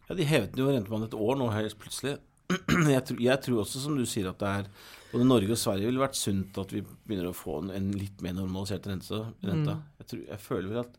Ja, 0.09 0.17
De 0.17 0.27
hevet 0.27 0.57
jo 0.57 0.69
rentebanen 0.69 1.09
et 1.09 1.17
år 1.17 1.39
nå 1.39 1.49
helt 1.55 1.79
plutselig. 1.81 2.17
Jeg 2.95 3.03
tror, 3.03 3.17
jeg 3.19 3.39
tror, 3.43 3.57
også, 3.59 3.81
som 3.83 3.97
du 3.97 4.05
sier, 4.07 4.29
at 4.29 4.39
det 4.39 4.51
er 4.61 4.67
både 5.11 5.25
Norge 5.27 5.51
og 5.51 5.59
Sverige 5.59 5.89
ville 5.89 5.99
vært 5.99 6.15
sunt 6.15 6.55
at 6.61 6.71
vi 6.71 6.79
begynner 6.79 7.27
å 7.27 7.35
få 7.35 7.57
en, 7.59 7.73
en 7.75 7.89
litt 7.91 8.21
mer 8.23 8.37
normalisert 8.37 8.87
rente. 8.87 9.19
rente. 9.43 9.73
Mm. 9.75 9.81
Jeg, 9.99 10.07
tror, 10.11 10.21
jeg, 10.29 10.39
føler 10.45 10.69
vel 10.71 10.79
at 10.85 10.95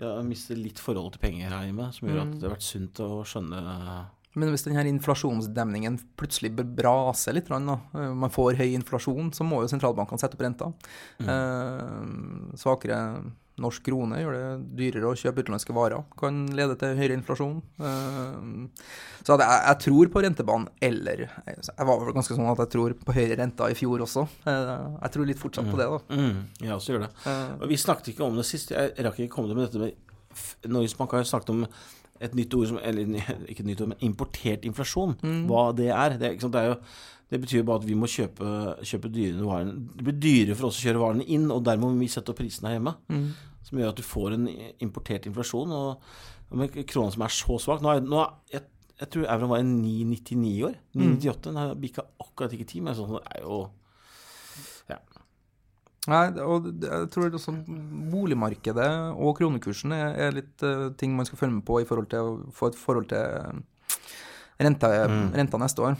jeg 0.00 0.08
har 0.08 0.24
mistet 0.24 0.56
litt 0.56 0.80
forhold 0.80 1.12
til 1.12 1.22
penger 1.26 1.52
her 1.52 1.66
hjemme, 1.68 1.90
som 1.92 2.08
gjør 2.08 2.22
at 2.22 2.30
mm. 2.30 2.38
det 2.38 2.48
har 2.48 2.54
vært 2.54 2.68
sunt 2.70 3.02
å 3.04 3.10
skjønne 3.28 3.60
men 4.38 4.52
hvis 4.52 4.62
denne 4.62 4.84
inflasjonsdemningen 4.92 5.96
plutselig 6.18 6.52
braser 6.54 7.34
litt, 7.34 7.48
da, 7.50 7.76
eh, 7.98 8.12
man 8.14 8.30
får 8.30 8.60
høy 8.60 8.68
inflasjon, 8.76 9.32
så 9.34 9.46
må 9.46 9.64
jo 9.64 9.70
sentralbankene 9.72 10.22
sette 10.22 10.38
opp 10.38 10.44
renta. 10.44 10.68
Mm. 11.18 11.30
Eh, 11.34 12.58
svakere 12.60 13.00
norsk 13.60 13.84
krone 13.86 14.20
gjør 14.22 14.36
det 14.36 14.44
dyrere 14.78 15.10
å 15.10 15.18
kjøpe 15.18 15.44
utenlandske 15.44 15.76
varer. 15.76 16.02
Kan 16.20 16.42
lede 16.56 16.76
til 16.80 16.96
høyere 16.98 17.16
inflasjon. 17.18 17.60
Eh, 17.80 18.90
så 19.20 19.36
jeg, 19.36 19.46
jeg, 19.46 19.78
tror 19.84 20.10
på 20.14 20.24
rentebanen, 20.24 20.68
eller 20.80 21.26
Jeg 21.26 21.86
var 21.90 22.00
vel 22.00 22.16
ganske 22.16 22.36
sånn 22.36 22.50
at 22.50 22.64
jeg 22.64 22.72
tror 22.74 22.96
på 23.04 23.16
høyere 23.16 23.38
renter 23.42 23.72
i 23.72 23.78
fjor 23.78 24.06
også. 24.06 24.26
Eh, 24.48 24.74
jeg 24.96 25.16
tror 25.16 25.30
litt 25.30 25.42
fortsatt 25.42 25.70
på 25.70 25.80
det, 25.80 25.88
da. 25.92 26.02
Mm. 26.10 26.26
Mm. 26.26 26.42
Jeg 26.64 26.76
også 26.76 26.94
gjør 26.94 27.06
det. 27.06 27.12
Eh. 27.30 27.46
Og 27.60 27.72
vi 27.72 27.80
snakket 27.84 28.12
ikke 28.14 28.26
om 28.26 28.40
det 28.40 28.48
sist. 28.48 28.74
Jeg 28.74 29.06
rakk 29.06 29.20
ikke 29.20 29.36
komme 29.36 29.54
med 29.54 29.68
dette 29.68 29.82
med 29.82 30.70
Norges 30.70 30.94
Bank 30.94 31.12
har 31.16 31.24
snakket 31.26 31.50
om 31.54 31.64
et 32.20 32.34
nytt 32.36 32.54
ord 32.54 32.68
som 32.68 32.78
Eller 32.84 33.08
ikke 33.50 33.64
et 33.64 33.70
nytt 33.70 33.80
ord, 33.82 33.94
men 33.94 34.04
importert 34.06 34.66
inflasjon. 34.68 35.16
Mm. 35.22 35.40
Hva 35.50 35.70
det 35.76 35.90
er. 35.90 36.18
Det, 36.20 36.34
det, 36.40 36.62
er 36.62 36.72
jo, 36.72 36.78
det 37.32 37.42
betyr 37.44 37.66
bare 37.66 37.82
at 37.82 37.88
vi 37.88 37.98
må 37.98 38.08
kjøpe, 38.10 38.50
kjøpe 38.86 39.12
dyrere 39.12 39.46
varene. 39.48 39.76
Det 39.94 40.06
blir 40.06 40.18
dyrere 40.18 40.58
for 40.58 40.70
oss 40.70 40.80
å 40.80 40.88
kjøre 40.88 41.04
varene 41.04 41.28
inn, 41.28 41.48
og 41.52 41.64
dermed 41.66 41.94
må 41.94 42.04
vi 42.04 42.10
sette 42.12 42.32
opp 42.32 42.40
prisene 42.42 42.70
her 42.70 42.78
hjemme. 42.78 42.96
Mm. 43.12 43.30
Som 43.66 43.80
gjør 43.80 43.92
at 43.92 44.00
du 44.00 44.06
får 44.06 44.36
en 44.36 44.46
importert 44.82 45.28
inflasjon. 45.28 45.72
Og, 45.76 46.12
med 46.56 46.74
krona 46.90 47.14
som 47.14 47.22
er 47.22 47.30
så 47.30 47.56
svak 47.62 47.82
Nå, 47.84 47.92
er, 47.94 48.00
nå 48.02 48.18
er, 48.24 48.30
jeg, 48.56 48.64
jeg, 48.96 49.10
tror 49.12 49.26
euroen 49.26 49.52
var 49.52 49.60
i 49.62 49.68
9,99 49.68 50.48
i 50.48 50.64
år. 50.66 50.80
9,98. 50.96 51.36
Mm. 51.36 51.44
Den 51.44 51.60
har 51.60 51.76
bikka 51.78 52.06
akkurat 52.24 52.56
ikke 52.56 52.66
10, 52.66 52.88
men 52.88 52.98
sånn, 52.98 53.14
det 53.18 53.36
er 53.36 53.44
jo 53.44 53.60
Nei, 56.08 56.22
og 56.40 56.70
jeg 56.80 57.08
tror 57.12 57.34
også 57.36 57.52
boligmarkedet 58.10 58.88
og 59.20 59.34
kronekursen 59.36 59.92
er, 59.92 60.14
er 60.16 60.38
litt 60.38 60.64
uh, 60.64 60.88
ting 60.96 61.12
man 61.12 61.28
skal 61.28 61.42
følge 61.42 61.58
med 61.58 61.66
på 61.68 61.82
i 61.82 61.88
forhold 61.88 62.08
til 62.12 62.24
å 62.24 62.54
få 62.56 62.70
et 62.70 62.78
forhold 62.80 63.10
til 63.10 63.20
eh, 63.20 63.98
renta, 64.64 64.88
mm. 65.10 65.26
renta 65.36 65.60
neste 65.60 65.84
år. 65.84 65.98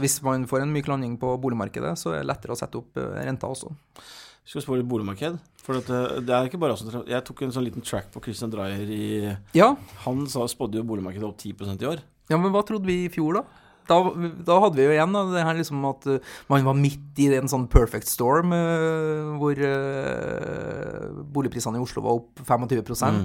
Hvis 0.00 0.16
man 0.24 0.46
får 0.48 0.64
en 0.64 0.72
myk 0.72 0.86
landing 0.88 1.18
på 1.20 1.34
boligmarkedet, 1.42 1.92
så 2.00 2.14
er 2.14 2.22
det 2.22 2.30
lettere 2.30 2.54
å 2.54 2.58
sette 2.58 2.80
opp 2.80 2.96
renta 2.96 3.50
også. 3.52 3.68
Skal 4.48 4.64
spå 4.64 4.78
litt 4.78 4.88
boligmarked. 4.88 5.36
For 5.60 5.76
det, 5.84 6.02
det 6.24 6.32
er 6.32 6.46
ikke 6.48 6.60
bare 6.60 6.72
oss 6.72 6.80
Jeg 6.88 7.24
tok 7.26 7.42
en 7.44 7.52
sånn 7.52 7.66
liten 7.66 7.84
track 7.84 8.06
på 8.14 8.22
Christian 8.24 8.52
Dreyer 8.52 8.88
i 8.88 9.08
ja. 9.56 9.74
Han 10.06 10.24
sa, 10.32 10.46
spådde 10.48 10.80
jo 10.80 10.86
boligmarkedet 10.88 11.28
opp 11.28 11.36
10 11.42 11.76
i 11.76 11.88
år. 11.90 12.00
Ja, 12.32 12.38
men 12.40 12.52
hva 12.54 12.62
trodde 12.64 12.88
vi 12.88 13.02
i 13.04 13.10
fjor, 13.12 13.40
da? 13.40 13.64
da, 13.88 13.98
da, 14.44 14.56
hadde 14.62 14.78
vi 14.78 14.86
jo 14.86 14.94
igjen 14.94 15.14
da, 15.16 15.22
det 15.32 15.44
her 15.46 15.58
liksom 15.58 15.84
at 15.88 16.06
uh, 16.10 16.32
man 16.50 16.66
var 16.66 16.76
midt 16.76 17.20
i 17.22 17.28
en 17.38 17.50
sånn 17.50 17.66
perfect 17.72 18.08
storm 18.10 18.52
uh, 18.52 19.36
hvor 19.40 19.60
uh, 19.64 21.22
boligprisene 21.36 21.80
i 21.80 21.84
Oslo 21.84 22.04
var 22.04 22.20
opp 22.20 22.42
25 22.44 22.66
mm. 22.68 23.22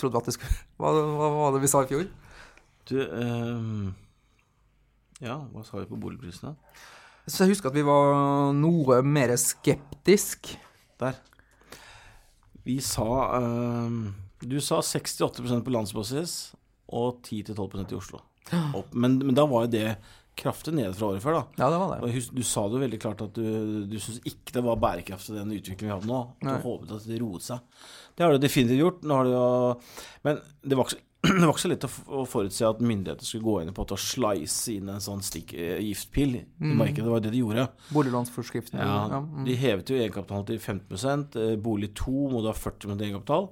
Trodde 0.00 0.14
vi 0.16 0.22
at 0.22 0.30
det 0.30 0.36
skulle 0.36 0.56
hva, 0.82 0.94
hva, 0.96 1.30
var 1.38 1.54
det 1.56 1.62
vi 1.62 1.70
sa 1.70 1.84
i 1.84 1.90
fjor? 1.92 2.08
Du 2.90 2.96
um, 2.98 3.92
Ja, 5.22 5.38
hva 5.52 5.62
sa 5.66 5.78
vi 5.78 5.86
på 5.90 6.00
boligprisene? 6.02 6.56
Så 7.26 7.44
jeg 7.44 7.54
husker 7.54 7.70
at 7.70 7.76
vi 7.76 7.84
var 7.86 8.50
noe 8.56 8.98
mer 9.06 9.34
skeptisk. 9.38 10.54
Der. 11.02 11.18
Vi 12.66 12.78
sa 12.84 13.06
um, 13.42 14.12
Du 14.42 14.58
sa 14.62 14.80
68% 14.82 15.62
på 15.66 15.74
landsbasis 15.74 16.34
og 16.92 17.22
10-12% 17.24 17.94
i 17.94 17.98
Oslo. 17.98 18.24
Men, 18.92 19.16
men, 19.22 19.36
da 19.38 19.46
var 19.48 19.64
jo 19.64 19.72
det 19.72 19.86
kraftig 20.36 20.74
ned 20.74 20.94
fra 20.96 21.12
året 21.12 21.22
før, 21.22 21.36
da. 21.38 21.42
Ja, 21.60 21.68
det 21.70 21.78
var 21.78 21.90
det. 21.92 21.98
Og 22.08 22.34
du 22.36 22.42
sa 22.44 22.64
det 22.66 22.76
jo 22.76 22.82
veldig 22.82 22.98
klart 23.00 23.22
at 23.24 23.36
du, 23.36 23.46
du 23.88 23.96
syns 24.00 24.18
ikke 24.28 24.56
det 24.56 24.64
var 24.64 24.80
bærekraftig, 24.80 25.36
den 25.36 25.54
utviklingen 25.54 25.90
vi 25.90 25.94
hadde 25.94 26.10
nå. 26.10 26.20
Du 26.40 26.48
Nei. 26.48 26.58
håpet 26.64 26.94
at 26.96 27.06
det 27.08 27.20
roet 27.22 27.46
seg. 27.46 27.82
Det 28.16 28.24
har 28.24 28.34
det 28.34 28.42
definitivt 28.44 28.80
gjort. 28.80 29.02
Nå 29.06 29.18
har 29.18 29.28
det 29.28 29.34
jo 29.34 29.46
Men 30.26 30.40
det 30.64 30.78
var 30.78 30.88
ikke 30.88 30.96
så 30.96 31.02
det 31.28 31.44
var 31.46 31.52
ikke 31.52 31.62
så 31.62 31.70
lett 31.70 31.84
å 31.86 32.22
forutse 32.26 32.66
at 32.66 32.80
myndigheter 32.82 33.26
skulle 33.26 33.46
gå 33.46 33.52
inn 33.62 33.74
på 33.76 33.84
å 33.94 33.98
slice 34.00 34.72
inn 34.74 34.88
en 34.90 35.02
sånn 35.02 35.20
stikk 35.22 35.52
eh, 35.54 35.76
mm. 35.78 35.84
i 35.86 36.42
mm. 36.66 36.72
markedet. 36.80 37.04
Det 37.06 37.12
var 37.12 37.22
det 37.22 37.30
de 37.30 37.42
gjorde. 37.44 37.66
Boliglånsforskriften. 37.94 38.80
Ja, 38.82 38.96
ja. 39.12 39.20
Mm. 39.22 39.44
De 39.46 39.54
hevet 39.60 39.92
jo 39.92 40.00
egenkapitalen 40.00 40.48
til 40.48 40.58
15 40.58 41.38
eh, 41.38 41.54
Bolig 41.62 41.92
2 42.00 42.14
må 42.32 42.42
du 42.42 42.48
ha 42.50 42.56
40 42.58 42.96
egenkapital. 42.96 43.46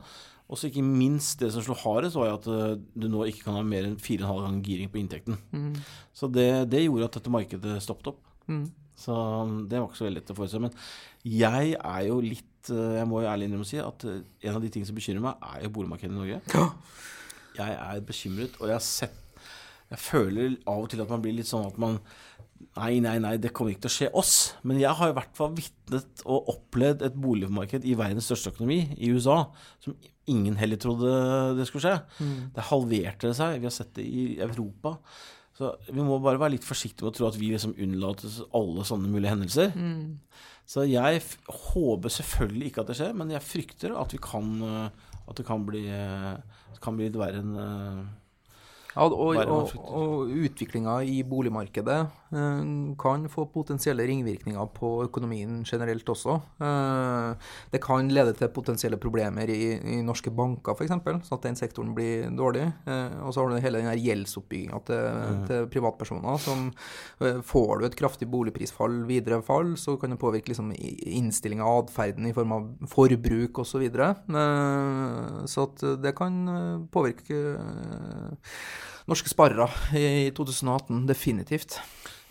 Og 0.51 0.59
så 0.59 0.66
ikke 0.66 0.83
minst 0.83 1.39
det 1.45 1.53
som 1.55 1.62
slo 1.62 1.77
hardest, 1.79 2.18
var 2.18 2.33
at 2.35 2.49
eh, 2.51 2.75
du 2.75 3.07
nå 3.12 3.23
ikke 3.31 3.47
kan 3.47 3.61
ha 3.61 3.62
mer 3.62 3.87
enn 3.87 3.95
4,5 4.03 4.27
ganger 4.27 4.66
giring 4.66 4.91
på 4.91 4.99
inntekten. 5.05 5.39
Mm. 5.55 5.77
Så 6.11 6.27
det, 6.27 6.49
det, 6.73 6.83
gjorde 6.89 7.07
at 7.07 7.21
dette 7.21 7.35
markedet 7.37 7.79
stoppet 7.87 8.11
opp. 8.16 8.25
Mm. 8.51 8.64
Så 8.99 9.14
um, 9.14 9.61
det 9.71 9.79
var 9.79 9.87
ikke 9.87 10.01
så 10.01 10.09
veldig 10.09 10.25
lett 10.25 10.35
å 10.35 10.39
forutse. 10.41 10.64
Men 10.66 10.75
jeg 11.23 11.77
er 11.79 12.03
jo 12.09 12.18
litt 12.25 12.47
Jeg 12.68 13.07
må 13.09 13.23
jo 13.23 13.29
ærlig 13.31 13.47
innrømme 13.49 13.64
å 13.64 13.68
si 13.71 13.79
at 13.81 14.03
en 14.05 14.57
av 14.57 14.61
de 14.61 14.68
tingene 14.68 14.91
som 14.91 14.99
bekymrer 14.99 15.23
meg, 15.25 15.47
er 15.55 15.62
jo 15.64 15.71
boligmarkedet 15.79 16.12
i 16.12 16.18
Norge. 16.18 16.43
Ja. 16.53 16.66
Jeg 17.57 17.76
er 17.76 18.03
bekymret, 18.07 18.57
og 18.61 18.70
jeg 18.70 18.76
har 18.78 18.84
sett 18.84 19.16
Jeg 19.90 19.98
føler 19.98 20.59
av 20.70 20.84
og 20.84 20.90
til 20.92 21.03
at 21.03 21.11
man 21.11 21.22
blir 21.24 21.34
litt 21.34 21.51
sånn 21.51 21.66
at 21.66 21.78
man 21.80 21.98
Nei, 22.76 23.01
nei, 23.03 23.16
nei, 23.18 23.32
det 23.40 23.51
kommer 23.57 23.72
ikke 23.72 23.86
til 23.86 23.90
å 23.90 23.94
skje 23.94 24.09
oss. 24.20 24.34
Men 24.68 24.78
jeg 24.78 24.92
har 24.94 25.11
i 25.11 25.14
hvert 25.16 25.32
fall 25.34 25.55
vitnet 25.57 26.20
og 26.22 26.51
opplevd 26.53 27.03
et 27.07 27.16
boligmarked 27.18 27.86
i 27.88 27.96
verdens 27.98 28.28
største 28.28 28.53
økonomi, 28.53 28.82
i 29.01 29.09
USA, 29.11 29.38
som 29.82 29.96
ingen 30.30 30.59
heller 30.61 30.78
trodde 30.78 31.11
det 31.59 31.66
skulle 31.66 31.82
skje. 31.88 31.96
Mm. 32.20 32.36
Det 32.55 32.66
halverte 32.68 33.32
seg. 33.34 33.57
Vi 33.62 33.66
har 33.66 33.74
sett 33.74 33.94
det 33.96 34.05
i 34.07 34.24
Europa. 34.44 34.98
Så 35.61 35.74
vi 35.90 36.01
må 36.05 36.16
bare 36.24 36.40
være 36.40 36.55
litt 36.55 36.64
forsiktige 36.64 37.05
med 37.05 37.12
å 37.12 37.16
tro 37.18 37.26
at 37.28 37.36
vi 37.40 37.51
liksom 37.53 37.74
unnlater 37.76 38.38
alle 38.57 38.86
sånne 38.86 39.11
mulige 39.12 39.34
hendelser. 39.34 39.74
Mm. 39.76 40.20
Så 40.70 40.86
jeg 40.86 41.20
håper 41.72 42.12
selvfølgelig 42.14 42.70
ikke 42.70 42.84
at 42.84 42.92
det 42.92 42.96
skjer, 43.01 43.16
men 43.18 43.32
jeg 43.34 43.44
frykter 43.44 43.96
at, 43.98 44.14
vi 44.14 44.20
kan, 44.22 44.53
eh, 44.62 45.09
at 45.31 45.39
det 45.39 45.47
kan 45.47 45.62
bli, 45.66 45.85
eh, 45.95 46.35
kan 46.83 46.99
bli 46.99 47.11
verre 47.14 47.43
enn 47.43 47.55
eh, 47.55 48.01
ja, 48.91 49.07
og, 49.07 49.14
og, 49.14 49.74
og 49.78 50.33
utviklinga 50.35 51.01
i 51.07 51.20
boligmarkedet 51.22 52.01
kan 52.31 53.24
få 53.31 53.47
potensielle 53.51 54.05
ringvirkninger 54.07 54.68
på 54.76 54.91
økonomien 55.07 55.64
generelt 55.66 56.07
også. 56.12 56.37
Eh, 56.62 57.49
det 57.72 57.81
kan 57.83 58.11
lede 58.12 58.37
til 58.39 58.53
potensielle 58.55 59.01
problemer 59.03 59.51
i, 59.51 59.72
i 59.97 60.01
norske 60.07 60.31
banker, 60.31 60.76
f.eks., 60.76 60.93
sånn 61.26 61.39
at 61.39 61.49
den 61.49 61.59
sektoren 61.59 61.95
blir 61.97 62.28
dårlig. 62.39 62.68
Eh, 62.87 63.16
og 63.24 63.35
så 63.35 63.43
har 63.43 63.51
du 63.51 63.64
hele 63.64 63.83
den 63.83 64.05
gjeldsoppbygginga 64.05 64.83
til, 64.87 65.09
mm. 65.09 65.43
til, 65.49 65.66
privatpersoner. 65.74 66.39
som 66.43 66.68
eh, 67.20 67.41
Får 67.51 67.81
du 67.81 67.89
et 67.89 67.99
kraftig 67.99 68.31
boligprisfall, 68.31 69.03
videre 69.11 69.41
fall, 69.47 69.74
så 69.81 69.97
kan 70.01 70.14
det 70.14 70.20
påvirke 70.22 70.53
liksom, 70.53 70.70
innstillinga 70.76 71.66
av 71.66 71.87
atferden 71.87 72.31
i 72.31 72.35
form 72.37 72.57
av 72.57 72.70
forbruk 72.95 73.64
osv. 73.64 73.70
Så, 73.70 73.78
videre. 73.81 74.11
Eh, 74.28 75.45
så 75.49 75.68
at 75.68 75.85
det 76.03 76.14
kan 76.18 76.41
eh, 76.53 76.81
påvirke 76.93 77.39
norske 79.11 79.31
sparere 79.31 79.68
i 79.97 80.31
2018. 80.37 81.07
Definitivt. 81.09 81.78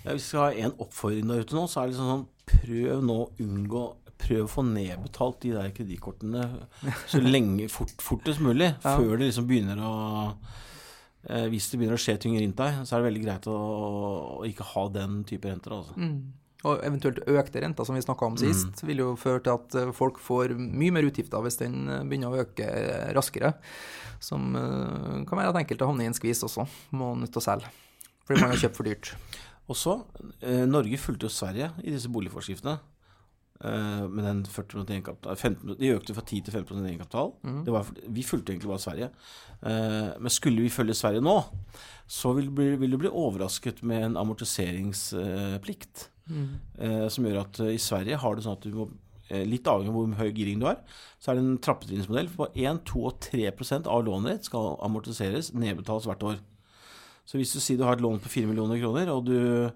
Ja, 0.05 0.13
hvis 0.13 0.25
vi 0.25 0.29
skal 0.31 0.45
ha 0.45 0.51
en 0.67 0.75
oppfordring 0.79 1.27
der 1.31 1.43
ute 1.43 1.57
nå, 1.57 1.65
så 1.67 1.81
er 1.81 1.89
det 1.89 1.95
liksom 1.95 2.11
sånn 2.13 2.27
prøv 2.49 3.03
nå 3.05 3.17
å 3.23 3.29
unngå 3.43 3.83
prøv 4.19 4.43
å 4.45 4.51
få 4.51 4.63
nedbetalt 4.67 5.37
de 5.45 5.53
der 5.55 5.69
kredittkortene 5.75 6.41
så 7.07 7.21
lenge, 7.23 7.69
fort, 7.71 7.93
fortest 8.03 8.41
mulig, 8.43 8.73
Ja. 8.83 8.97
før 8.97 9.15
det 9.15 9.29
liksom 9.29 9.47
begynner 9.47 9.79
å 9.79 9.93
eh, 11.29 11.45
Hvis 11.51 11.69
det 11.71 11.79
begynner 11.79 11.95
å 11.95 12.01
skje 12.03 12.17
ting 12.19 12.35
rundt 12.39 12.59
deg, 12.59 12.81
så 12.83 12.95
er 12.97 12.99
det 13.03 13.09
veldig 13.09 13.23
greit 13.23 13.47
å, 13.51 13.55
å 14.41 14.43
ikke 14.49 14.67
ha 14.73 14.85
den 14.91 15.21
type 15.29 15.47
renter. 15.47 15.77
Altså. 15.77 15.95
Mm. 15.95 16.19
Og 16.67 16.81
eventuelt 16.83 17.21
økte 17.31 17.61
renter, 17.63 17.87
som 17.87 17.95
vi 17.95 18.03
snakka 18.03 18.27
om 18.27 18.35
sist, 18.39 18.81
vil 18.83 18.99
jo 18.99 19.13
føre 19.19 19.39
til 19.45 19.55
at 19.55 19.75
eh, 19.79 19.91
folk 19.95 20.19
får 20.19 20.51
mye 20.59 20.91
mer 20.97 21.07
utgifter 21.07 21.39
hvis 21.45 21.61
den 21.61 21.85
eh, 21.87 22.01
begynner 22.03 22.35
å 22.35 22.41
øke 22.43 22.67
eh, 22.67 23.11
raskere. 23.15 23.53
Som 24.19 24.51
kan 24.51 25.39
være 25.39 25.53
at 25.53 25.61
enkelte 25.61 25.87
havner 25.87 26.03
i 26.03 26.09
en 26.11 26.17
skvis 26.17 26.43
også, 26.43 26.65
må 26.91 27.13
nødt 27.15 27.31
til 27.31 27.39
å 27.39 27.45
selge. 27.45 27.69
Fordi 28.27 28.41
man 28.43 28.51
har 28.51 28.59
kjøpt 28.65 28.75
for 28.75 28.89
dyrt. 28.89 29.13
Og 29.69 29.77
så, 29.77 29.99
eh, 30.41 30.65
Norge 30.65 30.97
fulgte 30.97 31.29
jo 31.29 31.33
Sverige 31.33 31.71
i 31.83 31.93
disse 31.93 32.09
boligforskriftene. 32.09 32.79
Eh, 33.59 34.07
med 34.07 34.23
den 34.23 34.45
40 34.45 34.85
egenkapital 34.87 35.35
15, 35.35 35.75
De 35.79 35.91
økte 35.91 36.13
fra 36.15 36.23
10 36.23 36.41
til 36.41 36.53
15 36.53 36.85
egenkapital. 36.85 37.33
Mm. 37.43 37.65
var, 37.67 37.85
vi 38.07 38.23
fulgte 38.23 38.53
egentlig 38.53 38.69
bare 38.71 38.79
Sverige. 38.79 39.09
Eh, 39.63 40.13
men 40.19 40.29
skulle 40.29 40.61
vi 40.61 40.69
følge 40.69 40.95
Sverige 40.95 41.21
nå, 41.21 41.43
så 42.07 42.33
vil, 42.33 42.49
bli, 42.49 42.75
vil 42.75 42.91
du 42.91 42.97
bli 42.97 43.09
overrasket 43.11 43.83
med 43.83 44.05
en 44.05 44.17
amortiseringsplikt. 44.17 46.09
Eh, 46.79 47.07
som 47.09 47.25
gjør 47.25 47.41
at 47.43 47.59
eh, 47.63 47.75
i 47.75 47.81
Sverige 47.81 48.19
har 48.21 48.35
det 48.35 48.45
sånn 48.45 48.57
at 48.59 48.65
du 48.65 48.75
må 48.75 48.85
eh, 49.29 49.45
Litt 49.49 49.67
avhengig 49.69 49.89
av 49.89 49.97
hvor 49.97 50.19
høy 50.19 50.29
giring 50.37 50.61
du 50.61 50.67
har, 50.69 50.79
så 51.19 51.31
er 51.31 51.39
det 51.39 51.45
en 51.45 51.61
trappetrinnsmodell. 51.65 52.29
For 52.31 52.53
1, 52.55 52.83
2 52.89 53.03
og 53.09 53.19
3% 53.25 53.89
av 53.89 54.05
lånet 54.07 54.37
ditt 54.37 54.49
skal 54.51 54.75
amortiseres, 54.85 55.51
nedbetales 55.57 56.07
hvert 56.09 56.25
år. 56.31 56.39
Så 57.29 57.37
hvis 57.37 57.53
du 57.53 57.61
sier 57.61 57.77
du 57.77 57.85
har 57.85 57.99
et 57.99 58.01
lån 58.01 58.21
på 58.23 58.31
4 58.39 58.49
millioner 58.49 58.81
kroner, 58.81 59.13
og 59.13 59.29
du, 59.29 59.69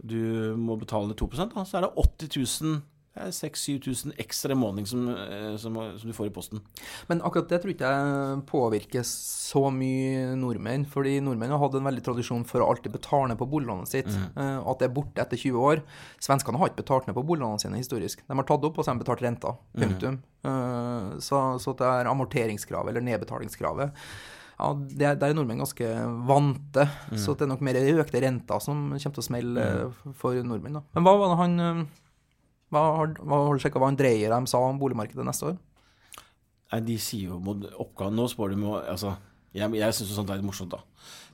du 0.00 0.56
må 0.56 0.78
betale 0.80 1.12
2 1.12 1.30
da, 1.36 1.64
så 1.68 1.78
er 1.78 1.88
det 1.88 1.94
80 2.00 2.36
000 2.64 2.82
6000-7000 3.14 4.12
ekstra 4.18 4.52
i 4.52 4.58
måneden 4.58 4.86
som, 4.86 5.08
eh, 5.08 5.56
som, 5.56 5.76
som 5.98 6.10
du 6.10 6.14
får 6.16 6.26
i 6.26 6.32
posten. 6.34 6.60
Men 7.06 7.22
akkurat 7.22 7.48
det 7.48 7.60
tror 7.62 7.70
ikke 7.70 7.92
jeg 7.92 8.40
påvirker 8.48 9.06
så 9.06 9.68
mye 9.70 10.32
nordmenn. 10.38 10.86
Fordi 10.90 11.20
nordmenn 11.22 11.54
har 11.54 11.62
hatt 11.62 11.78
en 11.78 11.86
veldig 11.86 12.02
tradisjon 12.08 12.42
for 12.48 12.64
å 12.64 12.72
alltid 12.72 12.96
betale 12.96 13.30
ned 13.30 13.38
på 13.38 13.48
boliglånet 13.52 13.92
sitt. 13.92 14.10
Mm. 14.10 14.66
At 14.66 14.82
det 14.82 14.88
er 14.88 14.96
borte 14.98 15.22
etter 15.22 15.38
20 15.38 15.62
år. 15.70 15.84
Svenskene 16.26 16.58
har 16.58 16.72
ikke 16.72 16.82
betalt 16.82 17.06
ned 17.06 17.14
på 17.14 17.26
boliglånene 17.28 17.62
sine 17.62 17.78
historisk. 17.78 18.24
De 18.26 18.38
har 18.40 18.48
tatt 18.50 18.66
opp, 18.66 18.78
og 18.78 18.82
så 18.82 18.90
har 18.90 18.98
de 18.98 19.06
betalt 19.06 19.22
renta. 19.22 19.54
Punktum. 19.78 20.18
Mm. 20.42 21.20
Så, 21.22 21.44
så 21.62 21.78
det 21.78 21.86
er 21.86 22.10
amorteringskravet, 22.10 22.90
eller 22.90 23.06
nedbetalingskravet. 23.12 23.94
Ja, 24.54 24.70
det, 24.78 25.10
Der 25.20 25.32
er 25.32 25.34
nordmenn 25.34 25.62
ganske 25.62 25.90
vante, 26.28 26.86
så 27.18 27.34
det 27.34 27.46
er 27.46 27.50
nok 27.50 27.64
mer 27.66 27.78
økte 27.80 28.22
renter 28.22 28.62
som 28.62 28.86
kommer 28.92 29.16
til 29.18 29.22
å 29.22 29.26
smelle 29.26 29.66
mm. 29.90 30.16
for 30.20 30.38
nordmenn. 30.46 30.78
da. 30.78 30.84
Men 30.94 31.06
hva 31.06 31.14
var 31.18 31.32
det 31.32 31.40
han 31.42 31.62
eh, 31.64 31.84
hva 32.74 32.82
har, 32.98 33.14
hva 33.22 33.40
har 33.44 33.54
du 33.54 33.62
sjekka 33.62 33.82
hva 33.82 33.90
han 33.90 33.98
Dreyer 33.98 34.32
dem 34.34 34.48
sa 34.50 34.62
om 34.66 34.80
boligmarkedet 34.80 35.26
neste 35.26 35.52
år? 35.52 35.60
Nei, 36.72 36.80
de 36.88 36.96
sier 37.02 37.30
jo 37.30 37.38
mot 37.42 37.60
oppgaven 37.78 38.16
Nå 38.18 38.24
spår 38.32 38.54
de 38.54 38.64
jo 38.64 38.72
Altså, 38.80 39.12
jeg, 39.54 39.68
jeg 39.78 39.94
syns 39.94 40.14
sånt 40.16 40.32
er 40.32 40.40
litt 40.40 40.48
morsomt, 40.48 40.74
da. 40.74 40.80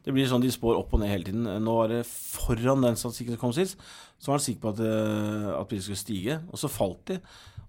Det 0.05 0.13
blir 0.17 0.29
sånn 0.29 0.43
de 0.45 0.51
spår 0.53 0.79
opp 0.79 0.93
og 0.97 1.03
ned 1.03 1.13
hele 1.13 1.27
tiden. 1.29 1.45
Nå 1.65 1.77
var 1.77 1.91
det 1.93 2.03
foran 2.09 2.85
den 2.85 2.97
statistikken 2.97 3.37
som 3.37 3.41
kom 3.43 3.55
sist, 3.57 3.81
så 4.21 4.31
var 4.31 4.39
han 4.39 4.45
sikker 4.45 4.63
på 4.65 4.73
at, 4.75 4.83
eh, 4.85 5.49
at 5.55 5.69
prisene 5.69 5.87
skulle 5.89 6.01
stige, 6.01 6.37
og 6.49 6.61
så 6.61 6.71
falt 6.73 7.03
de. 7.09 7.19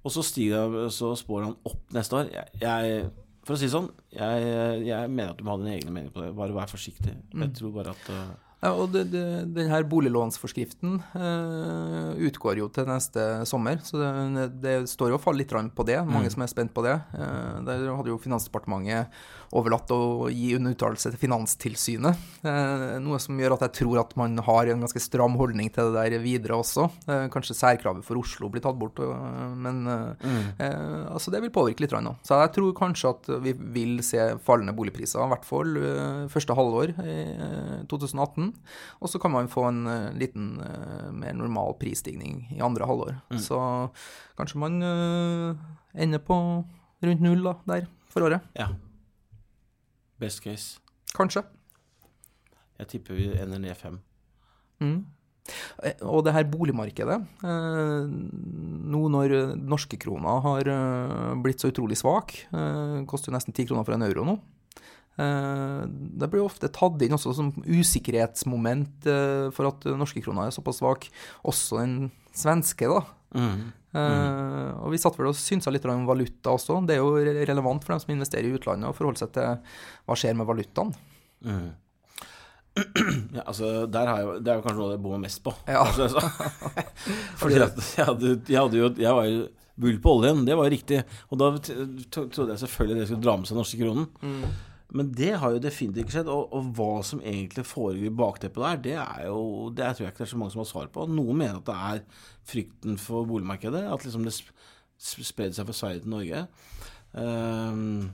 Og 0.01 0.13
så, 0.15 0.23
stiger, 0.25 0.77
så 0.91 1.11
spår 1.19 1.43
han 1.45 1.57
opp 1.67 1.91
neste 1.95 2.17
år. 2.17 2.31
Jeg, 2.33 2.61
jeg, 2.63 3.01
for 3.41 3.55
å 3.55 3.59
si 3.59 3.67
det 3.67 3.73
sånn, 3.73 3.89
jeg, 4.13 4.85
jeg 4.85 5.09
mener 5.09 5.33
at 5.33 5.39
du 5.39 5.45
må 5.47 5.55
ha 5.55 5.61
dine 5.61 5.75
egne 5.79 5.93
meninger 5.93 6.13
på 6.13 6.23
det. 6.23 6.31
Bare 6.37 6.55
vær 6.55 6.71
forsiktig. 6.71 7.15
Jeg 7.33 7.53
tror 7.57 7.75
bare 7.79 7.95
at 7.95 8.09
uh... 8.13 8.31
Ja, 8.61 8.75
og 8.77 8.91
det, 8.93 9.07
det, 9.09 9.23
den 9.55 9.71
her 9.71 9.87
boliglånsforskriften 9.89 10.99
uh, 11.15 12.11
utgår 12.21 12.59
jo 12.61 12.67
til 12.69 12.85
neste 12.85 13.23
sommer, 13.49 13.79
så 13.81 13.97
det, 14.35 14.43
det 14.61 14.75
står 14.91 15.09
jo 15.09 15.17
og 15.17 15.23
faller 15.23 15.41
litt 15.41 15.73
på 15.73 15.85
det. 15.89 15.97
Mange 16.05 16.29
som 16.29 16.45
er 16.45 16.51
spent 16.51 16.73
på 16.75 16.83
det. 16.85 16.93
Uh, 17.15 17.57
der 17.65 17.87
hadde 17.89 18.13
jo 18.13 18.19
Finansdepartementet 18.21 19.09
overlatt 19.51 19.91
å 19.91 20.29
gi 20.31 20.53
en 20.55 20.69
uttalelse 20.69 21.11
til 21.11 21.19
Finanstilsynet. 21.19 22.19
Eh, 22.47 22.83
noe 23.03 23.19
som 23.21 23.39
gjør 23.39 23.57
at 23.57 23.65
jeg 23.67 23.75
tror 23.81 24.01
at 24.01 24.13
man 24.19 24.37
har 24.45 24.69
en 24.71 24.83
ganske 24.85 25.01
stram 25.03 25.35
holdning 25.39 25.71
til 25.73 25.91
det 25.91 26.05
der 26.11 26.23
videre 26.23 26.59
også. 26.61 26.87
Eh, 27.11 27.25
kanskje 27.33 27.57
særkravet 27.57 28.05
for 28.07 28.19
Oslo 28.21 28.49
blir 28.51 28.63
tatt 28.63 28.79
bort, 28.79 28.99
men 29.59 29.81
eh, 29.91 30.27
eh, 30.63 31.03
altså 31.11 31.33
det 31.33 31.43
vil 31.43 31.53
påvirke 31.53 31.83
litt. 31.83 31.91
Nå. 31.91 32.13
Så 32.23 32.37
jeg 32.39 32.53
tror 32.55 32.75
kanskje 32.77 33.11
at 33.11 33.27
vi 33.43 33.51
vil 33.75 33.99
se 34.05 34.29
fallende 34.45 34.75
boligpriser, 34.77 35.19
i 35.19 35.31
hvert 35.33 35.47
fall 35.47 35.75
første 36.31 36.55
halvår 36.55 36.93
i 37.03 37.15
eh, 37.35 37.73
2018. 37.91 38.51
Og 39.03 39.11
så 39.11 39.19
kan 39.21 39.35
man 39.35 39.51
få 39.51 39.65
en 39.67 39.81
liten 40.15 40.53
mer 41.17 41.35
normal 41.35 41.75
prisstigning 41.81 42.45
i 42.55 42.61
andre 42.63 42.87
halvår. 42.87 43.17
Så 43.41 43.57
kanskje 44.39 44.61
man 44.61 44.79
ender 45.91 46.23
på 46.23 46.37
rundt 47.01 47.25
null 47.25 47.43
da, 47.43 47.57
der 47.67 47.89
for 48.11 48.27
året. 48.27 48.47
Ja. 48.55 48.69
Best 50.21 50.43
case. 50.45 50.77
Kanskje. 51.17 51.43
Jeg 52.81 52.93
tipper 52.95 53.17
vi 53.17 53.31
ender 53.41 53.61
ned 53.61 53.77
fem. 53.77 53.99
Mm. 54.81 55.01
Eh, 55.83 55.97
Og 56.05 56.23
det 56.25 56.33
her 56.35 56.47
boligmarkedet 56.49 57.17
eh, 57.45 58.09
Nå 58.93 59.01
når 59.13 59.33
norske 59.57 59.97
kroner 60.01 60.41
har 60.45 60.69
eh, 60.69 61.33
blitt 61.41 61.61
så 61.61 61.71
utrolig 61.71 61.97
svak, 61.99 62.33
koster 63.09 63.31
jo 63.31 63.35
nesten 63.35 63.55
ti 63.55 63.65
kroner 63.69 63.85
for 63.87 63.97
en 63.97 64.05
euro 64.07 64.25
nå. 64.27 64.39
Det 65.21 66.27
blir 66.31 66.41
ofte 66.41 66.69
tatt 66.73 67.01
inn 67.03 67.13
også 67.13 67.33
som 67.35 67.49
usikkerhetsmoment 67.67 69.05
for 69.53 69.67
at 69.67 69.83
norske 69.99 70.23
kroner 70.23 70.47
er 70.47 70.55
såpass 70.55 70.79
svak. 70.79 71.05
Også 71.45 71.81
den 71.81 72.07
svenske, 72.33 72.87
da. 72.89 73.01
Mm. 73.35 73.67
Eh, 73.91 74.71
og 74.79 74.93
vi 74.93 74.99
satt 75.01 75.17
vel 75.19 75.31
og 75.31 75.37
synsa 75.37 75.71
litt 75.73 75.85
om 75.89 76.07
valuta 76.07 76.53
også. 76.55 76.79
Det 76.87 76.95
er 76.95 77.01
jo 77.01 77.15
relevant 77.19 77.83
for 77.83 77.95
dem 77.95 78.03
som 78.03 78.13
investerer 78.15 78.47
i 78.47 78.55
utlandet, 78.55 78.89
å 78.89 78.95
forholde 78.95 79.23
seg 79.23 79.33
til 79.35 79.57
hva 80.07 80.17
skjer 80.19 80.37
med 80.39 80.49
valutaen. 80.49 80.93
Mm. 81.45 81.71
Ja, 83.35 83.41
altså, 83.43 83.85
der 83.91 84.07
har 84.07 84.19
jeg, 84.21 84.43
det 84.45 84.51
er 84.51 84.59
jo 84.59 84.63
kanskje 84.63 84.79
noe 84.79 84.93
jeg 84.93 85.01
bommer 85.03 85.19
mest 85.25 85.41
på. 85.43 85.51
Ja. 85.67 85.81
Altså. 85.83 86.21
Fordi 87.41 87.59
at 87.65 87.81
jeg 87.97 88.07
hadde, 88.07 88.29
jeg 88.47 88.59
hadde 88.61 88.79
jo 88.79 88.87
Jeg 88.95 89.17
var 89.17 89.27
jo 89.27 89.41
bull 89.81 89.97
på 90.03 90.13
oljen, 90.19 90.45
det 90.47 90.55
var 90.55 90.67
jo 90.69 90.73
riktig. 90.75 91.01
Og 91.31 91.41
da 91.41 91.49
trodde 91.59 92.53
jeg 92.53 92.61
selvfølgelig 92.63 92.99
det 93.01 93.07
skulle 93.09 93.25
dra 93.25 93.35
med 93.39 93.49
seg 93.49 93.59
norske 93.59 93.79
kronen. 93.81 94.07
Men 94.91 95.11
det 95.15 95.29
har 95.39 95.53
jo 95.55 95.61
definitivt 95.63 96.03
ikke 96.05 96.15
skjedd. 96.17 96.29
Og, 96.31 96.51
og 96.51 96.71
hva 96.75 96.89
som 97.07 97.21
egentlig 97.23 97.63
foregår 97.69 98.09
i 98.09 98.13
bakteppet 98.21 98.63
der, 98.65 98.81
det 98.87 98.95
er 98.99 99.27
jo 99.29 99.69
Det 99.71 99.87
tror 99.95 100.05
jeg 100.05 100.11
ikke 100.13 100.23
det 100.23 100.27
er 100.27 100.31
så 100.33 100.39
mange 100.41 100.51
som 100.55 100.63
har 100.63 100.69
svar 100.71 100.89
på. 100.91 101.05
Noen 101.07 101.37
mener 101.39 101.61
at 101.61 101.69
det 101.69 101.77
er 101.77 102.01
frykten 102.51 102.97
for 102.99 103.27
boligmarkedet. 103.29 103.85
At 103.87 104.03
liksom 104.07 104.25
det 104.27 104.33
sp- 104.35 104.51
sp- 104.99 105.27
spredde 105.31 105.55
seg 105.55 105.69
fra 105.69 105.77
Sverige 105.77 106.03
til 106.03 106.11
Norge. 106.15 106.43
Ehm, 107.15 108.09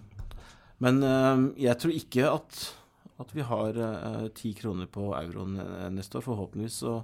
men 0.86 1.02
ehm, 1.04 1.48
jeg 1.58 1.78
tror 1.82 1.96
ikke 1.98 2.30
at 2.34 2.66
at 3.18 3.32
vi 3.34 3.42
har 3.42 3.74
eh, 3.82 4.28
ti 4.38 4.52
kroner 4.54 4.86
på 4.94 5.08
euroen 5.18 5.56
eh, 5.58 5.88
neste 5.90 6.20
år. 6.20 6.26
Forhåpentligvis 6.28 6.76
så 6.84 7.00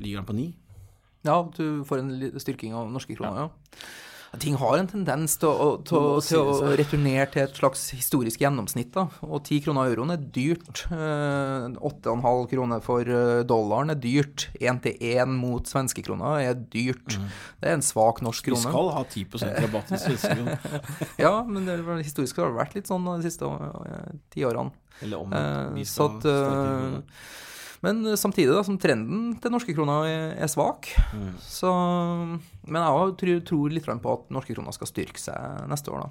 ligger 0.00 0.22
den 0.22 0.28
på 0.30 0.36
ni. 0.38 0.46
Ja, 1.24 1.34
du 1.56 1.84
får 1.84 2.00
en 2.00 2.40
styrking 2.40 2.72
av 2.72 2.88
norske 2.92 3.12
kroner, 3.18 3.44
ja. 3.44 3.82
Ting 4.42 4.56
har 4.60 4.76
en 4.78 4.86
tendens 4.90 5.36
til 5.40 5.48
å, 5.50 5.66
til, 5.86 6.20
til 6.26 6.38
å 6.40 6.72
returnere 6.78 7.26
til 7.32 7.42
et 7.44 7.56
slags 7.58 7.82
historisk 7.94 8.40
gjennomsnitt. 8.42 8.90
da. 8.94 9.06
Og 9.26 9.42
10 9.46 9.62
kroner 9.66 9.92
euroen 9.92 10.14
er 10.14 10.22
dyrt. 10.34 10.84
Eh, 10.90 11.66
8,5 11.78 12.48
kroner 12.50 12.82
for 12.84 13.00
eh, 13.06 13.42
dollaren 13.48 13.94
er 13.94 14.00
dyrt. 14.02 14.48
1 14.60 14.82
til 14.84 14.96
1 15.14 15.34
mot 15.38 15.64
svenskekroner 15.70 16.42
er 16.48 16.54
dyrt. 16.58 17.18
Det 17.60 17.70
er 17.70 17.76
en 17.78 17.84
svak 17.84 18.22
norsk 18.24 18.48
Vi 18.48 18.52
krone. 18.54 18.66
skal 18.68 18.90
ha 18.96 19.04
10% 19.04 19.60
rabatt 19.66 19.92
i 19.94 20.00
svenske 20.02 20.34
kroner. 20.34 20.58
Ja, 21.24 21.34
men 21.46 21.66
det, 21.68 21.78
historisk 22.04 22.40
har 22.42 22.50
det 22.50 22.58
vært 22.58 22.74
litt 22.78 22.90
sånn 22.90 23.06
de 23.06 23.20
siste 23.26 23.48
ti 24.34 24.44
årene. 24.46 24.72
Eller 25.02 25.18
om 25.24 25.32
Eh, 25.34 25.72
vi 25.74 25.84
så 25.88 26.06
skal 26.06 26.18
at, 26.20 26.26
eh, 26.30 26.44
kroner. 26.44 27.02
Men 27.84 28.02
samtidig 28.18 28.54
da, 28.56 28.64
som 28.66 28.78
trenden 28.80 29.34
til 29.42 29.52
norske 29.54 29.74
kroner 29.76 30.08
er, 30.08 30.50
svak, 30.50 30.90
Mm. 31.14 31.34
så 31.40 31.70
Men 32.64 32.80
jeg 32.80 32.98
òg 32.98 33.16
tror, 33.20 33.40
tror 33.44 33.72
litt 33.74 33.86
på 33.86 34.12
at 34.16 34.30
norske 34.32 34.54
kroner 34.56 34.72
skal 34.74 34.88
styrke 34.90 35.20
seg 35.20 35.68
neste 35.70 35.92
år, 35.92 36.06
da. 36.06 36.10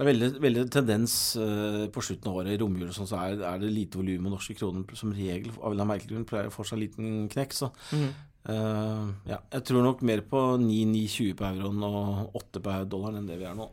Det 0.00 0.06
er 0.06 0.08
veldig, 0.14 0.28
veldig 0.40 0.62
tendens 0.72 1.14
eh, 1.36 1.82
på 1.92 2.00
slutten 2.00 2.30
av 2.30 2.38
året, 2.40 2.54
i 2.54 2.60
romjula 2.62 2.92
sånn, 2.96 3.08
så 3.10 3.18
er, 3.20 3.42
er 3.44 3.58
det 3.60 3.68
lite 3.68 3.98
volum, 4.00 4.30
og 4.30 4.38
norske 4.38 4.56
kroner 4.56 4.96
som 4.96 5.12
regel 5.12 5.50
av 5.60 5.74
en 5.74 5.82
merkelig 5.90 6.14
grunn 6.14 6.24
pleier 6.28 6.48
å 6.48 6.54
få 6.54 6.64
seg 6.64 6.78
en 6.78 6.84
liten 6.86 7.10
knekk. 7.34 7.52
Så 7.58 7.68
eh, 7.92 9.10
ja, 9.28 9.42
jeg 9.52 9.66
tror 9.68 9.84
nok 9.84 10.00
mer 10.08 10.22
på 10.24 10.40
9-9,20 10.62 11.36
på 11.36 11.48
euroen 11.50 11.84
og 11.84 12.38
8 12.40 12.64
på 12.64 12.78
dollaren 12.94 13.20
enn 13.20 13.28
det 13.28 13.36
vi 13.42 13.48
er 13.50 13.58
nå. 13.58 13.68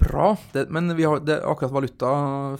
Bra. 0.00 0.30
Det, 0.54 0.64
men 0.72 0.94
vi 0.96 1.04
har, 1.04 1.20
det, 1.20 1.36
akkurat 1.44 1.74
valuta 1.74 2.10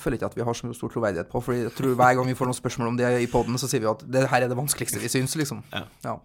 føler 0.00 0.18
ikke 0.18 0.28
at 0.28 0.36
vi 0.36 0.44
har 0.44 0.56
så 0.56 0.70
stor 0.76 0.92
troverdighet 0.92 1.30
på. 1.32 1.40
Fordi 1.44 1.62
jeg 1.64 1.72
tror 1.76 1.96
hver 1.96 2.18
gang 2.18 2.28
vi 2.28 2.36
får 2.36 2.50
noen 2.50 2.58
spørsmål 2.58 2.92
om 2.92 2.98
det 3.00 3.08
i 3.22 3.30
poden, 3.32 3.56
så 3.60 3.70
sier 3.70 3.82
vi 3.84 3.88
at 3.90 4.04
det 4.04 4.26
her 4.28 4.44
er 4.44 4.52
det 4.52 4.58
vanskeligste 4.58 5.00
vi 5.00 5.10
syns, 5.12 5.36
liksom. 5.40 5.62
Ja. 6.04 6.18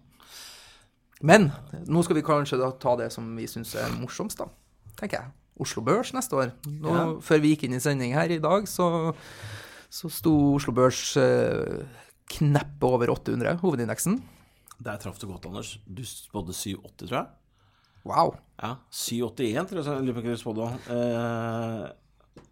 Men 1.24 1.48
nå 1.88 2.04
skal 2.04 2.18
vi 2.18 2.26
kanskje 2.26 2.60
da 2.60 2.68
ta 2.76 2.96
det 3.00 3.08
som 3.14 3.28
vi 3.38 3.48
syns 3.48 3.72
er 3.80 3.92
morsomst, 3.96 4.42
da. 4.42 4.50
Tenker 5.00 5.22
jeg. 5.22 5.32
Oslo 5.64 5.80
Børs 5.84 6.12
neste 6.12 6.36
år. 6.36 6.52
Nå, 6.68 6.92
Ja. 6.92 7.04
Før 7.24 7.40
vi 7.40 7.54
gikk 7.54 7.64
inn 7.64 7.78
i 7.78 7.80
sending 7.80 8.12
her 8.12 8.28
i 8.28 8.40
dag, 8.42 8.68
så, 8.68 9.14
så 9.88 10.10
sto 10.12 10.34
Oslo 10.58 10.74
Børs 10.76 11.00
eh, 11.16 11.86
kneppe 12.36 12.84
over 12.84 13.14
800, 13.14 13.56
hovedindeksen. 13.64 14.20
Der 14.84 15.00
traff 15.00 15.16
du 15.18 15.26
godt, 15.30 15.46
Anders. 15.48 15.78
Du 15.88 16.04
spådde 16.04 16.52
7,80, 16.52 17.06
tror 17.06 17.16
jeg. 17.22 17.26
Wow. 18.06 18.36
Ja, 18.62 18.76
781 18.94 19.68
tror 19.68 19.82
jeg 19.82 20.06
lurer 20.06 20.16
på 20.16 20.24
hva 20.24 20.34
du 20.36 20.40
spådde. 20.40 20.68
Eh, 20.94 21.84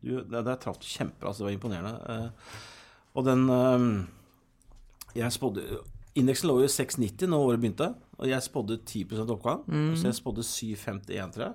du, 0.05 0.12
der, 0.20 0.42
der 0.42 0.61
traff 0.61 0.80
du 0.82 0.88
kjempebra, 0.88 1.32
så 1.32 1.44
det 1.44 1.48
var 1.48 1.57
imponerende. 1.57 1.94
Eh, 2.12 2.61
og 3.14 3.26
den 3.28 3.46
eh, 3.55 3.88
Jeg 5.14 5.32
spådde 5.32 5.64
Indeksen 6.14 6.46
lå 6.46 6.61
jo 6.61 6.66
i 6.68 6.70
690 6.70 7.26
når 7.30 7.44
året 7.48 7.62
begynte, 7.62 7.88
og 8.18 8.28
jeg 8.30 8.42
spådde 8.42 8.76
10 8.86 9.24
oppgang. 9.24 9.64
Så 9.98 10.07
jeg 10.07 10.14
spådde 10.14 10.44
751, 10.46 11.32
tror 11.34 11.44
jeg. 11.48 11.55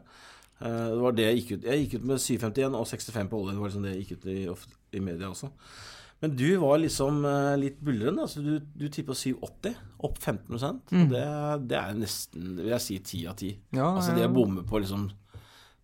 Eh, 0.59 0.87
det 0.91 1.03
var 1.03 1.15
det 1.15 1.27
jeg 1.27 1.37
gikk 1.39 1.51
ut 1.53 1.67
Jeg 1.69 1.83
gikk 1.85 1.93
ut 1.99 2.07
med 2.09 2.19
751 2.19 2.75
og 2.75 2.87
65 2.87 3.29
på 3.31 3.39
oljen. 3.39 3.55
Det 3.55 3.61
var 3.61 3.71
liksom 3.71 3.85
det 3.87 3.93
jeg 3.93 4.03
gikk 4.03 4.17
ut 4.17 4.25
i, 4.33 4.97
i 4.99 5.03
media 5.03 5.29
også. 5.31 5.51
Men 6.21 6.33
du 6.35 6.47
var 6.59 6.77
liksom 6.81 7.21
eh, 7.25 7.53
litt 7.61 7.77
buldrende. 7.79 8.25
Altså 8.25 8.41
du, 8.43 8.57
du 8.75 8.87
tippa 8.91 9.15
780, 9.15 9.75
opp 10.03 10.17
15 10.19 10.57
og 10.57 10.59
det, 11.13 11.23
det 11.71 11.77
er 11.79 11.93
nesten, 11.95 12.57
vil 12.59 12.73
jeg 12.73 12.83
si, 12.83 12.97
10 12.99 13.27
av 13.31 13.37
10. 13.39 13.53
Ja, 13.77 13.87
altså 13.95 14.15
det 14.17 14.25
å 14.27 14.33
bomme 14.35 14.65
på 14.67 14.81
liksom 14.83 15.07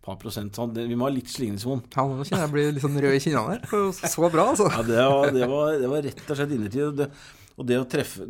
par 0.05 0.19
prosent 0.21 0.53
sånn, 0.53 0.75
Vi 0.75 0.93
må 0.99 1.07
ha 1.07 1.13
litt 1.15 1.31
slingringsmonn. 1.33 1.79
Ja, 1.95 2.03
nå 2.05 2.21
kjenner 2.27 2.43
jeg 2.45 2.51
blir 2.53 2.67
litt 2.75 2.83
sånn 2.83 2.99
rød 3.01 3.15
i 3.17 3.21
kinnene 3.23 3.55
her. 3.55 3.63
Så 4.11 4.27
bra, 4.29 4.43
altså. 4.51 4.67
Ja, 4.69 4.83
det 4.85 4.99
var, 5.01 5.31
det, 5.33 5.47
var, 5.49 5.71
det 5.81 5.89
var 5.89 6.03
rett 6.05 6.27
og 6.29 6.37
slett 6.37 6.53
innertid. 6.53 6.83
Og 6.91 6.99
det, 6.99 7.07
og 7.55 7.65
det 7.71 7.79
å 7.81 7.87
treffe 7.89 8.27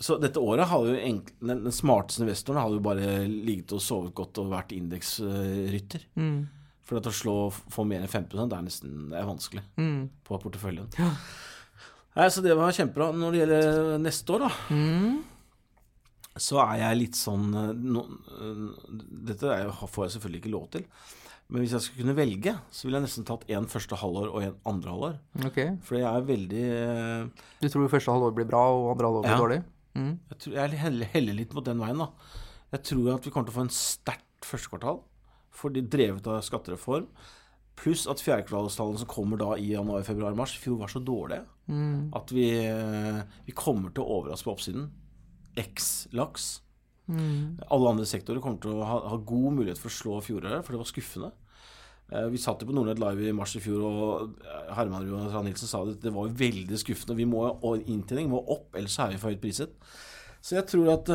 Så 0.00 0.16
dette 0.22 0.40
året 0.40 0.70
har 0.70 0.86
jo 0.88 0.94
enk- 0.96 1.34
den, 1.42 1.60
den 1.66 1.74
smarteste 1.76 2.22
investoren 2.24 2.62
har 2.62 2.72
jo 2.72 2.80
bare 2.86 3.18
ligget 3.28 3.74
og 3.76 3.82
sovet 3.84 4.14
godt 4.16 4.38
og 4.40 4.48
vært 4.54 4.72
indeksrytter. 4.78 6.06
Mm. 6.16 6.38
For 6.90 6.98
å 6.98 7.12
slå 7.14 7.34
få 7.70 7.84
mer 7.86 8.02
enn 8.02 8.10
5 8.10 8.24
det 8.50 8.56
er 8.58 8.64
nesten 8.66 9.10
det 9.12 9.18
er 9.20 9.28
vanskelig 9.28 9.62
Mm. 9.78 10.08
på 10.26 10.40
porteføljen. 10.42 10.88
Ja. 10.98 11.12
Nei, 12.16 12.26
så 12.34 12.42
det 12.42 12.56
var 12.58 12.72
kjempebra. 12.74 13.12
Når 13.14 13.30
det 13.36 13.40
gjelder 13.44 13.98
neste 14.02 14.34
år, 14.34 14.40
da, 14.48 14.50
Mm. 14.74 15.20
så 16.36 16.58
er 16.64 16.78
jeg 16.80 16.98
litt 16.98 17.14
sånn 17.18 17.46
eh, 17.54 17.72
no, 17.78 18.02
eh, 18.34 18.90
Dette 19.30 19.50
er, 19.54 19.70
får 19.70 20.08
jeg 20.08 20.14
selvfølgelig 20.18 20.42
ikke 20.42 20.52
lov 20.56 20.68
til. 20.74 20.84
Men 21.50 21.62
hvis 21.62 21.72
jeg 21.74 21.80
skulle 21.82 22.04
kunne 22.04 22.16
velge, 22.18 22.52
så 22.70 22.84
ville 22.86 22.98
jeg 23.00 23.06
nesten 23.08 23.24
tatt 23.26 23.46
én 23.50 23.66
første 23.70 23.96
halvår 23.98 24.28
og 24.34 24.42
én 24.42 24.54
andre 24.66 24.90
halvår. 24.90 25.16
Okay. 25.46 25.76
For 25.82 25.96
jeg 25.98 26.06
er 26.06 26.26
veldig 26.28 26.64
eh, 26.74 27.46
Du 27.60 27.68
tror 27.68 27.88
første 27.90 28.10
halvår 28.14 28.34
blir 28.34 28.46
bra, 28.50 28.64
og 28.70 28.92
andre 28.96 29.06
halvår 29.06 29.22
blir 29.22 29.30
Ja. 29.30 29.38
dårlig? 29.38 29.64
Mm. 29.96 30.18
Jeg, 30.30 30.38
tror, 30.38 30.52
jeg 30.54 30.78
heller, 30.78 31.06
heller 31.06 31.34
litt 31.34 31.54
mot 31.54 31.64
den 31.64 31.78
veien, 31.78 31.98
da. 31.98 32.08
Jeg 32.72 32.82
tror 32.84 33.14
at 33.16 33.24
vi 33.24 33.30
kommer 33.30 33.46
til 33.50 33.54
å 33.54 33.58
få 33.60 33.66
en 33.66 33.74
sterkt 33.74 34.46
første 34.46 34.68
kvartal, 34.70 35.00
fordi 35.52 35.82
drevet 35.90 36.26
av 36.30 36.40
skattereform. 36.46 37.06
Pluss 37.80 38.06
at 38.10 38.20
fjerdekvartalstallene 38.20 38.98
som 39.00 39.08
kommer 39.08 39.38
da 39.40 39.54
i 39.56 39.70
januar, 39.72 40.02
februar, 40.04 40.34
mars, 40.36 40.56
i 40.58 40.60
fjor 40.64 40.78
var 40.82 40.88
så 40.92 41.00
dårlige 41.04 41.46
Mm. 41.70 42.10
at 42.12 42.30
vi, 42.34 42.48
eh, 42.66 43.22
vi 43.46 43.52
kommer 43.52 43.92
til 43.94 44.02
å 44.02 44.20
overraske 44.20 44.44
på 44.44 44.52
oppsiden. 44.56 44.88
X 45.56 46.08
laks. 46.12 46.60
Mm. 47.08 47.60
Alle 47.70 47.88
andre 47.90 48.04
sektorer 48.04 48.40
kommer 48.42 48.60
til 48.60 48.72
å 48.72 48.84
ha, 48.84 48.98
ha 49.08 49.16
god 49.16 49.52
mulighet 49.54 49.78
for 49.78 49.88
å 49.88 49.92
slå 49.94 50.20
fjoråret, 50.20 50.64
for 50.64 50.72
det 50.72 50.78
var 50.80 50.90
skuffende. 50.90 51.32
Eh, 52.12 52.28
Vi 52.28 52.38
satt 52.38 52.60
jo 52.60 52.66
på 52.66 52.74
Nordnett 52.74 52.98
Live 52.98 53.28
i 53.28 53.32
mars 53.32 53.54
i 53.56 53.60
fjor, 53.60 53.80
og 53.86 54.34
eh, 54.44 54.74
Herman 54.74 55.08
og 55.12 55.44
Nilsen 55.44 55.68
sa 55.68 55.84
det, 55.84 56.00
det 56.02 56.12
var 56.12 56.28
veldig 56.28 56.76
skuffende. 56.76 57.16
Vi 57.16 57.24
må, 57.24 57.44
og 57.62 57.86
inntjening 57.86 58.28
må 58.28 58.42
opp, 58.50 58.74
ellers 58.74 58.98
er 58.98 59.10
vi 59.10 59.16
for 59.22 59.30
høyt 59.30 59.40
priset. 59.40 59.70
Så 60.42 60.56
jeg 60.56 60.66
tror 60.66 60.92
at 60.92 61.08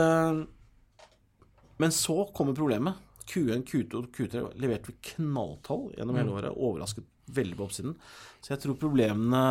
Men 1.78 1.90
så 1.92 2.32
kommer 2.34 2.54
problemet. 2.56 2.96
Q1, 3.30 3.62
Q2 3.70 3.92
og 4.00 4.06
Q3 4.16 4.34
leverte 4.62 4.88
vi 4.92 4.96
knalltall 5.14 5.84
gjennom 5.98 6.18
hele 6.20 6.36
året. 6.36 6.56
Overrasket 6.56 7.06
veldig 7.36 7.58
på 7.58 7.66
oppsiden. 7.66 7.94
Så 8.42 8.48
jeg 8.54 8.60
tror 8.64 8.76
problemene 8.78 9.42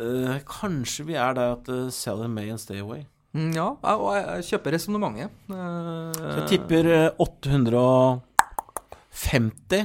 eh, 0.00 0.36
Kanskje 0.48 1.02
vi 1.10 1.14
er 1.20 1.32
der 1.36 1.48
at 1.56 1.64
uh, 1.72 1.90
sell 1.92 2.24
in 2.24 2.36
May 2.36 2.48
and 2.52 2.62
stay 2.62 2.78
away. 2.80 3.02
Mm, 3.36 3.52
ja, 3.52 3.68
og 3.76 4.16
jeg, 4.16 4.44
kjøper 4.50 4.70
resonnementet. 4.76 5.28
Så 5.50 6.36
jeg 6.38 6.48
tipper 6.54 6.84
eh, 6.88 7.20
850 7.20 9.82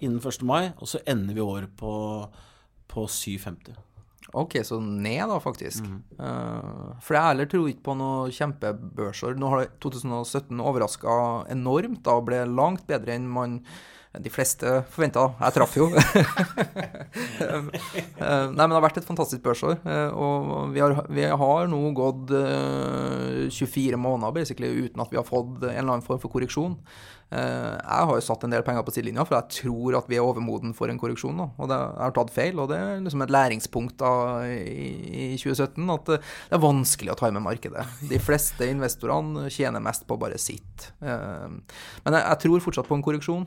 innen 0.00 0.20
1. 0.24 0.42
mai, 0.48 0.64
og 0.78 0.86
så 0.88 0.98
ender 1.08 1.34
vi 1.36 1.40
året 1.44 1.70
på, 1.76 1.92
på 2.88 3.00
750. 3.04 3.76
Ok, 4.32 4.58
så 4.64 4.78
ned 4.80 5.26
da, 5.30 5.38
faktisk. 5.42 5.82
Mm. 5.86 6.00
Uh, 6.20 6.92
for 7.02 7.16
jeg 7.18 7.26
heller 7.32 7.48
tror 7.50 7.70
ikke 7.70 7.86
på 7.88 7.96
noe 7.98 8.30
kjempebørsår. 8.34 9.34
Nå 9.40 9.48
har 9.50 9.70
2017 9.82 10.60
overraska 10.62 11.16
enormt 11.50 12.04
da, 12.06 12.18
og 12.20 12.28
ble 12.30 12.44
langt 12.46 12.86
bedre 12.90 13.16
enn 13.18 13.26
man 13.30 13.60
de 14.10 14.30
fleste 14.34 14.66
forventa. 14.90 15.28
Jeg 15.38 15.54
traff 15.54 15.76
jo. 15.78 15.90
Eh, 18.20 18.46
Nei, 18.52 18.52
men 18.52 18.70
det 18.70 18.76
har 18.76 18.82
vært 18.84 18.98
et 19.00 19.06
fantastisk 19.06 19.40
børsår. 19.44 19.78
eh, 19.88 20.10
Og 20.12 20.74
vi 20.74 20.82
har, 20.82 20.92
vi 21.08 21.24
har 21.24 21.70
nå 21.70 21.78
gått 21.96 22.30
eh, 22.36 23.46
24 23.48 23.96
måneder 24.00 24.34
basically 24.36 24.68
uten 24.84 25.00
at 25.00 25.10
vi 25.12 25.16
har 25.18 25.24
fått 25.26 25.62
en 25.64 25.70
eller 25.72 25.94
annen 25.94 26.04
form 26.04 26.20
for 26.20 26.28
korreksjon. 26.32 26.76
Eh, 27.30 27.76
Jeg 27.80 28.06
har 28.08 28.16
jo 28.16 28.24
satt 28.26 28.42
en 28.44 28.50
del 28.50 28.64
penger 28.66 28.82
på 28.86 28.92
sidelinja, 28.94 29.22
for 29.26 29.36
jeg 29.38 29.60
tror 29.62 29.96
at 30.00 30.08
vi 30.10 30.16
er 30.18 30.26
overmoden 30.26 30.72
for 30.74 30.90
en 30.90 30.98
korreksjon. 30.98 31.36
Da. 31.38 31.46
Og 31.62 31.68
det, 31.70 31.76
jeg 31.78 32.02
har 32.02 32.14
tatt 32.16 32.32
feil, 32.34 32.58
og 32.58 32.68
det 32.72 32.78
er 32.82 33.00
liksom 33.04 33.22
et 33.22 33.30
læringspunkt 33.34 33.96
da 34.02 34.10
i, 34.50 34.88
i 35.34 35.38
2017 35.38 35.92
at 35.94 36.10
eh, 36.16 36.24
det 36.50 36.58
er 36.58 36.64
vanskelig 36.64 37.12
å 37.14 37.18
time 37.20 37.42
markedet. 37.44 37.84
De 38.10 38.18
fleste 38.22 38.66
investorene 38.70 39.46
tjener 39.52 39.82
mest 39.84 40.06
på 40.10 40.18
bare 40.20 40.38
sitt. 40.42 40.88
Eh, 41.02 41.46
Men 42.04 42.16
jeg, 42.18 42.24
jeg 42.24 42.40
tror 42.46 42.64
fortsatt 42.66 42.88
på 42.90 42.98
en 42.98 43.04
korreksjon, 43.06 43.46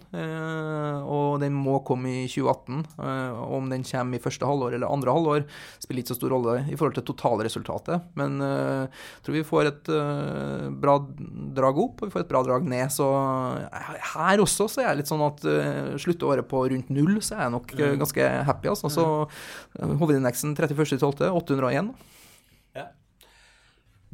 og 1.03 1.39
den 1.43 1.55
må 1.57 1.79
komme 1.85 2.11
i 2.23 2.27
2018. 2.31 2.83
eh, 3.03 3.43
Om 3.59 3.69
den 3.73 3.83
kommer 3.87 4.19
i 4.19 4.23
første 4.23 4.47
halvår 4.47 4.77
eller 4.77 4.91
andre 4.91 5.13
halvår, 5.15 5.45
spiller 5.83 6.03
ikke 6.03 6.13
så 6.13 6.19
stor 6.21 6.33
rolle 6.37 6.55
i 6.71 6.77
forhold 6.79 6.95
til 6.97 7.07
totalresultatet. 7.11 8.07
Men 8.19 8.39
jeg 8.39 9.23
tror 9.25 9.35
vi 9.35 9.43
får 9.47 9.69
et 9.69 9.91
bra 10.83 10.95
drag 11.57 11.79
opp, 11.83 12.01
og 12.01 12.07
vi 12.09 12.13
får 12.13 12.23
et 12.25 12.31
bra 12.31 12.41
drag 12.45 12.65
ned. 12.69 12.91
Så 12.93 13.07
her 13.73 14.41
også 14.43 14.67
så 14.71 14.81
er 14.81 14.89
jeg 14.89 15.01
litt 15.01 15.09
sånn 15.09 15.23
at 15.25 15.43
uh, 15.47 15.93
slutter 16.01 16.29
året 16.29 16.47
på 16.49 16.63
rundt 16.71 16.91
null, 16.93 17.17
så 17.25 17.37
er 17.37 17.45
jeg 17.45 17.53
nok 17.55 17.73
eh, 17.77 17.95
ganske 18.01 18.27
happy. 18.49 18.69
Altså. 18.71 18.91
Så 18.93 19.05
uh, 19.25 19.93
hovedindeksen 20.01 20.55
31.12. 20.57 21.29
801. 21.33 21.93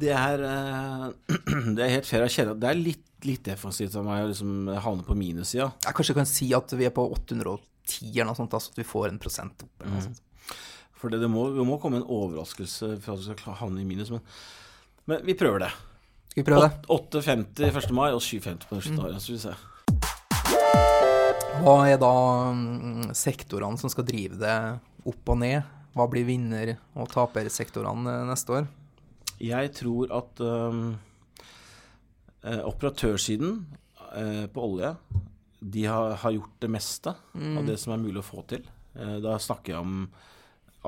Det 0.00 0.14
er, 0.16 0.40
uh, 0.40 1.10
det 1.76 1.84
er 1.84 1.94
helt 1.98 2.08
fair 2.08 2.22
å 2.24 2.30
kjenne 2.32 2.54
Det 2.56 2.70
er 2.70 2.78
litt, 2.78 3.04
litt 3.26 3.42
defensivt 3.44 3.98
av 4.00 4.06
meg 4.06 4.24
å 4.24 4.30
liksom 4.30 4.70
havne 4.80 5.04
på 5.04 5.16
minussida. 5.18 5.68
Jeg 5.84 5.98
kanskje 5.98 6.16
kan 6.16 6.30
si 6.30 6.48
at 6.56 6.72
vi 6.72 6.88
er 6.88 6.94
på 6.96 7.04
810 7.18 8.08
eller 8.14 8.30
noe 8.30 8.38
sånt, 8.38 8.54
da, 8.54 8.62
så 8.62 8.72
at 8.72 8.80
vi 8.80 8.88
får 8.88 9.10
en 9.10 9.20
prosent 9.20 9.66
opp. 9.66 9.74
Eller 9.82 9.98
noe 9.98 10.06
sånt. 10.08 10.24
For 11.00 11.12
det, 11.12 11.20
det, 11.22 11.28
må, 11.32 11.46
det 11.52 11.64
må 11.64 11.76
komme 11.80 12.00
en 12.00 12.08
overraskelse 12.08 12.94
for 13.00 13.14
at 13.14 13.20
du 13.20 13.28
skal 13.28 13.60
havne 13.60 13.80
i 13.80 13.86
minus. 13.88 14.12
Men, 14.12 14.24
men 15.08 15.22
vi 15.28 15.36
prøver 15.36 15.66
det. 15.66 15.70
Skal 16.30 16.44
vi 16.44 16.46
prøve 16.46 16.68
det? 16.68 16.76
8,50 16.94 17.64
1. 17.66 17.90
mai 17.96 18.12
og 18.14 18.20
7,50 18.22 18.68
på 18.70 18.76
slutten 18.78 19.00
av 19.00 19.08
året, 19.08 19.22
skal 19.24 19.34
vi 19.34 19.40
se. 19.42 19.54
Hva 21.60 21.74
er 21.90 21.98
da 21.98 22.10
mm, 22.54 23.08
sektorene 23.18 23.80
som 23.80 23.90
skal 23.90 24.06
drive 24.06 24.38
det 24.38 24.54
opp 25.10 25.32
og 25.34 25.40
ned? 25.42 25.66
Hva 25.98 26.06
blir 26.06 26.28
vinner- 26.28 26.76
og 26.94 27.10
tapersektorene 27.10 28.14
eh, 28.14 28.28
neste 28.30 28.54
år? 28.60 28.70
Jeg 29.42 29.72
tror 29.74 30.14
at 30.20 30.44
øhm, 30.46 30.84
eh, 32.46 32.62
operatørsiden 32.62 33.66
eh, 34.14 34.46
på 34.54 34.68
olje 34.68 34.94
de 35.60 35.82
har, 35.90 36.14
har 36.22 36.36
gjort 36.38 36.62
det 36.62 36.70
meste 36.70 37.10
av 37.34 37.66
det 37.66 37.74
som 37.82 37.92
er 37.92 38.00
mulig 38.00 38.22
å 38.22 38.28
få 38.30 38.46
til. 38.48 38.62
Da 38.94 39.34
snakker 39.36 39.74
jeg 39.74 39.82
om 39.82 40.06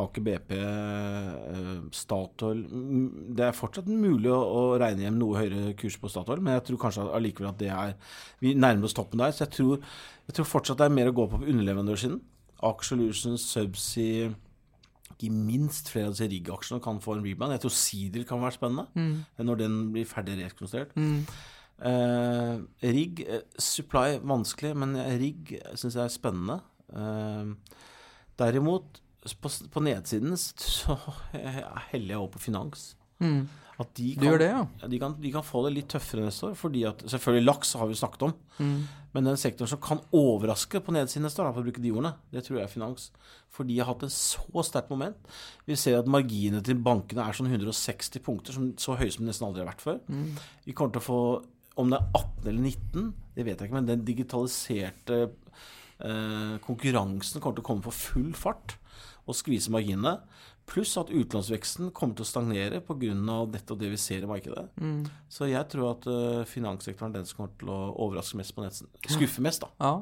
Aker 0.00 0.24
BP, 0.24 0.52
eh, 0.56 1.80
Statoil 1.92 2.62
Mm, 2.64 3.34
Det 3.36 3.44
er 3.44 3.52
fortsatt 3.52 3.86
mulig 3.86 4.30
å, 4.32 4.40
å 4.40 4.78
regne 4.80 5.04
hjem 5.04 5.18
noe 5.20 5.40
høyere 5.40 5.74
kurs 5.76 5.98
på 6.00 6.08
Statoil, 6.08 6.40
men 6.40 6.56
jeg 6.56 6.64
tror 6.70 6.80
kanskje 6.86 7.08
allikevel 7.12 7.50
at 7.50 7.58
det 7.60 7.68
er 7.68 7.94
Vi 8.40 8.54
nærmer 8.54 8.88
oss 8.88 8.96
toppen 8.96 9.20
der, 9.20 9.32
så 9.32 9.44
jeg 9.44 9.52
tror, 9.58 9.82
jeg 10.28 10.34
tror 10.38 10.48
fortsatt 10.48 10.78
det 10.80 10.88
er 10.88 10.96
mer 10.96 11.12
å 11.12 11.16
gå 11.16 11.28
på 11.28 11.42
på 11.42 11.48
underleverandørsiden. 11.48 12.20
Aker 12.62 12.84
Solutions, 12.84 13.44
Subsea 13.52 14.32
ikke 15.12 15.30
minst 15.32 15.90
flere 15.92 16.08
av 16.08 16.16
disse 16.16 16.28
rig-aksjene 16.30 16.82
kan 16.82 16.98
få 17.02 17.16
en 17.16 17.24
rebound. 17.24 17.52
Jeg 17.54 17.62
tror 17.62 17.74
Seedrill 17.76 18.24
kan 18.26 18.40
være 18.42 18.56
spennende 18.56 18.86
når 19.38 19.60
den 19.60 19.92
blir 19.92 20.08
ferdig 20.08 20.38
rekonstruert. 20.40 20.94
Eh, 21.82 22.58
rigg, 22.82 23.20
eh, 23.26 23.42
supply 23.58 24.18
vanskelig, 24.22 24.74
men 24.76 24.94
rigg 25.18 25.54
syns 25.74 25.94
jeg 25.94 26.04
er 26.04 26.12
spennende. 26.14 26.60
Uh, 26.92 27.54
derimot, 28.38 29.00
på, 29.22 29.50
på 29.70 29.82
nedsiden 29.86 30.34
så 30.38 30.96
heller 31.92 32.14
jeg 32.14 32.18
over 32.18 32.32
på 32.34 32.42
finans. 32.42 32.92
Mm. 33.22 33.44
At 33.80 33.92
de 33.96 34.10
gjør 34.20 34.40
det, 34.40 34.48
ja? 34.50 34.88
de, 34.90 34.98
kan, 35.00 35.14
de 35.18 35.30
kan 35.32 35.44
få 35.46 35.62
det 35.64 35.72
litt 35.76 35.88
tøffere 35.90 36.26
neste 36.26 36.50
år. 36.50 36.56
Fordi 36.58 36.82
at, 36.88 37.04
selvfølgelig 37.08 37.46
laks 37.46 37.72
har 37.80 37.88
vi 37.88 37.96
snakket 37.98 38.26
om. 38.28 38.34
Mm. 38.58 38.74
Men 39.14 39.28
den 39.28 39.38
sektoren 39.40 39.70
som 39.70 39.80
kan 39.82 40.02
overraske 40.16 40.80
på 40.84 40.94
nedsiden 40.94 41.24
neste 41.26 41.42
år, 41.42 41.54
for 41.54 41.62
å 41.62 41.66
bruke 41.66 41.82
de 41.82 41.92
ordene, 41.92 42.12
det 42.32 42.44
tror 42.46 42.60
jeg 42.60 42.66
er 42.66 42.72
finans. 42.72 43.08
For 43.52 43.68
de 43.68 43.78
har 43.80 43.88
hatt 43.88 44.04
en 44.06 44.12
så 44.12 44.66
sterkt 44.66 44.92
moment. 44.92 45.32
Vi 45.68 45.78
ser 45.80 45.98
at 46.00 46.10
marginene 46.10 46.62
til 46.64 46.80
bankene 46.84 47.24
er 47.24 47.36
sånn 47.36 47.50
160 47.50 48.24
punkter, 48.24 48.56
som, 48.56 48.70
så 48.80 48.96
høye 49.00 49.10
som 49.12 49.24
de 49.24 49.30
nesten 49.30 49.48
aldri 49.48 49.64
har 49.64 49.72
vært 49.72 49.84
før. 49.84 50.02
Vi 50.66 50.76
kommer 50.76 50.96
til 50.96 51.02
å 51.02 51.08
få, 51.08 51.20
om 51.80 51.92
det 51.92 52.00
er 52.00 52.20
18 52.22 52.52
eller 52.52 52.68
19, 52.68 53.10
det 53.36 53.48
vet 53.48 53.56
jeg 53.56 53.70
ikke, 53.70 53.78
men 53.78 53.88
den 53.88 54.06
digitaliserte 54.08 55.20
eh, 55.24 56.54
konkurransen 56.64 57.40
kommer 57.40 57.58
til 57.58 57.64
å 57.64 57.68
komme 57.72 57.88
på 57.88 57.96
full 57.96 58.32
fart. 58.36 58.76
Og 59.26 59.36
skvise 59.38 59.72
marginene. 59.72 60.16
Pluss 60.68 60.94
at 61.00 61.10
utlånsveksten 61.10 61.90
kommer 61.94 62.16
til 62.18 62.24
å 62.24 62.30
stagnere 62.30 62.80
pga. 62.86 63.14
nettopp 63.14 63.80
det 63.80 63.90
vi 63.90 63.98
ser 63.98 64.22
i 64.22 64.30
markedet. 64.30 64.68
Mm. 64.78 65.04
Så 65.28 65.50
jeg 65.50 65.68
tror 65.68 65.92
at 65.96 66.06
uh, 66.06 66.44
finanssektoren 66.46 67.12
er 67.12 67.20
den 67.20 67.26
som 67.26 67.42
kommer 67.42 67.54
til 67.58 67.72
å 67.74 67.80
overraske 68.06 68.38
mest 68.38 68.54
på 68.54 68.64
nettsiden. 68.64 68.92
Skuffe 69.08 69.42
mest, 69.42 69.66
da. 69.66 69.70
Ja. 69.82 69.94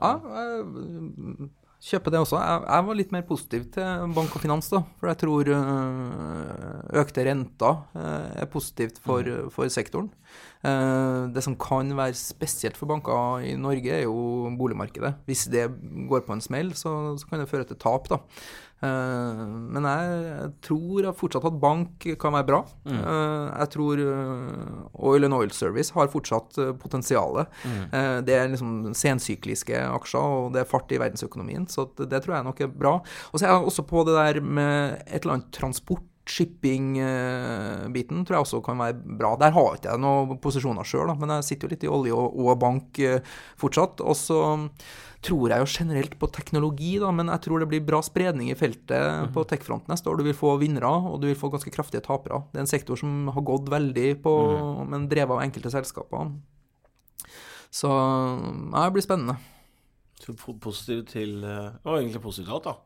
ja 0.00 0.12
jeg 0.38 1.50
kjøper 1.86 2.12
det 2.12 2.20
også. 2.22 2.38
Jeg, 2.40 2.62
jeg, 2.66 2.86
var 2.88 2.98
litt 2.98 3.12
mer 3.14 3.24
positiv 3.28 3.66
til 3.76 4.12
bank 4.16 4.34
og 4.34 4.42
finans, 4.42 4.70
da. 4.72 4.82
For 4.98 5.10
jeg 5.10 5.20
tror 5.22 5.50
øh, 5.54 6.98
økte 7.02 7.26
renter 7.28 7.82
øh, 7.94 8.28
er 8.42 8.50
positivt 8.50 8.98
for, 9.04 9.22
mm. 9.22 9.52
for 9.54 9.70
sektoren. 9.72 10.10
Uh, 10.66 11.30
det 11.30 11.44
som 11.44 11.54
kan 11.60 11.92
være 11.94 12.16
spesielt 12.18 12.78
for 12.78 12.90
banker 12.90 13.44
i 13.46 13.52
Norge, 13.60 13.92
er 13.92 14.02
jo 14.02 14.50
boligmarkedet. 14.58 15.12
Hvis 15.28 15.44
det 15.52 15.68
går 16.10 16.24
på 16.26 16.34
en 16.34 16.42
smell, 16.42 16.72
så, 16.74 17.14
så 17.20 17.28
kan 17.28 17.38
det 17.38 17.50
føre 17.52 17.68
til 17.68 17.78
tap, 17.78 18.08
da. 18.10 18.18
Uh, 18.76 19.40
men 19.72 19.86
jeg, 19.88 20.48
tror 20.66 21.06
fortsatt 21.16 21.46
at 21.48 21.60
bank 21.60 22.06
kan 22.20 22.34
være 22.36 22.48
bra. 22.50 22.60
Mm. 22.84 22.98
Uh, 23.00 23.46
jeg 23.52 23.70
tror 23.76 24.02
Oil 25.10 25.28
and 25.28 25.38
Oil 25.38 25.54
Service 25.56 25.94
har 25.96 26.12
fortsatt 26.12 26.58
potensialet. 26.80 27.52
Mm. 27.64 27.84
det 28.26 28.34
er 28.34 28.50
liksom 28.52 28.92
sensykliske 28.96 29.78
aksjer, 29.86 30.20
og 30.40 30.52
det 30.54 30.62
er 30.62 30.68
fart 30.70 30.92
i 30.92 31.00
verdensøkonomien, 31.00 31.66
så 31.70 31.88
det 31.98 32.22
tror 32.24 32.38
jeg 32.38 32.46
nok 32.48 32.60
er 32.64 32.72
bra. 32.72 32.98
Og 33.32 33.38
så 33.38 33.46
er 33.46 33.54
jeg 33.54 33.70
også 33.70 33.86
på 33.88 34.04
det 34.08 34.16
der 34.18 34.42
med 34.44 35.00
et 35.06 35.22
eller 35.22 35.38
annet 35.38 35.50
transport 35.56 36.04
shipping-biten 36.26 38.24
tror 38.26 38.36
jeg 38.36 38.44
også 38.44 38.62
kan 38.66 38.80
være 38.80 38.98
bra. 39.18 39.34
Der 39.40 39.54
har 39.54 39.76
ikke 39.76 39.92
jeg 39.92 40.02
noen 40.02 40.38
posisjoner 40.42 40.86
sjøl, 40.86 41.12
men 41.20 41.32
jeg 41.36 41.46
sitter 41.46 41.66
jo 41.66 41.72
litt 41.74 41.86
i 41.86 41.92
olje 41.92 42.14
og, 42.16 42.34
og 42.42 42.58
bank 42.62 42.98
eh, 43.02 43.22
fortsatt. 43.60 44.02
Og 44.02 44.16
så 44.18 44.40
tror 45.26 45.50
jeg 45.50 45.62
jo 45.62 45.68
generelt 45.70 46.14
på 46.20 46.28
teknologi, 46.34 46.92
da, 47.02 47.10
men 47.14 47.30
jeg 47.32 47.46
tror 47.46 47.62
det 47.62 47.70
blir 47.70 47.86
bra 47.86 48.00
spredning 48.04 48.50
i 48.52 48.58
feltet 48.58 48.90
mm. 48.90 49.32
på 49.34 49.46
tech-fronten 49.50 49.90
neste 49.92 50.10
år. 50.10 50.20
Du 50.20 50.26
vil 50.26 50.38
få 50.38 50.56
vinnere, 50.60 50.90
og 50.90 51.20
du 51.22 51.28
vil 51.30 51.38
få 51.38 51.50
ganske 51.54 51.72
kraftige 51.74 52.04
tapere. 52.04 52.42
Det 52.52 52.60
er 52.60 52.66
en 52.66 52.74
sektor 52.74 53.00
som 53.00 53.30
har 53.34 53.46
gått 53.46 53.70
veldig 53.72 54.10
på, 54.26 54.34
mm. 54.52 54.84
men 54.92 55.08
drevet 55.10 55.34
av 55.38 55.44
enkelte 55.46 55.72
selskaper. 55.74 56.34
Så 57.74 57.90
ja, 57.90 58.82
det 58.84 58.92
blir 58.94 59.04
spennende. 59.04 59.38
Så 60.22 60.32
positiv 60.40 61.02
til 61.10 61.42
eh, 61.44 61.74
Og 61.84 61.98
egentlig 61.98 62.22
positivt 62.24 62.48
til 62.48 62.54
alt, 62.56 62.68
da. 62.70 62.76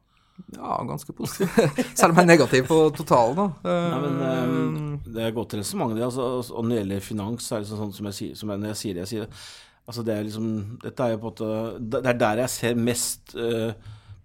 Ja, 0.56 0.76
ganske 0.88 1.14
positiv. 1.16 1.48
Selv 1.98 2.12
om 2.12 2.20
jeg 2.20 2.24
er 2.24 2.30
negativ 2.30 2.68
på 2.68 2.78
totalen, 2.96 3.38
da. 3.38 3.46
Nei, 3.66 3.98
men 4.04 4.20
um, 4.50 5.00
Det 5.04 5.24
er 5.24 5.34
godt 5.36 5.56
resonnement, 5.58 5.96
det. 5.96 6.04
Altså, 6.06 6.28
og 6.54 6.64
når 6.66 6.74
det 6.74 6.80
gjelder 6.80 7.04
finans, 7.06 7.50
er 7.52 7.64
det 7.64 7.70
sånn 7.70 7.94
som 7.96 8.10
jeg 8.10 8.18
sier, 8.18 8.38
som 8.38 8.52
jeg, 8.52 8.62
når 8.62 8.72
jeg 8.72 8.80
sier 8.82 8.98
det, 8.98 9.06
jeg 9.06 9.12
sier. 9.14 9.44
Altså, 9.90 10.04
det 10.06 10.14
er 10.14 10.26
liksom 10.26 10.50
Dette 10.84 11.06
er 11.06 11.14
jo 11.14 11.20
på 11.22 11.30
en 11.30 11.32
måte 11.32 11.46
Det 11.80 12.00
er 12.06 12.18
der 12.20 12.42
jeg 12.44 12.52
ser 12.52 12.76
mest 12.78 13.32
uh, 13.34 13.72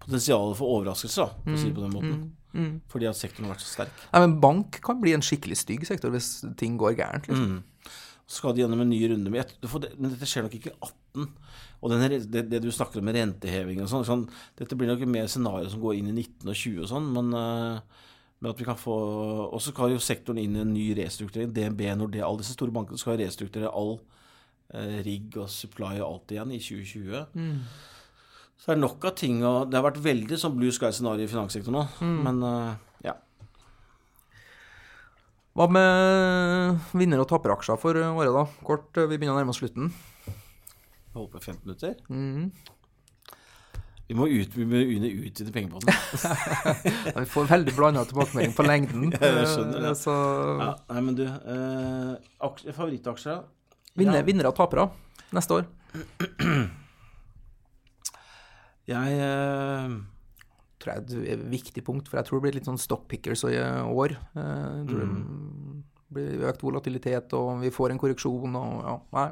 potensialet 0.04 0.58
for 0.58 0.74
overraskelse, 0.76 1.24
da, 1.24 1.46
for 1.46 1.56
å 1.56 1.62
si 1.62 1.70
det 1.70 1.78
på 1.78 1.86
den 1.86 1.94
måten. 1.96 2.18
Mm, 2.52 2.60
mm. 2.60 2.74
Fordi 2.92 3.08
at 3.10 3.18
sektoren 3.18 3.48
har 3.48 3.56
vært 3.56 3.64
så 3.64 3.72
sterk. 3.72 4.04
Nei, 4.12 4.22
men 4.22 4.36
bank 4.44 4.78
kan 4.84 5.00
bli 5.02 5.16
en 5.16 5.24
skikkelig 5.24 5.58
stygg 5.64 5.86
sektor 5.88 6.14
hvis 6.14 6.30
ting 6.60 6.76
går 6.80 6.94
gærent. 7.00 7.26
liksom. 7.30 7.56
Mm. 7.56 7.96
Så 8.26 8.40
skal 8.40 8.54
de 8.54 8.64
gjennom 8.64 8.82
en 8.82 8.90
ny 8.90 9.00
runde. 9.10 9.32
Jeg, 9.38 9.56
men 9.98 10.12
dette 10.12 10.26
skjer 10.26 10.46
nok 10.46 10.54
ikke 10.58 10.72
i 10.74 10.78
18. 11.16 11.56
Og 11.82 11.92
denne, 11.92 12.08
det, 12.18 12.46
det, 12.50 12.62
du 12.64 12.70
snakker 12.72 13.00
om 13.00 13.06
med 13.06 13.16
renteheving 13.18 13.82
og 13.84 13.90
sånn, 13.90 14.06
sånn 14.08 14.24
Dette 14.58 14.78
blir 14.78 14.90
nok 14.90 15.04
mer 15.10 15.28
scenario 15.30 15.68
som 15.70 15.82
går 15.82 15.98
inn 15.98 16.10
i 16.10 16.16
19 16.16 16.48
og 16.48 16.56
20 16.56 16.84
og 16.84 16.90
sånn, 16.90 17.08
men, 17.14 17.32
uh, 17.36 18.06
men 18.40 18.52
at 18.52 18.60
vi 18.60 18.68
kan 18.68 18.78
få 18.80 18.96
Og 19.46 19.60
så 19.62 19.74
skal 19.74 19.92
jo 19.94 20.02
sektoren 20.02 20.40
inn 20.42 20.56
i 20.56 20.62
en 20.64 20.72
ny 20.74 20.86
restrukturering. 20.98 21.52
DNB, 21.56 21.84
Nordea, 22.00 22.26
alle 22.26 22.42
disse 22.42 22.56
store 22.56 22.74
bankene 22.74 23.00
skal 23.00 23.20
restrukturere 23.20 23.72
all 23.72 23.98
uh, 23.98 24.96
rigg 25.06 25.36
og 25.40 25.52
supply 25.52 25.98
og 26.00 26.08
alt 26.08 26.34
igjen 26.36 26.56
i 26.56 26.62
2020. 26.62 27.28
Mm. 27.36 27.60
Så 28.56 28.70
det 28.70 28.74
er 28.78 28.80
nok 28.80 29.04
av 29.04 29.14
ting 29.20 29.42
og 29.44 29.68
Det 29.68 29.76
har 29.76 29.84
vært 29.84 30.00
veldig 30.00 30.40
sånn 30.40 30.56
blue 30.56 30.72
sky-scenario 30.72 31.28
i 31.28 31.30
finanssektoren 31.30 31.76
nå, 31.76 31.86
mm. 32.00 32.18
men 32.24 32.42
uh, 32.42 32.74
ja. 33.04 33.14
Hva 35.56 35.68
med 35.72 36.90
vinner- 36.96 37.20
og 37.20 37.30
taperaksjer 37.30 37.78
for 37.80 38.00
året, 38.00 38.32
da? 38.32 38.48
Kort, 38.64 38.90
vi 38.96 39.14
begynner 39.14 39.36
å 39.36 39.40
nærme 39.42 39.52
oss 39.52 39.60
slutten 39.60 39.92
holdt 41.16 41.34
på 41.34 41.42
15 41.42 41.66
minutter. 41.66 41.98
Mm. 42.08 42.52
Vi 44.06 44.14
må, 44.14 44.28
ut, 44.30 44.52
vi 44.54 44.62
må 44.68 44.78
utvide 44.86 45.50
pengebåten. 45.50 45.90
ja, 45.90 47.14
vi 47.24 47.26
får 47.26 47.48
veldig 47.50 47.72
blanda 47.74 48.04
tilbakemelding 48.06 48.52
på 48.54 48.66
lengden. 48.66 49.14
jeg 49.18 49.46
skjønner 49.50 49.82
det. 49.88 49.94
Så... 49.98 50.12
Ja, 50.60 50.68
nei, 50.92 51.00
men 51.08 51.16
du 51.18 51.24
eh, 51.26 52.70
Favorittaksjer? 52.76 53.40
Vinner, 53.98 54.20
ja. 54.20 54.26
Vinnere 54.28 54.52
og 54.52 54.58
tapere 54.58 54.84
neste 55.34 55.58
år? 55.58 55.66
jeg 58.94 59.08
eh... 59.26 59.90
tror 60.78 60.92
jeg 60.92 60.98
er 61.24 61.34
et 61.34 61.42
viktig 61.56 61.82
punkt, 61.88 62.06
for 62.06 62.14
jeg 62.20 62.26
tror 62.28 62.38
det 62.38 62.44
blir 62.46 62.56
litt 62.60 62.70
sånn 62.70 62.78
stockpickers 62.78 63.42
i 63.50 63.58
år. 63.58 64.14
Eh, 64.38 64.70
jeg 64.84 64.86
tror 64.92 65.02
mm. 65.02 65.18
det 65.96 66.20
blir 66.20 66.46
økt 66.52 66.62
volatilitet, 66.62 67.34
og 67.34 67.58
vi 67.64 67.74
får 67.74 67.96
en 67.96 68.02
korreksjon 68.04 68.54
og 68.62 68.70
ja, 68.86 68.94
nei. 69.18 69.30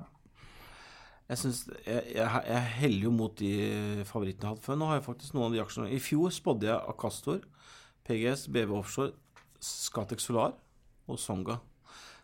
Jeg, 1.28 1.40
synes, 1.40 1.60
jeg, 1.86 2.02
jeg, 2.14 2.40
jeg, 2.48 2.62
heller 2.78 3.06
jo 3.06 3.10
mot 3.14 3.38
de 3.40 3.52
favorittene 4.04 4.44
jeg 4.44 4.50
har 4.50 4.56
hatt 4.58 4.66
før. 4.66 4.76
Nå 4.80 4.88
har 4.90 4.98
jeg 4.98 5.06
faktisk 5.06 5.36
noen 5.36 5.46
av 5.48 5.54
de 5.54 5.62
aksjene 5.62 5.92
I 5.96 6.00
fjor 6.04 6.32
spådde 6.36 6.68
jeg 6.68 6.90
Acastor, 6.92 7.38
PGS, 8.04 8.48
BV 8.52 8.74
Offshore, 8.76 9.14
Scatec 9.64 10.20
Solar 10.20 10.52
og 11.08 11.20
Songa. 11.20 11.56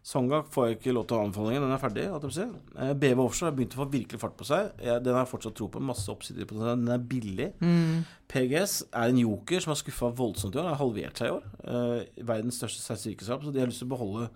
Songa 0.05 0.41
får 0.49 0.67
jeg 0.67 0.77
ikke 0.79 0.95
lov 0.97 1.05
til 1.09 1.17
å 1.17 1.21
ha 1.21 1.25
anbefalingen, 1.29 1.65
den 1.67 1.75
er 1.75 1.81
ferdig. 1.81 2.05
Si. 2.33 2.45
Eh, 2.81 2.93
BV 2.97 3.21
Offshore 3.25 3.51
har 3.51 3.57
begynt 3.57 3.77
å 3.77 3.83
få 3.83 3.89
virkelig 3.93 4.21
fart 4.21 4.37
på 4.39 4.47
seg. 4.49 4.71
den 4.81 5.13
har 5.13 5.27
jeg 5.27 5.33
fortsatt 5.33 5.57
tro 5.57 5.69
på. 5.73 5.83
Masse 5.85 6.09
oppsider 6.13 6.49
på 6.49 6.57
den. 6.57 6.87
Den 6.87 6.95
er 6.95 7.05
billig. 7.11 7.51
Mm. 7.61 8.07
PGS 8.29 8.79
er 8.93 9.13
en 9.13 9.21
joker 9.21 9.61
som 9.61 9.75
har 9.75 9.81
skuffa 9.81 10.13
voldsomt 10.17 10.57
i 10.57 10.61
år. 10.61 10.69
Den 10.69 10.77
Har 10.77 10.85
halvert 10.85 11.21
seg 11.21 11.29
i 11.29 11.37
år. 11.37 11.51
Eh, 11.65 12.25
verdens 12.33 12.61
største 12.61 12.85
statistikselskap. 12.85 13.45
Så 13.45 13.53
de 13.53 13.61
har 13.61 13.69
lyst 13.69 13.85
til 13.85 13.91
å 13.91 13.97
beholde 13.97 14.31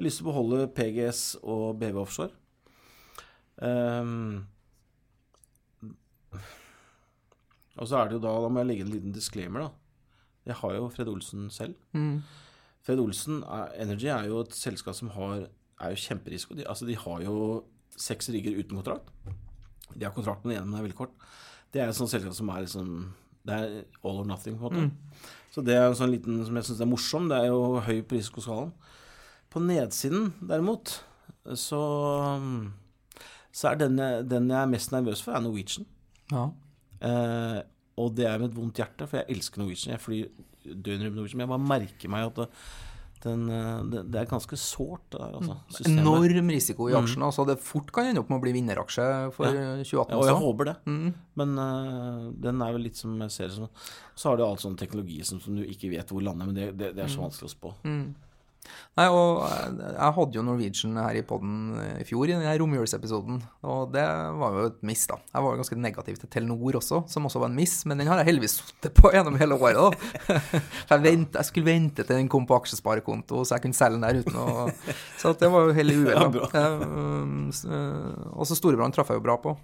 lyst 0.00 0.22
til 0.22 0.26
å 0.26 0.32
beholde 0.32 0.70
PGS 0.72 1.22
og 1.42 1.76
BV 1.80 2.00
Offshore. 2.00 2.32
Um, 3.62 4.46
og 7.78 7.86
så 7.88 8.00
er 8.00 8.08
det 8.08 8.16
jo 8.16 8.22
da 8.24 8.32
Da 8.42 8.48
må 8.50 8.58
jeg 8.62 8.68
legge 8.72 8.86
en 8.86 8.90
liten 8.90 9.14
disclaimer, 9.14 9.68
da. 9.68 9.70
Jeg 10.50 10.58
har 10.58 10.74
jo 10.74 10.88
Fred 10.90 11.08
Olsen 11.08 11.46
selv. 11.54 11.76
Mm. 11.94 12.22
Fred 12.82 12.98
Olsen 12.98 13.44
er, 13.46 13.70
Energy 13.84 14.08
er 14.10 14.26
jo 14.26 14.40
et 14.42 14.56
selskap 14.58 14.96
som 14.98 15.12
har, 15.14 15.46
er 15.78 15.92
jo 15.94 16.02
kjemperisiko. 16.02 16.56
De, 16.58 16.66
altså 16.66 16.88
de 16.88 16.96
har 16.98 17.22
jo 17.22 17.36
seks 17.94 18.32
rigger 18.34 18.58
uten 18.58 18.80
kontrakt. 18.80 19.12
De 19.94 20.02
har 20.02 20.14
kontrakten 20.16 20.50
igjen, 20.50 20.66
men 20.66 20.74
det 20.74 20.80
er 20.80 20.88
veldig 20.88 20.98
kort. 20.98 21.14
Det 21.72 21.82
er 21.82 21.92
et 21.92 21.96
sånt 21.96 22.10
selskap 22.10 22.34
som 22.36 22.50
er 22.52 22.64
liksom 22.64 23.12
Det 23.46 23.54
er 23.54 23.70
all 24.06 24.20
or 24.22 24.26
nothing, 24.26 24.58
på 24.58 24.66
en 24.66 24.74
måte. 24.74 24.82
Mm. 24.88 25.30
Så 25.54 25.62
det 25.66 25.74
er 25.76 25.88
en 25.88 25.96
sånn 25.98 26.12
liten 26.12 26.42
som 26.46 26.58
jeg 26.58 26.66
syns 26.68 26.82
er 26.82 26.90
morsom. 26.90 27.30
Det 27.30 27.38
er 27.38 27.48
jo 27.50 27.80
høy 27.82 28.02
på 28.02 28.18
risikoskalaen. 28.18 28.70
På 29.50 29.62
nedsiden, 29.62 30.30
derimot, 30.48 31.02
så 31.58 31.80
så 33.52 33.72
er 33.72 33.82
den, 33.82 33.98
den 34.28 34.48
jeg 34.50 34.58
er 34.58 34.70
mest 34.70 34.94
nervøs 34.94 35.22
for, 35.24 35.36
er 35.36 35.44
Norwegian. 35.44 35.88
Ja. 36.32 36.46
Eh, 37.04 37.58
og 38.00 38.14
det 38.16 38.28
er 38.28 38.40
med 38.40 38.50
et 38.50 38.56
vondt 38.56 38.80
hjerte, 38.80 39.08
for 39.08 39.20
jeg 39.20 39.36
elsker 39.36 39.60
Norwegian. 39.60 39.92
Jeg 39.96 40.02
flyr 40.02 40.30
døgnet 40.64 41.08
rundt 41.08 41.18
Norwegian. 41.18 41.38
Men 41.40 41.46
jeg 41.46 41.52
bare 41.52 41.70
merker 41.74 42.12
meg 42.12 42.30
at 42.30 42.40
det, 42.40 42.48
den, 43.22 43.44
det, 43.92 44.00
det, 44.10 44.18
er 44.18 44.30
ganske 44.30 44.56
sårt. 44.58 45.14
Altså, 45.14 45.54
mm. 45.84 45.98
Enorm 46.00 46.48
risiko 46.50 46.88
i 46.90 46.96
aksjen. 46.96 47.20
Mm. 47.20 47.26
altså 47.28 47.44
Det 47.46 47.58
fort 47.62 47.92
kan 47.94 48.08
ende 48.08 48.22
opp 48.22 48.32
med 48.32 48.40
å 48.40 48.42
bli 48.42 48.54
vinneraksje 48.56 49.06
for 49.36 49.46
ja. 49.46 49.76
2018 49.78 49.84
også. 49.84 50.08
Ja, 50.10 50.18
og 50.18 50.26
jeg 50.26 50.40
håper 50.42 50.70
det. 50.70 50.76
Mm. 50.88 51.12
Men 51.38 51.54
uh, 51.60 52.26
den 52.48 52.66
er 52.66 52.74
vel 52.74 52.86
litt 52.88 52.98
som 52.98 53.14
jeg 53.26 53.36
ser 53.36 53.52
det 53.52 53.60
som 53.60 53.70
Så 54.16 54.30
har 54.30 54.40
du 54.40 54.46
all 54.46 54.58
sånn 54.62 54.78
teknologi 54.80 55.20
som, 55.28 55.40
som, 55.44 55.54
du 55.58 55.62
ikke 55.68 55.92
vet 55.92 56.10
hvor 56.10 56.24
lander, 56.24 56.50
men 56.50 56.58
det, 56.58 56.72
det, 56.80 56.92
det 56.96 57.04
er 57.06 57.12
så 57.12 57.20
mm. 57.20 57.26
vanskelig 57.28 57.52
å 57.52 57.54
spå. 57.54 57.74
Mm. 57.86 58.06
Nei, 58.92 59.06
og 59.08 59.40
jeg 59.80 60.14
hadde 60.18 60.36
jo 60.36 60.42
Norwegian 60.44 60.98
her 61.00 61.16
i 61.16 61.22
poden 61.24 61.78
i 61.96 62.04
fjor, 62.04 62.28
i 62.28 62.34
den 62.34 62.44
romjulsepisoden. 62.60 63.38
Og 63.64 63.86
det 63.94 64.04
var 64.36 64.58
jo 64.58 64.66
et 64.68 64.82
miss, 64.84 65.06
da. 65.08 65.16
Jeg 65.30 65.46
var 65.46 65.54
jo 65.54 65.60
ganske 65.62 65.78
negativ 65.80 66.18
til 66.20 66.28
Telenor 66.34 66.76
også, 66.82 67.00
som 67.08 67.24
også 67.28 67.40
var 67.40 67.48
en 67.48 67.56
miss. 67.56 67.78
Men 67.88 68.02
den 68.02 68.10
har 68.10 68.20
jeg 68.20 68.28
heldigvis 68.28 68.58
sittet 68.60 68.92
på 68.98 69.08
gjennom 69.14 69.38
hele 69.40 69.56
året, 69.56 69.80
da. 69.80 70.36
For 70.90 70.98
jeg, 70.98 71.04
vent, 71.06 71.40
jeg, 71.40 71.48
skulle 71.48 71.70
vente 71.70 72.04
til 72.04 72.20
den 72.20 72.28
kom 72.32 72.44
på 72.48 72.58
aksjesparekonto, 72.60 73.46
så 73.46 73.56
jeg 73.56 73.64
kunne 73.64 73.80
selge 73.80 73.96
den 73.96 74.04
der 74.04 74.20
uten 74.20 74.36
å 74.42 74.48
Så 75.22 75.32
det 75.40 75.48
var 75.54 75.70
jo 75.70 75.76
hele 75.78 75.96
uhellet. 76.02 76.36
da. 76.52 76.66
Um, 76.76 77.48
uh, 77.48 78.36
og 78.36 78.48
så 78.48 78.58
Storebrand 78.58 78.92
traff 78.92 79.08
jeg 79.08 79.22
jo 79.22 79.24
bra 79.24 79.38
på. 79.40 79.56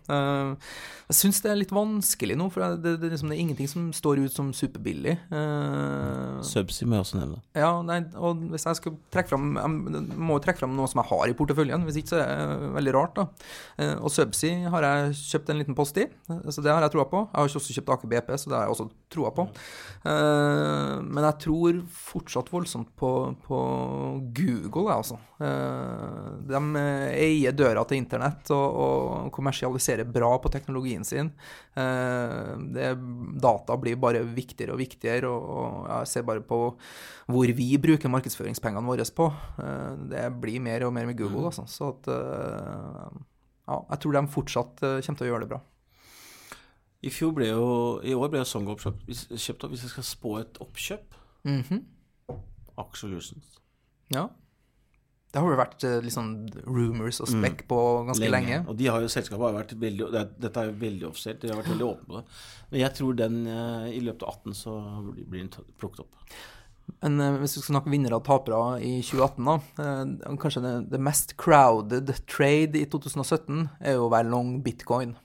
Jeg 1.09 1.17
syns 1.17 1.39
det 1.41 1.49
er 1.49 1.57
litt 1.57 1.71
vanskelig 1.73 2.35
nå, 2.37 2.51
for 2.53 2.77
det, 2.77 2.99
det, 3.01 3.09
liksom, 3.15 3.31
det, 3.31 3.39
er 3.39 3.41
ingenting 3.41 3.69
som 3.71 3.87
står 3.97 4.21
ut 4.27 4.35
som 4.35 4.51
superbillig. 4.53 5.15
Uh, 5.33 6.37
Subsea 6.45 6.85
må 6.85 6.99
jeg 6.99 7.07
også 7.07 7.21
nevne. 7.23 7.39
Ja, 7.57 7.71
nei, 7.81 8.03
og 8.21 8.43
hvis 8.53 8.67
jeg 8.69 8.77
skal 8.77 8.99
trekke 9.13 9.33
fram 9.33 9.57
Jeg 9.57 10.03
må 10.21 10.37
jo 10.37 10.43
trekke 10.45 10.61
fram 10.61 10.75
noe 10.77 10.89
som 10.91 11.01
jeg 11.01 11.09
har 11.09 11.33
i 11.33 11.37
porteføljen, 11.39 11.87
hvis 11.89 12.03
ikke 12.03 12.13
så 12.13 12.21
er 12.21 12.43
det 12.53 12.69
veldig 12.75 12.95
rart, 12.99 13.17
da. 13.17 13.49
Uh, 13.81 13.95
og 14.03 14.13
Subsea 14.13 14.69
har 14.75 14.85
jeg 14.85 15.17
kjøpt 15.23 15.55
en 15.55 15.63
liten 15.63 15.79
post 15.79 15.97
i, 15.97 16.05
så 16.29 16.61
det 16.61 16.75
har 16.75 16.85
jeg 16.85 16.93
troa 16.99 17.09
på. 17.09 17.25
Jeg 17.25 17.41
har 17.41 17.49
ikke 17.49 17.63
også 17.63 17.79
kjøpt 17.79 17.95
Aker 17.97 18.13
BP, 18.13 18.31
så 18.37 18.53
det 18.53 18.59
har 18.59 18.69
jeg 18.69 18.77
også 18.77 18.89
troa 19.17 19.33
på. 19.33 19.49
Uh, 20.05 21.01
men 21.09 21.25
jeg 21.25 21.41
tror 21.47 21.81
fortsatt 22.11 22.53
voldsomt 22.53 22.93
på, 23.01 23.15
på 23.49 23.63
Google, 24.37 24.91
jeg, 24.93 25.01
altså. 25.01 25.21
Uh, 25.41 26.37
de 26.51 26.85
eier 27.15 27.57
døra 27.57 27.85
til 27.89 28.03
internett 28.03 28.53
og, 28.53 28.81
og 28.85 29.33
kommersialiserer 29.33 30.05
bra 30.05 30.35
på 30.43 30.53
teknologien 30.53 30.98
sin. 31.07 31.31
Eh, 31.79 32.53
det, 32.75 32.91
data 33.43 33.77
blir 33.81 33.99
bare 34.01 34.25
viktigere 34.25 34.75
og 34.75 34.83
viktigere, 34.83 35.31
og, 35.31 35.89
jeg 35.89 36.11
ser 36.11 36.27
bare 36.29 36.45
på 36.45 36.61
hvor 37.29 37.55
vi 37.59 37.71
bruker 37.79 38.13
markedsføringspengene 38.13 38.87
våre 38.87 39.07
på. 39.15 39.31
Eh, 39.63 40.05
det 40.15 40.27
blir 40.41 40.63
mer 40.65 40.87
og 40.89 40.95
mer 40.97 41.07
med 41.07 41.19
Google, 41.19 41.51
altså. 41.51 41.67
Så 41.71 41.93
at 41.95 42.11
eh, 42.15 43.19
ja, 43.69 43.83
jeg 43.93 44.01
tror 44.03 44.17
de 44.17 44.25
fortsatt 44.33 44.81
kommer 44.81 45.21
til 45.21 45.29
å 45.29 45.33
gjøre 45.33 45.45
det 45.45 45.53
bra. 45.53 45.61
I 47.05 47.11
fjor 47.15 47.31
ble 47.37 47.53
jo, 47.53 47.67
i 48.03 48.17
år 48.17 48.33
ble 48.33 48.41
jo 48.41 48.49
Songopp 48.49 48.81
kjøpt, 48.83 49.05
opp. 49.63 49.71
Hvis 49.71 49.85
jeg 49.85 49.93
skal 49.93 50.07
spå 50.07 50.39
et 50.41 50.59
oppkjøp 50.65 51.15
Mm 51.45 51.63
-hmm. 51.63 51.85
Solutions. 52.95 53.61
Ja. 54.11 54.29
Det 55.29 55.41
har 55.43 55.53
jo 55.53 55.59
vært 55.61 55.85
liksom, 56.07 56.29
rumors 56.65 57.19
og 57.21 57.29
spekk 57.29 57.67
på 57.69 57.79
ganske 58.09 58.31
lenge. 58.33 58.63
Og 58.65 58.79
de 58.79 58.87
har 58.89 59.03
jo, 59.05 59.11
selskapet 59.13 59.45
har 59.45 59.59
vært 59.59 59.75
veldig 59.77 60.07
det 60.15 60.23
Dette 60.41 60.63
er 60.63 60.71
jo 60.71 60.79
veldig 60.81 61.09
offisielt, 61.11 61.43
de 61.43 61.51
har 61.53 61.61
vært 61.61 61.73
veldig 61.75 61.89
åpne 61.89 62.09
på 62.09 62.21
det. 62.21 62.39
Men 62.71 62.81
jeg 62.81 62.97
tror 62.97 63.19
den 63.19 63.43
eh, 63.53 63.91
i 63.99 64.01
løpet 64.05 64.25
av 64.25 64.39
18 64.39 64.57
så 64.57 64.77
blir 65.19 65.43
den 65.43 65.53
plukket 65.81 66.07
opp. 66.07 66.39
Men 67.05 67.21
eh, 67.21 67.37
hvis 67.43 67.59
vi 67.59 67.63
skal 67.63 67.75
snakke 67.75 67.93
vinnere 67.93 68.19
og 68.19 68.25
tapere 68.29 68.63
i 68.85 68.95
2018, 69.05 69.51
da. 69.51 70.35
kanskje 70.41 70.65
det, 70.65 70.75
det 70.95 71.03
mest 71.11 71.37
crowded 71.41 72.13
trade 72.31 72.81
i 72.81 72.87
2017 72.89 73.67
er 73.81 73.99
jo 73.99 74.09
å 74.09 74.13
være 74.13 74.33
long 74.33 74.57
bitcoin. 74.65 75.17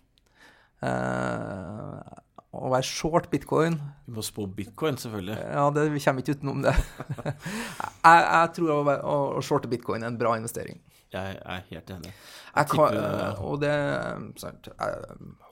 Eh, 0.84 2.20
å 2.54 2.70
være 2.70 2.86
short 2.86 3.30
bitcoin 3.32 3.80
Vi 4.06 4.14
må 4.14 4.24
spå 4.26 4.45
bitcoin, 4.45 4.97
selvfølgelig. 5.01 5.38
Ja, 5.41 5.68
det, 5.74 5.88
vi 5.93 6.01
kommer 6.04 6.24
ikke 6.24 6.36
utenom 6.38 6.62
det. 6.66 6.74
jeg, 7.26 8.20
jeg 8.20 8.51
tror 8.58 8.74
å, 8.76 8.97
å 9.38 9.43
shorte 9.45 9.72
bitcoin 9.72 10.04
er 10.04 10.12
en 10.12 10.20
bra 10.20 10.36
investering. 10.38 10.82
Jeg 11.14 11.38
er 11.45 11.61
helt 11.70 11.91
enig. 11.93 12.11
Jeg 12.55 12.70
kan, 12.70 12.80
tipper- 12.80 13.39
og 13.41 13.61
det 13.61 13.70
Jeg 13.70 14.95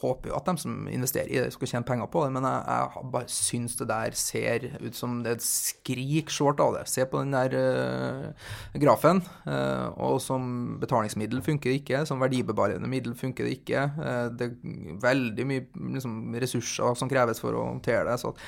håper 0.01 0.29
jo 0.29 0.35
at 0.35 0.45
de 0.45 0.57
som 0.57 0.87
investerer 0.89 1.29
i 1.29 1.39
det, 1.39 1.53
skal 1.53 1.67
tjene 1.67 1.85
penger 1.85 2.09
på 2.13 2.23
det, 2.25 2.31
men 2.35 2.45
jeg, 2.45 2.63
jeg 2.67 3.11
bare 3.13 3.27
syns 3.27 3.77
det 3.79 3.87
der 3.89 4.17
ser 4.17 4.67
ut 4.81 4.97
som 4.97 5.21
det 5.23 5.31
er 5.31 5.39
et 5.39 5.45
skrik 5.45 6.33
short 6.33 6.61
av 6.61 6.75
det. 6.77 6.83
Se 6.89 7.05
på 7.05 7.21
den 7.21 7.33
der 7.33 7.55
uh, 7.57 8.81
grafen. 8.81 9.23
Uh, 9.45 9.89
og 9.97 10.21
som 10.21 10.77
betalingsmiddel 10.81 11.41
funker 11.45 11.71
det 11.71 11.81
ikke. 11.81 12.03
Som 12.09 12.21
verdibevarende 12.21 12.89
middel 12.89 13.15
funker 13.17 13.45
det 13.45 13.61
ikke. 13.61 13.87
Uh, 13.97 14.27
det 14.33 14.51
er 14.51 15.01
veldig 15.01 15.49
mye 15.49 15.65
liksom, 15.97 16.21
ressurser 16.41 16.97
som 16.97 17.11
kreves 17.11 17.41
for 17.41 17.57
å 17.57 17.67
håndtere 17.69 18.07
det. 18.09 18.19
Så 18.21 18.33
at, 18.33 18.47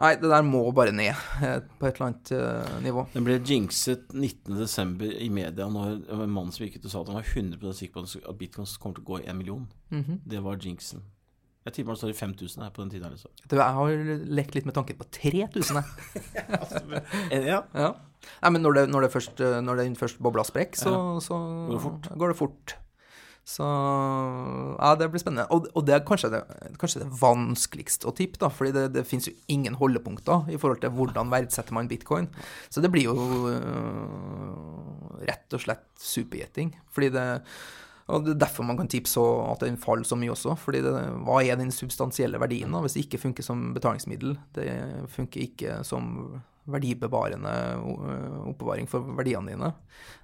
nei, 0.00 0.12
det 0.20 0.28
der 0.30 0.44
må 0.46 0.62
bare 0.76 0.92
ned 0.92 1.12
eh, 1.42 1.58
på 1.80 1.86
et 1.88 1.96
eller 1.98 2.06
annet 2.10 2.32
eh, 2.36 2.76
nivå. 2.84 3.06
Den 3.14 3.24
ble 3.26 3.38
jinxet 3.40 4.08
19.12. 4.12 5.04
i 5.24 5.28
media 5.32 5.68
når 5.72 6.00
en 6.12 6.32
mann 6.32 6.52
som 6.52 6.66
gikk 6.66 6.78
ut 6.80 6.88
og 6.88 6.92
sa 6.94 7.02
at 7.02 7.12
han 7.12 7.18
var 7.20 7.28
100% 7.32 7.80
sikker 7.80 8.06
på 8.06 8.22
at 8.32 8.38
bitcoin 8.40 8.68
kommer 8.82 8.98
til 9.00 9.04
å 9.06 9.10
gå 9.12 9.20
i 9.24 9.28
en 9.32 9.38
million. 9.40 9.68
Mhm. 9.94 10.20
Det 10.26 10.42
var 10.44 10.56
jinxen. 10.62 11.04
Jeg 11.66 11.74
tipper 11.80 11.96
det 11.96 11.98
står 11.98 12.12
i 12.12 12.14
5000 12.14 12.62
her 12.62 12.70
på 12.70 12.82
den 12.84 12.90
tiden. 12.92 13.10
Liksom. 13.10 13.30
Du, 13.50 13.56
jeg 13.58 13.74
har 13.74 14.02
lekt 14.38 14.54
litt 14.54 14.66
med 14.68 14.76
tanken 14.76 14.98
på 15.00 15.06
3000, 15.10 15.80
jeg. 15.80 15.86
Eh, 17.34 17.42
Ja. 17.48 17.64
Ja. 17.74 17.88
Nei, 18.42 18.50
men 18.54 18.62
når, 18.62 18.74
det, 18.74 18.84
når, 18.90 19.06
det 19.06 19.10
først, 19.12 19.40
når 19.62 19.80
den 19.82 19.96
først 19.98 20.18
bobla 20.22 20.42
sprekk, 20.46 20.74
så, 20.78 20.92
så 21.22 21.36
Går 21.68 21.74
det 21.76 21.82
fort? 21.82 22.08
går 22.18 22.32
det 22.32 22.36
fort. 22.38 22.76
Så 23.46 23.62
ja, 23.62 24.88
det 24.98 25.06
blir 25.12 25.22
spennende. 25.22 25.46
Og, 25.54 25.68
og 25.78 25.84
det 25.86 25.94
er 25.94 26.04
kanskje 26.06 26.32
det, 26.32 26.42
kanskje 26.80 27.04
det 27.04 27.12
vanskeligste 27.20 28.08
å 28.10 28.14
tippe, 28.16 28.40
da, 28.42 28.50
fordi 28.50 28.72
det, 28.74 28.84
det 28.96 29.06
finnes 29.06 29.30
jo 29.30 29.36
ingen 29.54 29.78
holdepunkter 29.78 30.50
i 30.50 30.58
forhold 30.58 30.82
til 30.82 30.90
hvordan 30.96 31.30
verdsetter 31.30 31.76
man 31.76 31.90
bitcoin. 31.90 32.26
Så 32.68 32.82
det 32.82 32.90
blir 32.90 33.06
jo 33.06 33.14
øh, 33.52 35.20
rett 35.30 35.54
og 35.54 35.62
slett 35.62 35.86
supergjetting. 36.02 36.74
Fordi 36.90 37.12
det 37.14 37.26
og 38.06 38.22
Det 38.22 38.36
er 38.36 38.38
derfor 38.38 38.62
man 38.62 38.76
kan 38.78 38.86
tippe 38.86 39.10
at 39.50 39.64
den 39.64 39.78
faller 39.82 40.06
så 40.06 40.14
mye 40.14 40.30
også. 40.30 40.54
fordi 40.54 40.78
Hva 40.80 41.40
er 41.42 41.56
den 41.58 41.72
substansielle 41.74 42.38
verdien 42.38 42.70
da, 42.70 42.78
hvis 42.80 42.94
det 42.94 43.06
ikke 43.06 43.18
funker 43.18 43.42
som 43.42 43.72
betalingsmiddel? 43.74 44.36
Det 44.54 44.68
funker 45.10 45.42
ikke 45.42 45.80
som 45.82 46.40
verdibevarende 46.70 47.52
øh, 47.78 48.38
oppbevaring 48.52 48.88
for 48.90 49.04
verdiene 49.18 49.52
dine. 49.52 49.70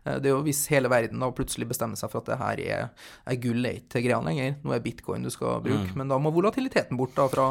Eh, 0.04 0.16
Det 0.22 0.30
er 0.30 0.34
jo 0.34 0.42
hvis 0.46 0.64
hele 0.72 0.90
verden 0.92 1.22
da 1.22 1.30
plutselig 1.34 1.68
bestemmer 1.70 2.00
seg 2.00 2.10
for 2.12 2.22
at 2.22 2.30
det 2.32 2.38
her 2.40 2.62
er, 2.64 2.88
er 3.26 3.38
gull 3.42 3.66
er 3.68 3.78
ikke 3.80 4.02
greia 4.04 4.20
lenger, 4.24 4.56
nå 4.64 4.74
er 4.74 4.82
bitcoin 4.84 5.22
du 5.26 5.30
skal 5.30 5.62
bruke, 5.64 5.94
men 5.98 6.10
da 6.10 6.18
må 6.18 6.32
volatiliteten 6.34 6.98
bort 6.98 7.14
da 7.18 7.28
fra, 7.30 7.46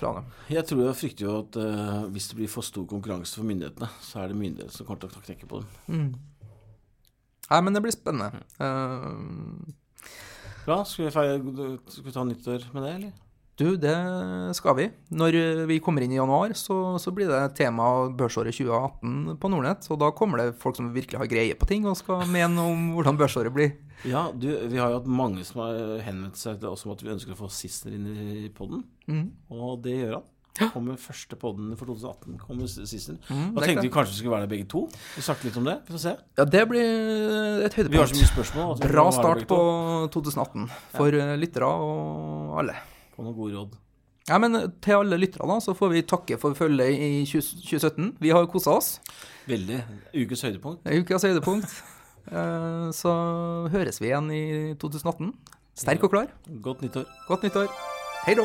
fra 0.00 0.14
det. 0.18 0.24
Jeg 0.56 0.68
tror 0.70 0.84
jeg 0.86 0.98
frykter 1.02 1.28
jo 1.28 1.36
at 1.42 1.60
uh, 1.60 2.06
hvis 2.14 2.30
det 2.32 2.40
blir 2.40 2.52
for 2.52 2.66
stor 2.66 2.88
konkurranse 2.88 3.36
for 3.38 3.48
myndighetene, 3.48 3.90
så 4.04 4.24
er 4.24 4.32
det 4.32 4.40
myndighetene 4.40 4.74
som 4.74 4.88
kommer 4.88 5.04
til 5.04 5.12
å 5.12 5.26
knekke 5.28 5.50
på 5.50 5.62
den. 5.62 6.10
Nei, 7.48 7.60
men 7.64 7.76
det 7.76 7.84
blir 7.84 7.94
spennende. 7.94 8.42
Uh, 8.60 9.76
Bra. 10.68 10.82
Skal 10.84 11.06
vi, 11.06 11.12
feire, 11.14 11.38
skal 11.88 12.04
vi 12.04 12.12
ta 12.12 12.24
nyttår 12.28 12.66
med 12.74 12.82
det, 12.84 12.90
eller? 12.98 13.12
Du, 13.58 13.72
det 13.80 13.94
skal 14.54 14.76
vi. 14.78 14.84
Når 15.18 15.34
vi 15.66 15.80
kommer 15.82 16.04
inn 16.06 16.12
i 16.14 16.18
januar, 16.20 16.52
så, 16.54 16.76
så 17.02 17.10
blir 17.14 17.26
det 17.26 17.40
tema 17.58 17.88
børsåret 18.14 18.54
2018 18.54 19.34
på 19.42 19.50
Nordnett. 19.50 19.88
Og 19.90 19.98
da 19.98 20.12
kommer 20.14 20.38
det 20.44 20.52
folk 20.62 20.78
som 20.78 20.92
virkelig 20.94 21.18
har 21.18 21.30
greie 21.30 21.56
på 21.58 21.66
ting 21.66 21.86
og 21.90 21.98
skal 21.98 22.22
mene 22.30 22.62
om 22.62 22.92
hvordan 22.94 23.18
børsåret 23.18 23.50
blir. 23.54 23.74
Ja, 24.06 24.28
du, 24.30 24.46
vi 24.70 24.78
har 24.78 24.92
jo 24.94 25.00
hatt 25.00 25.10
mange 25.10 25.42
som 25.46 25.64
har 25.64 25.98
henvendt 26.06 26.38
seg 26.38 26.60
til 26.62 26.70
oss 26.70 26.86
om 26.86 26.94
at 26.94 27.02
vi 27.02 27.10
ønsker 27.16 27.34
å 27.34 27.40
få 27.40 27.50
Sister 27.50 27.94
inn 27.98 28.06
i 28.14 28.48
podden, 28.54 28.84
Mm. 29.08 29.30
og 29.50 29.80
det 29.82 29.94
gjør 30.04 30.18
han. 30.20 30.26
Kommer 30.74 30.98
første 30.98 31.36
podden 31.38 31.70
for 31.78 31.86
2018. 31.86 32.38
Kommer 32.42 32.66
Sister. 32.66 33.14
Mm, 33.30 33.54
Da 33.54 33.62
tenkte 33.62 33.84
vi 33.86 33.90
kanskje 33.94 34.10
vi 34.12 34.18
skulle 34.18 34.34
være 34.34 34.46
der 34.46 34.52
begge 34.52 34.66
to. 34.70 34.80
Vi 35.14 35.22
snakket 35.22 35.44
litt 35.48 35.58
om 35.60 35.66
det. 35.68 35.76
Vi 35.86 35.94
får 35.94 36.02
se. 36.02 36.14
Ja, 36.38 36.44
det 36.44 36.62
blir 36.68 37.64
et 37.66 37.76
Vi 37.78 37.96
har 37.96 38.10
så 38.10 38.18
mye 38.18 38.30
spørsmål. 38.30 38.78
Bra 38.82 39.04
start 39.14 39.46
på 39.50 39.58
2018 40.14 40.66
for 40.96 41.14
ja. 41.14 41.28
lyttere 41.38 41.66
og 41.70 42.58
alle. 42.62 42.74
Få 43.18 43.24
noen 43.26 43.34
gode 43.34 43.56
råd. 43.58 43.72
Ja, 44.28 44.36
men 44.38 44.54
til 44.84 44.94
alle 44.94 45.16
lyttere 45.18 45.48
da, 45.50 45.56
så 45.64 45.72
får 45.74 45.90
vi 45.90 46.02
takke 46.06 46.36
for 46.38 46.54
følget 46.54 46.94
i 46.94 47.24
20, 47.26 47.40
2017. 47.66 48.10
Vi 48.22 48.30
har 48.30 48.46
kosa 48.52 48.76
oss. 48.78 48.90
Veldig. 49.48 49.80
Ukes 50.22 50.44
høydepunkt. 50.46 50.86
Ukas 51.02 51.26
høydepunkt. 51.28 51.78
Eh, 52.28 52.90
Så 52.92 53.08
høres 53.72 54.02
vi 54.02 54.10
igjen 54.10 54.26
i 54.36 54.42
2018. 54.76 55.30
Sterk 55.80 56.02
og 56.04 56.12
klar. 56.12 56.26
Godt 56.60 56.82
nyttår. 56.84 57.06
Godt 57.24 57.46
nyttår. 57.48 57.72
Hei 58.26 58.34
då. 58.36 58.44